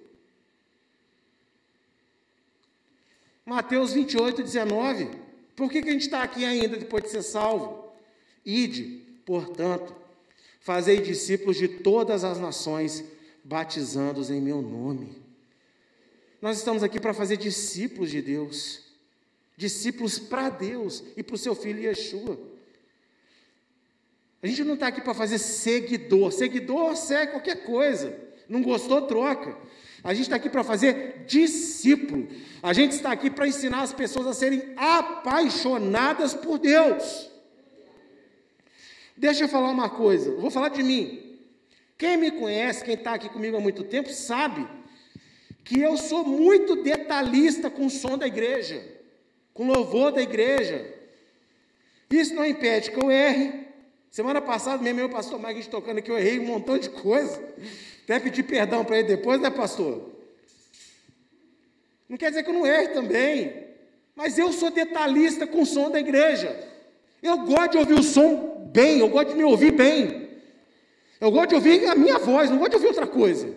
Mateus 3.45 3.93
28, 3.93 4.43
19. 4.43 5.28
Por 5.59 5.71
que, 5.71 5.83
que 5.83 5.91
a 5.91 5.93
gente 5.93 6.07
está 6.07 6.23
aqui 6.23 6.45
ainda 6.47 6.77
depois 6.77 7.05
de 7.05 7.11
ser 7.11 7.23
salvo? 7.23 7.93
Ide, 8.47 9.05
portanto, 9.27 9.95
fazei 10.61 11.03
discípulos 11.03 11.59
de 11.59 11.69
todas 11.69 12.25
as 12.25 12.39
nações, 12.39 13.05
batizando-os 13.45 14.31
em 14.31 14.41
meu 14.41 14.63
nome. 14.63 15.21
Nós 16.41 16.57
estamos 16.57 16.83
aqui 16.83 16.99
para 16.99 17.13
fazer 17.13 17.37
discípulos 17.37 18.11
de 18.11 18.23
Deus 18.23 18.89
discípulos 19.59 20.21
para 20.21 20.49
Deus 20.49 21.03
e 21.17 21.23
para 21.23 21.35
o 21.35 21.39
seu 21.39 21.53
filho 21.53 21.81
Yeshua. 21.81 22.39
A 24.41 24.47
gente 24.47 24.63
não 24.63 24.75
está 24.75 24.87
aqui 24.87 25.01
para 25.01 25.13
fazer 25.13 25.39
seguidor. 25.39 26.31
Seguidor 26.31 26.97
segue 26.97 27.33
qualquer 27.33 27.65
coisa. 27.65 28.17
Não 28.49 28.63
gostou, 28.63 29.03
troca. 29.03 29.59
A 30.05 30.15
gente 30.15 30.25
está 30.25 30.37
aqui 30.37 30.49
para 30.49 30.65
fazer 30.65 31.25
discípulo. 31.27 32.29
A 32.63 32.73
gente 32.73 32.93
está 32.93 33.13
aqui 33.13 33.31
para 33.31 33.49
ensinar 33.49 33.83
as 33.83 33.93
pessoas 33.93 34.27
a 34.27 34.33
serem 34.33 34.75
apaixonadas 34.77 36.35
por 36.35 36.59
Deus. 36.59 37.31
Deixa 39.17 39.45
eu 39.45 39.49
falar 39.49 39.71
uma 39.71 39.91
coisa. 39.91 40.35
vou 40.37 40.51
falar 40.51 40.69
de 40.69 40.83
mim. 40.83 41.39
Quem 41.97 42.17
me 42.17 42.31
conhece, 42.31 42.85
quem 42.85 42.95
está 42.95 43.15
aqui 43.15 43.29
comigo 43.29 43.57
há 43.57 43.61
muito 43.61 43.83
tempo, 43.83 44.11
sabe 44.11 44.67
que 45.65 45.81
eu 45.81 45.97
sou 45.97 46.25
muito 46.25 46.83
detalhista 46.83 47.69
com 47.69 47.87
o 47.87 47.91
som 47.91 48.17
da 48.17 48.27
igreja 48.27 48.99
com 49.59 49.67
louvor 49.67 50.13
da 50.13 50.23
igreja. 50.23 50.87
Isso 52.09 52.33
não 52.33 52.47
impede 52.47 52.93
que 52.93 52.97
eu 52.97 53.11
erre. 53.11 53.67
Semana 54.09 54.41
passada, 54.41 54.81
mesmo 54.81 55.01
eu, 55.01 55.11
pastor 55.11 55.41
Magui, 55.41 55.65
tocando 55.65 55.99
aqui, 55.99 56.13
eu 56.13 56.17
errei 56.17 56.39
um 56.39 56.47
montão 56.47 56.79
de 56.79 56.89
coisa. 56.89 57.43
Até 58.09 58.19
pedir 58.21 58.43
perdão 58.43 58.87
para 58.87 59.01
ele 59.01 59.09
depois, 59.09 59.39
né, 59.39 59.51
pastor? 59.51 60.11
Não 62.09 62.17
quer 62.17 62.31
dizer 62.31 62.43
que 62.43 62.49
eu 62.49 62.55
não 62.55 62.67
erre 62.67 62.89
também. 62.89 63.67
Mas 64.17 64.39
eu 64.39 64.51
sou 64.51 64.71
detalhista 64.71 65.47
com 65.47 65.61
o 65.61 65.67
som 65.67 65.91
da 65.91 66.01
igreja. 66.01 66.59
Eu 67.23 67.37
gosto 67.41 67.73
de 67.73 67.77
ouvir 67.77 67.93
o 67.93 68.03
som 68.03 68.71
bem, 68.73 69.01
eu 69.01 69.11
gosto 69.11 69.29
de 69.29 69.35
me 69.35 69.45
ouvir 69.45 69.73
bem. 69.73 70.27
Eu 71.21 71.31
gosto 71.31 71.51
de 71.51 71.55
ouvir 71.57 71.87
a 71.87 71.95
minha 71.95 72.19
voz, 72.19 72.49
não 72.49 72.57
gosto 72.57 72.71
de 72.71 72.77
ouvir 72.77 72.89
outra 72.89 73.07
coisa. 73.07 73.55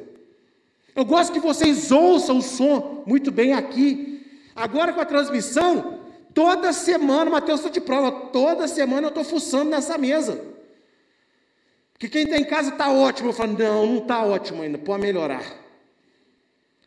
Eu 0.93 1.05
gosto 1.05 1.31
que 1.31 1.39
vocês 1.39 1.89
ouçam 1.89 2.39
o 2.39 2.41
som 2.41 3.05
muito 3.07 3.31
bem 3.31 3.53
aqui. 3.53 4.21
Agora 4.53 4.91
com 4.91 4.99
a 4.99 5.05
transmissão, 5.05 6.01
toda 6.33 6.73
semana, 6.73 7.31
Mateus 7.31 7.61
está 7.61 7.69
de 7.71 7.79
prova, 7.79 8.11
toda 8.11 8.67
semana 8.67 9.07
eu 9.07 9.09
estou 9.09 9.23
fuçando 9.23 9.69
nessa 9.69 9.97
mesa. 9.97 10.50
Que 12.01 12.09
quem 12.09 12.23
está 12.23 12.35
em 12.35 12.43
casa 12.43 12.71
está 12.71 12.91
ótimo. 12.91 13.29
Eu 13.29 13.33
falo, 13.33 13.55
não, 13.55 13.85
não 13.85 13.97
está 13.99 14.25
ótimo 14.25 14.63
ainda, 14.63 14.79
pode 14.79 15.03
melhorar. 15.03 15.45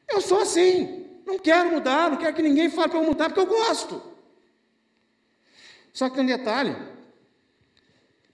Eu 0.08 0.20
sou 0.20 0.40
assim, 0.40 1.06
não 1.24 1.38
quero 1.38 1.70
mudar, 1.70 2.10
não 2.10 2.16
quero 2.18 2.34
que 2.34 2.42
ninguém 2.42 2.68
fale 2.68 2.88
para 2.88 2.98
eu 2.98 3.04
mudar, 3.04 3.26
porque 3.26 3.38
eu 3.38 3.46
gosto. 3.46 4.02
Só 5.92 6.08
que 6.08 6.16
tem 6.16 6.24
um 6.24 6.26
detalhe. 6.26 6.74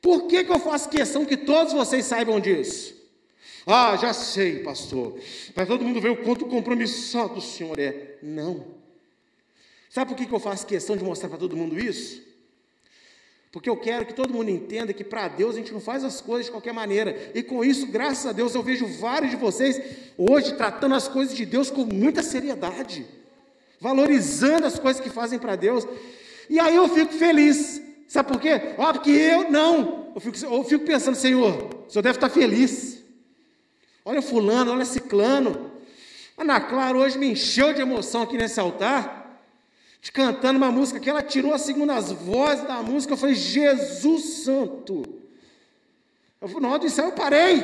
Por 0.01 0.26
que, 0.26 0.43
que 0.43 0.51
eu 0.51 0.59
faço 0.59 0.89
questão 0.89 1.26
que 1.26 1.37
todos 1.37 1.74
vocês 1.74 2.07
saibam 2.07 2.41
disso? 2.41 2.97
Ah, 3.66 3.95
já 3.99 4.14
sei, 4.14 4.61
pastor. 4.61 5.20
Para 5.55 5.66
todo 5.66 5.85
mundo 5.85 6.01
ver 6.01 6.12
o 6.12 6.24
quanto 6.24 6.47
compromissado 6.47 7.35
o 7.35 7.43
senhor 7.43 7.78
é. 7.78 8.16
Não. 8.22 8.68
Sabe 9.91 10.14
por 10.14 10.16
que 10.16 10.33
eu 10.33 10.41
faço 10.41 10.66
questão 10.66 10.97
de 10.97 11.05
mostrar 11.05 11.28
para 11.28 11.37
todo 11.37 11.55
mundo 11.55 11.78
isso? 11.78 12.30
Porque 13.53 13.69
eu 13.69 13.77
quero 13.77 14.07
que 14.07 14.15
todo 14.15 14.33
mundo 14.33 14.49
entenda 14.49 14.93
que 14.93 15.03
para 15.03 15.27
Deus 15.27 15.57
a 15.57 15.59
gente 15.59 15.73
não 15.73 15.81
faz 15.81 16.05
as 16.05 16.21
coisas 16.21 16.47
de 16.47 16.53
qualquer 16.53 16.73
maneira. 16.73 17.33
E 17.35 17.43
com 17.43 17.65
isso, 17.65 17.87
graças 17.89 18.25
a 18.27 18.33
Deus, 18.33 18.55
eu 18.55 18.63
vejo 18.63 18.87
vários 18.87 19.33
de 19.33 19.37
vocês 19.37 19.81
hoje 20.17 20.55
tratando 20.55 20.95
as 20.95 21.09
coisas 21.09 21.37
de 21.37 21.45
Deus 21.45 21.69
com 21.69 21.85
muita 21.85 22.23
seriedade, 22.23 23.05
valorizando 23.81 24.67
as 24.67 24.79
coisas 24.79 25.03
que 25.03 25.11
fazem 25.11 25.39
para 25.39 25.57
Deus. 25.57 25.87
E 26.49 26.61
aí 26.61 26.77
eu 26.77 26.89
fico 26.89 27.13
feliz. 27.13 27.83
Sabe 28.07 28.29
por 28.29 28.41
quê? 28.41 28.75
Ó, 28.79 28.93
porque 28.93 29.11
eu 29.11 29.51
não. 29.51 30.13
Eu 30.15 30.21
fico, 30.21 30.37
eu 30.45 30.65
fico 30.65 30.85
pensando, 30.85 31.17
Senhor, 31.17 31.87
o 31.87 31.91
Senhor 31.91 32.03
deve 32.03 32.19
estar 32.19 32.29
feliz. 32.29 33.03
Olha 34.05 34.23
fulano, 34.23 34.73
olha 34.73 34.85
ciclano. 34.85 35.73
Ana 36.39 36.61
Clara 36.61 36.97
hoje 36.97 37.19
me 37.19 37.33
encheu 37.33 37.75
de 37.75 37.83
emoção 37.83 38.23
aqui 38.23 38.37
nesse 38.37 38.61
altar 38.61 39.20
cantando 40.09 40.57
uma 40.57 40.73
música 40.73 40.99
que 40.99 41.11
ela 41.11 41.23
tirou 41.23 41.53
as 41.53 41.61
segundas 41.61 42.11
vozes 42.11 42.65
da 42.65 42.83
música. 42.83 43.13
Eu 43.13 43.19
falei, 43.19 43.35
Jesus 43.35 44.45
Santo. 44.45 45.03
Eu 46.41 46.49
falei, 46.49 46.63
na 46.63 46.69
hora 46.71 46.79
do 46.79 46.87
ensaio 46.87 47.09
eu 47.09 47.13
parei. 47.13 47.57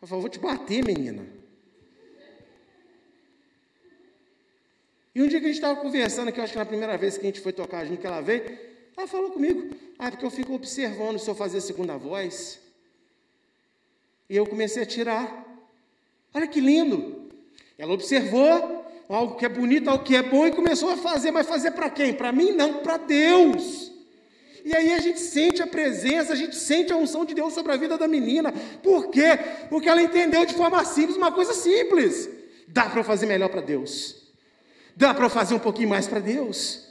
Eu 0.00 0.06
falei, 0.06 0.20
vou 0.20 0.30
te 0.30 0.38
bater, 0.38 0.84
menina. 0.84 1.26
E 5.12 5.22
um 5.22 5.26
dia 5.26 5.40
que 5.40 5.46
a 5.46 5.48
gente 5.48 5.56
estava 5.56 5.80
conversando, 5.80 6.30
que 6.30 6.38
eu 6.38 6.44
acho 6.44 6.52
que 6.52 6.58
na 6.58 6.66
primeira 6.66 6.96
vez 6.98 7.16
que 7.16 7.22
a 7.22 7.26
gente 7.26 7.40
foi 7.40 7.52
tocar 7.52 7.84
junto, 7.86 8.00
que 8.00 8.06
ela 8.06 8.20
veio, 8.20 8.58
ela 8.94 9.08
falou 9.08 9.30
comigo, 9.30 9.74
ah, 9.98 10.10
porque 10.10 10.24
eu 10.24 10.30
fico 10.30 10.54
observando 10.54 11.18
se 11.18 11.28
eu 11.28 11.34
fazer 11.34 11.58
a 11.58 11.62
segunda 11.62 11.96
voz. 11.96 12.60
E 14.28 14.36
eu 14.36 14.46
comecei 14.46 14.82
a 14.82 14.86
tirar. 14.86 15.44
Olha 16.34 16.46
que 16.46 16.60
lindo. 16.60 17.30
Ela 17.78 17.94
observou 17.94 18.75
algo 19.08 19.36
que 19.36 19.44
é 19.44 19.48
bonito, 19.48 19.88
algo 19.88 20.04
que 20.04 20.16
é 20.16 20.22
bom 20.22 20.46
e 20.46 20.52
começou 20.52 20.90
a 20.90 20.96
fazer, 20.96 21.30
mas 21.30 21.46
fazer 21.46 21.72
para 21.72 21.90
quem? 21.90 22.12
Para 22.12 22.32
mim 22.32 22.52
não, 22.52 22.74
para 22.74 22.96
Deus. 22.96 23.92
E 24.64 24.74
aí 24.74 24.92
a 24.92 24.98
gente 24.98 25.20
sente 25.20 25.62
a 25.62 25.66
presença, 25.66 26.32
a 26.32 26.36
gente 26.36 26.56
sente 26.56 26.92
a 26.92 26.96
unção 26.96 27.24
de 27.24 27.34
Deus 27.34 27.54
sobre 27.54 27.72
a 27.72 27.76
vida 27.76 27.96
da 27.96 28.08
menina. 28.08 28.52
Por 28.82 29.10
quê? 29.10 29.38
Porque 29.70 29.88
ela 29.88 30.02
entendeu 30.02 30.44
de 30.44 30.54
forma 30.54 30.84
simples 30.84 31.16
uma 31.16 31.30
coisa 31.30 31.54
simples. 31.54 32.28
Dá 32.66 32.90
para 32.90 33.04
fazer 33.04 33.26
melhor 33.26 33.48
para 33.48 33.60
Deus. 33.60 34.26
Dá 34.96 35.14
para 35.14 35.28
fazer 35.28 35.54
um 35.54 35.60
pouquinho 35.60 35.90
mais 35.90 36.08
para 36.08 36.18
Deus. 36.18 36.84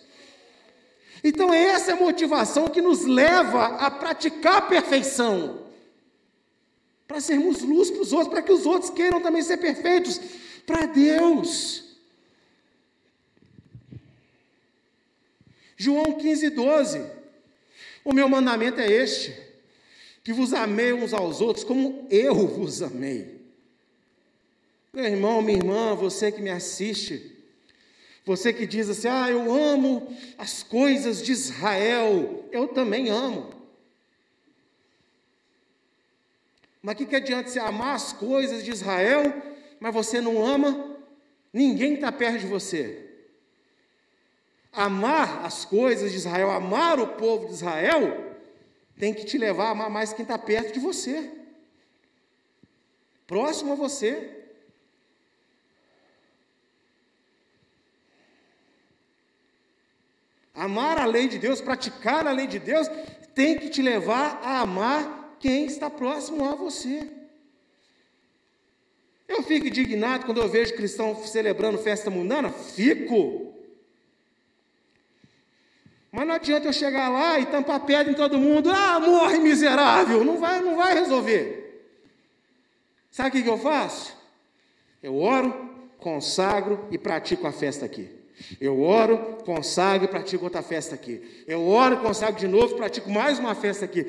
Então, 1.22 1.54
essa 1.54 1.92
é 1.92 1.94
a 1.96 1.98
motivação 1.98 2.68
que 2.70 2.82
nos 2.82 3.04
leva 3.04 3.66
a 3.66 3.92
praticar 3.92 4.58
a 4.58 4.62
perfeição. 4.62 5.66
Para 7.08 7.20
sermos 7.20 7.62
luz 7.62 7.92
para 7.92 8.02
os 8.02 8.14
outros, 8.14 8.30
para 8.30 8.42
que 8.42 8.54
os 8.54 8.66
outros 8.66 8.90
queiram 8.92 9.20
também 9.20 9.42
ser 9.42 9.58
perfeitos 9.58 10.22
para 10.66 10.86
Deus. 10.86 11.85
João 15.78 16.14
15, 16.14 16.50
12. 16.52 17.06
O 18.04 18.14
meu 18.14 18.30
mandamento 18.30 18.80
é 18.80 18.90
este: 18.90 19.36
que 20.24 20.34
vos 20.34 20.54
amei 20.54 20.94
uns 20.94 21.14
aos 21.14 21.42
outros 21.42 21.64
como 21.64 22.08
eu 22.10 22.48
vos 22.48 22.82
amei. 22.82 23.36
Meu 24.94 25.06
irmão, 25.06 25.42
minha 25.42 25.58
irmã, 25.58 25.94
você 25.94 26.32
que 26.32 26.42
me 26.42 26.50
assiste, 26.50 27.36
você 28.26 28.52
que 28.54 28.66
diz 28.66 28.90
assim: 28.90 29.08
ah, 29.08 29.30
eu 29.30 29.54
amo 29.54 30.16
as 30.38 30.64
coisas 30.64 31.22
de 31.22 31.32
Israel, 31.32 32.46
eu 32.52 32.68
também 32.70 33.10
amo. 33.10 33.54
Mas 36.82 36.96
o 36.96 36.98
que, 37.00 37.06
que 37.08 37.16
adianta 37.16 37.50
você 37.50 37.60
amar 37.60 37.96
as 37.96 38.14
coisas 38.14 38.64
de 38.64 38.72
Israel, 38.72 39.42
mas 39.80 39.94
você 39.94 40.22
não 40.22 40.46
ama 40.46 40.98
ninguém 41.52 41.90
que 41.90 41.96
está 41.96 42.12
perto 42.12 42.40
de 42.40 42.48
você? 42.48 43.05
Amar 44.76 45.46
as 45.46 45.64
coisas 45.64 46.12
de 46.12 46.18
Israel, 46.18 46.52
amar 46.52 47.00
o 47.00 47.08
povo 47.08 47.48
de 47.48 47.54
Israel, 47.54 48.36
tem 48.98 49.14
que 49.14 49.26
te 49.26 49.38
levar 49.38 49.68
a 49.68 49.72
amar 49.72 49.90
mais 49.90 50.14
quem 50.14 50.24
está 50.24 50.38
perto 50.38 50.74
de 50.74 50.80
você, 50.80 51.32
próximo 53.26 53.74
a 53.74 53.76
você. 53.76 54.32
Amar 60.54 60.98
a 60.98 61.06
lei 61.06 61.28
de 61.28 61.38
Deus, 61.38 61.60
praticar 61.60 62.26
a 62.26 62.32
lei 62.32 62.48
de 62.48 62.60
Deus, 62.60 62.88
tem 63.34 63.60
que 63.60 63.70
te 63.70 63.82
levar 63.82 64.40
a 64.42 64.62
amar 64.62 65.36
quem 65.40 65.66
está 65.66 65.90
próximo 65.90 66.50
a 66.50 66.56
você. 66.56 67.08
Eu 69.28 69.44
fico 69.44 69.68
indignado 69.68 70.26
quando 70.26 70.42
eu 70.42 70.48
vejo 70.48 70.76
cristão 70.76 71.16
celebrando 71.26 71.78
festa 71.78 72.10
mundana? 72.10 72.52
Fico. 72.52 73.45
Mas 76.16 76.26
não 76.26 76.36
adianta 76.36 76.70
eu 76.70 76.72
chegar 76.72 77.10
lá 77.10 77.38
e 77.38 77.46
tampar 77.46 77.82
pedra 77.82 78.10
em 78.10 78.16
todo 78.16 78.40
mundo. 78.40 78.72
Ah, 78.72 79.02
morre 79.02 79.38
miserável. 79.38 80.24
Não 80.24 80.40
vai, 80.40 80.62
não 80.62 80.78
vai 80.78 80.94
resolver. 80.94 81.92
Sabe 83.12 83.38
o 83.38 83.44
que, 83.44 83.50
eu 83.50 83.58
faço? 83.58 84.16
Eu 85.04 85.18
oro, 85.18 85.70
consagro 85.98 86.88
e 86.90 86.98
pratico 86.98 87.46
a 87.46 87.52
festa 87.52 87.86
aqui. 87.86 88.10
Eu 88.62 88.82
oro, 88.82 89.40
consagro 89.44 90.06
e 90.06 90.08
pratico 90.08 90.46
outra 90.46 90.62
festa 90.62 90.96
aqui. 90.96 91.44
Eu 91.46 91.68
oro, 91.68 91.98
consagro 91.98 92.40
de 92.40 92.48
novo, 92.48 92.78
pratico 92.78 93.10
mais 93.10 93.38
uma 93.38 93.54
festa 93.54 93.84
aqui. 93.84 94.06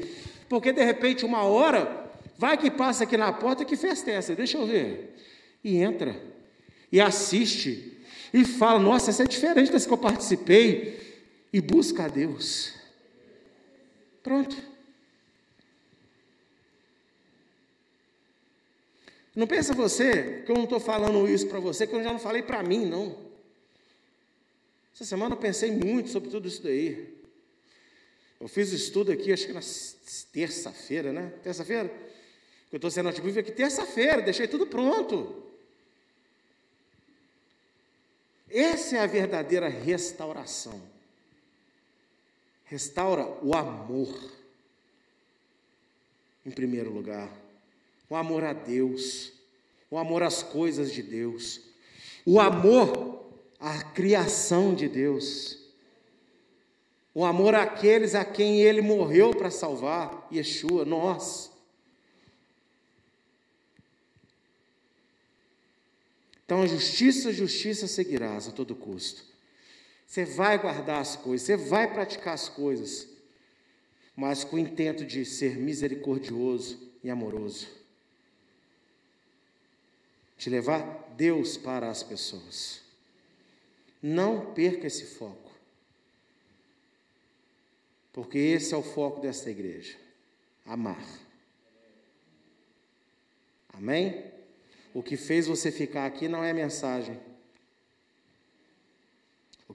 Porque 0.48 0.70
de 0.70 0.84
repente, 0.84 1.24
uma 1.24 1.42
hora, 1.42 2.08
vai 2.38 2.56
que 2.56 2.70
passa 2.70 3.02
aqui 3.02 3.16
na 3.16 3.32
porta, 3.32 3.64
que 3.64 3.76
festa 3.76 4.12
é 4.12 4.14
essa? 4.14 4.32
Deixa 4.36 4.58
eu 4.58 4.64
ver. 4.64 5.12
E 5.64 5.78
entra, 5.78 6.14
e 6.92 7.00
assiste, 7.00 7.98
e 8.32 8.44
fala: 8.44 8.78
Nossa, 8.78 9.10
essa 9.10 9.24
é 9.24 9.26
diferente 9.26 9.72
dessa 9.72 9.88
que 9.88 9.92
eu 9.92 9.98
participei. 9.98 11.05
E 11.56 11.60
busca 11.62 12.04
a 12.04 12.08
Deus. 12.08 12.74
Pronto. 14.22 14.54
Não 19.34 19.46
pensa 19.46 19.72
você 19.72 20.42
que 20.42 20.52
eu 20.52 20.54
não 20.54 20.64
estou 20.64 20.78
falando 20.78 21.26
isso 21.26 21.48
para 21.48 21.58
você, 21.58 21.86
que 21.86 21.94
eu 21.94 22.02
já 22.02 22.12
não 22.12 22.18
falei 22.18 22.42
para 22.42 22.62
mim, 22.62 22.84
não. 22.84 23.32
Essa 24.94 25.06
semana 25.06 25.34
eu 25.34 25.38
pensei 25.38 25.70
muito 25.70 26.10
sobre 26.10 26.28
tudo 26.28 26.46
isso 26.46 26.62
daí. 26.62 27.22
Eu 28.38 28.48
fiz 28.48 28.70
estudo 28.72 29.10
aqui, 29.10 29.32
acho 29.32 29.46
que 29.46 29.54
na 29.54 29.62
terça-feira, 30.30 31.10
né? 31.10 31.32
Terça-feira? 31.42 31.90
Eu 32.70 32.76
estou 32.76 32.90
sendo 32.90 33.08
ativo 33.08 33.40
aqui 33.40 33.50
terça-feira, 33.50 34.20
deixei 34.20 34.46
tudo 34.46 34.66
pronto. 34.66 35.42
Essa 38.46 38.98
é 38.98 39.00
a 39.00 39.06
verdadeira 39.06 39.70
restauração. 39.70 40.95
Restaura 42.66 43.26
o 43.42 43.54
amor, 43.54 44.12
em 46.44 46.50
primeiro 46.50 46.92
lugar. 46.92 47.30
O 48.10 48.14
amor 48.14 48.44
a 48.44 48.52
Deus, 48.52 49.32
o 49.90 49.96
amor 49.96 50.22
às 50.22 50.42
coisas 50.42 50.92
de 50.92 51.02
Deus, 51.02 51.60
o 52.24 52.40
amor 52.40 53.24
a 53.58 53.82
criação 53.82 54.74
de 54.74 54.88
Deus, 54.88 55.58
o 57.14 57.24
amor 57.24 57.54
àqueles 57.54 58.14
a 58.14 58.24
quem 58.24 58.60
Ele 58.60 58.82
morreu 58.82 59.30
para 59.30 59.50
salvar, 59.50 60.28
Yeshua, 60.30 60.84
nós. 60.84 61.50
Então, 66.44 66.62
a 66.62 66.66
justiça, 66.66 67.32
justiça 67.32 67.88
seguirás 67.88 68.48
a 68.48 68.52
todo 68.52 68.74
custo. 68.74 69.35
Você 70.06 70.24
vai 70.24 70.56
guardar 70.58 71.00
as 71.00 71.16
coisas, 71.16 71.46
você 71.46 71.56
vai 71.56 71.92
praticar 71.92 72.34
as 72.34 72.48
coisas, 72.48 73.08
mas 74.14 74.44
com 74.44 74.56
o 74.56 74.58
intento 74.58 75.04
de 75.04 75.24
ser 75.24 75.56
misericordioso 75.56 76.90
e 77.02 77.10
amoroso. 77.10 77.68
De 80.38 80.48
levar 80.48 81.12
Deus 81.16 81.56
para 81.56 81.90
as 81.90 82.02
pessoas. 82.02 82.80
Não 84.00 84.54
perca 84.54 84.86
esse 84.86 85.04
foco. 85.04 85.50
Porque 88.12 88.38
esse 88.38 88.72
é 88.72 88.76
o 88.76 88.82
foco 88.82 89.20
desta 89.20 89.50
igreja: 89.50 89.96
amar. 90.64 91.04
Amém? 93.72 94.24
O 94.94 95.02
que 95.02 95.16
fez 95.16 95.46
você 95.46 95.70
ficar 95.70 96.06
aqui 96.06 96.28
não 96.28 96.42
é 96.42 96.52
mensagem. 96.52 97.20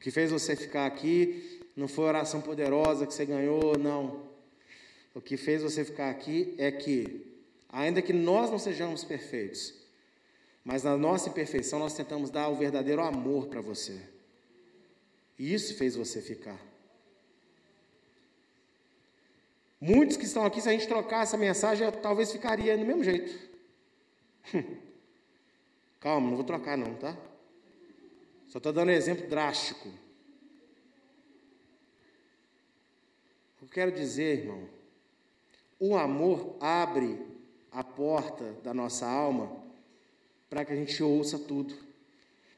Que 0.01 0.11
fez 0.11 0.31
você 0.31 0.55
ficar 0.55 0.85
aqui 0.85 1.61
não 1.75 1.87
foi 1.87 2.05
oração 2.05 2.41
poderosa 2.41 3.07
que 3.07 3.13
você 3.13 3.25
ganhou, 3.25 3.77
não. 3.77 4.29
O 5.13 5.21
que 5.21 5.37
fez 5.37 5.61
você 5.61 5.85
ficar 5.85 6.09
aqui 6.09 6.53
é 6.57 6.71
que, 6.71 7.25
ainda 7.69 8.01
que 8.01 8.11
nós 8.11 8.49
não 8.49 8.59
sejamos 8.59 9.03
perfeitos, 9.03 9.73
mas 10.63 10.83
na 10.83 10.97
nossa 10.97 11.29
imperfeição 11.29 11.79
nós 11.79 11.93
tentamos 11.93 12.29
dar 12.29 12.49
o 12.49 12.55
verdadeiro 12.55 13.01
amor 13.01 13.47
para 13.47 13.61
você. 13.61 13.99
E 15.37 15.53
isso 15.53 15.75
fez 15.75 15.95
você 15.95 16.21
ficar. 16.21 16.59
Muitos 19.79 20.17
que 20.17 20.25
estão 20.25 20.45
aqui, 20.45 20.61
se 20.61 20.69
a 20.69 20.71
gente 20.71 20.87
trocar 20.87 21.23
essa 21.23 21.37
mensagem, 21.37 21.89
talvez 22.03 22.31
ficaria 22.31 22.77
do 22.77 22.85
mesmo 22.85 23.03
jeito. 23.03 23.49
Calma, 25.99 26.29
não 26.29 26.35
vou 26.35 26.45
trocar 26.45 26.77
não, 26.77 26.93
tá? 26.95 27.17
Só 28.51 28.57
estou 28.57 28.73
dando 28.73 28.89
um 28.89 28.91
exemplo 28.91 29.29
drástico. 29.29 29.87
Eu 33.61 33.67
quero 33.69 33.93
dizer, 33.93 34.39
irmão, 34.39 34.67
o 35.79 35.95
amor 35.95 36.57
abre 36.59 37.17
a 37.71 37.81
porta 37.81 38.51
da 38.61 38.73
nossa 38.73 39.07
alma 39.07 39.49
para 40.49 40.65
que 40.65 40.73
a 40.73 40.75
gente 40.75 41.01
ouça 41.01 41.39
tudo. 41.39 41.73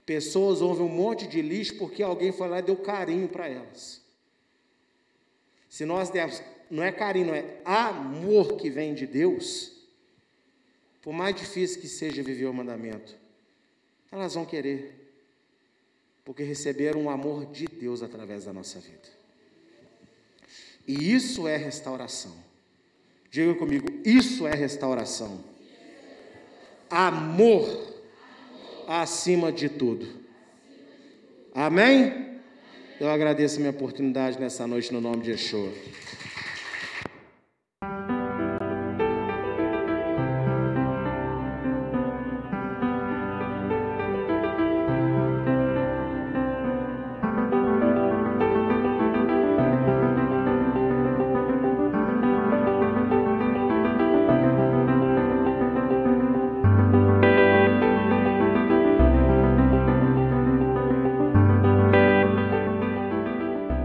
Pessoas 0.03 0.63
ouvem 0.63 0.83
um 0.83 0.89
monte 0.89 1.27
de 1.27 1.43
lixo 1.43 1.77
porque 1.77 2.01
alguém 2.01 2.31
foi 2.31 2.47
lá 2.47 2.57
e 2.57 2.63
deu 2.63 2.77
carinho 2.77 3.29
para 3.29 3.47
elas. 3.47 4.01
Se 5.69 5.85
nós 5.85 6.09
dermos, 6.09 6.41
não 6.71 6.81
é 6.81 6.91
carinho, 6.91 7.27
não 7.27 7.35
é 7.35 7.61
amor 7.63 8.57
que 8.57 8.67
vem 8.67 8.95
de 8.95 9.05
Deus, 9.05 9.71
por 11.03 11.13
mais 11.13 11.35
difícil 11.35 11.79
que 11.79 11.87
seja 11.87 12.23
viver 12.23 12.47
o 12.47 12.53
mandamento, 12.53 13.15
elas 14.11 14.33
vão 14.33 14.43
querer, 14.43 15.02
porque 16.23 16.43
receberam 16.43 17.05
o 17.05 17.09
amor 17.09 17.45
de 17.45 17.65
Deus 17.65 18.01
através 18.01 18.45
da 18.45 18.53
nossa 18.53 18.79
vida. 18.79 19.09
E 20.87 21.13
isso 21.13 21.47
é 21.47 21.57
restauração. 21.57 22.33
Diga 23.29 23.55
comigo, 23.55 23.87
isso 24.05 24.47
é 24.47 24.53
restauração. 24.53 25.43
Amor 26.89 27.93
acima 28.87 29.51
de 29.51 29.69
tudo. 29.69 30.07
Amém? 31.53 32.39
Eu 32.99 33.09
agradeço 33.09 33.57
a 33.57 33.59
minha 33.59 33.71
oportunidade 33.71 34.39
nessa 34.39 34.67
noite 34.67 34.93
no 34.93 35.01
nome 35.01 35.23
de 35.23 35.31
Yeshua. 35.31 35.71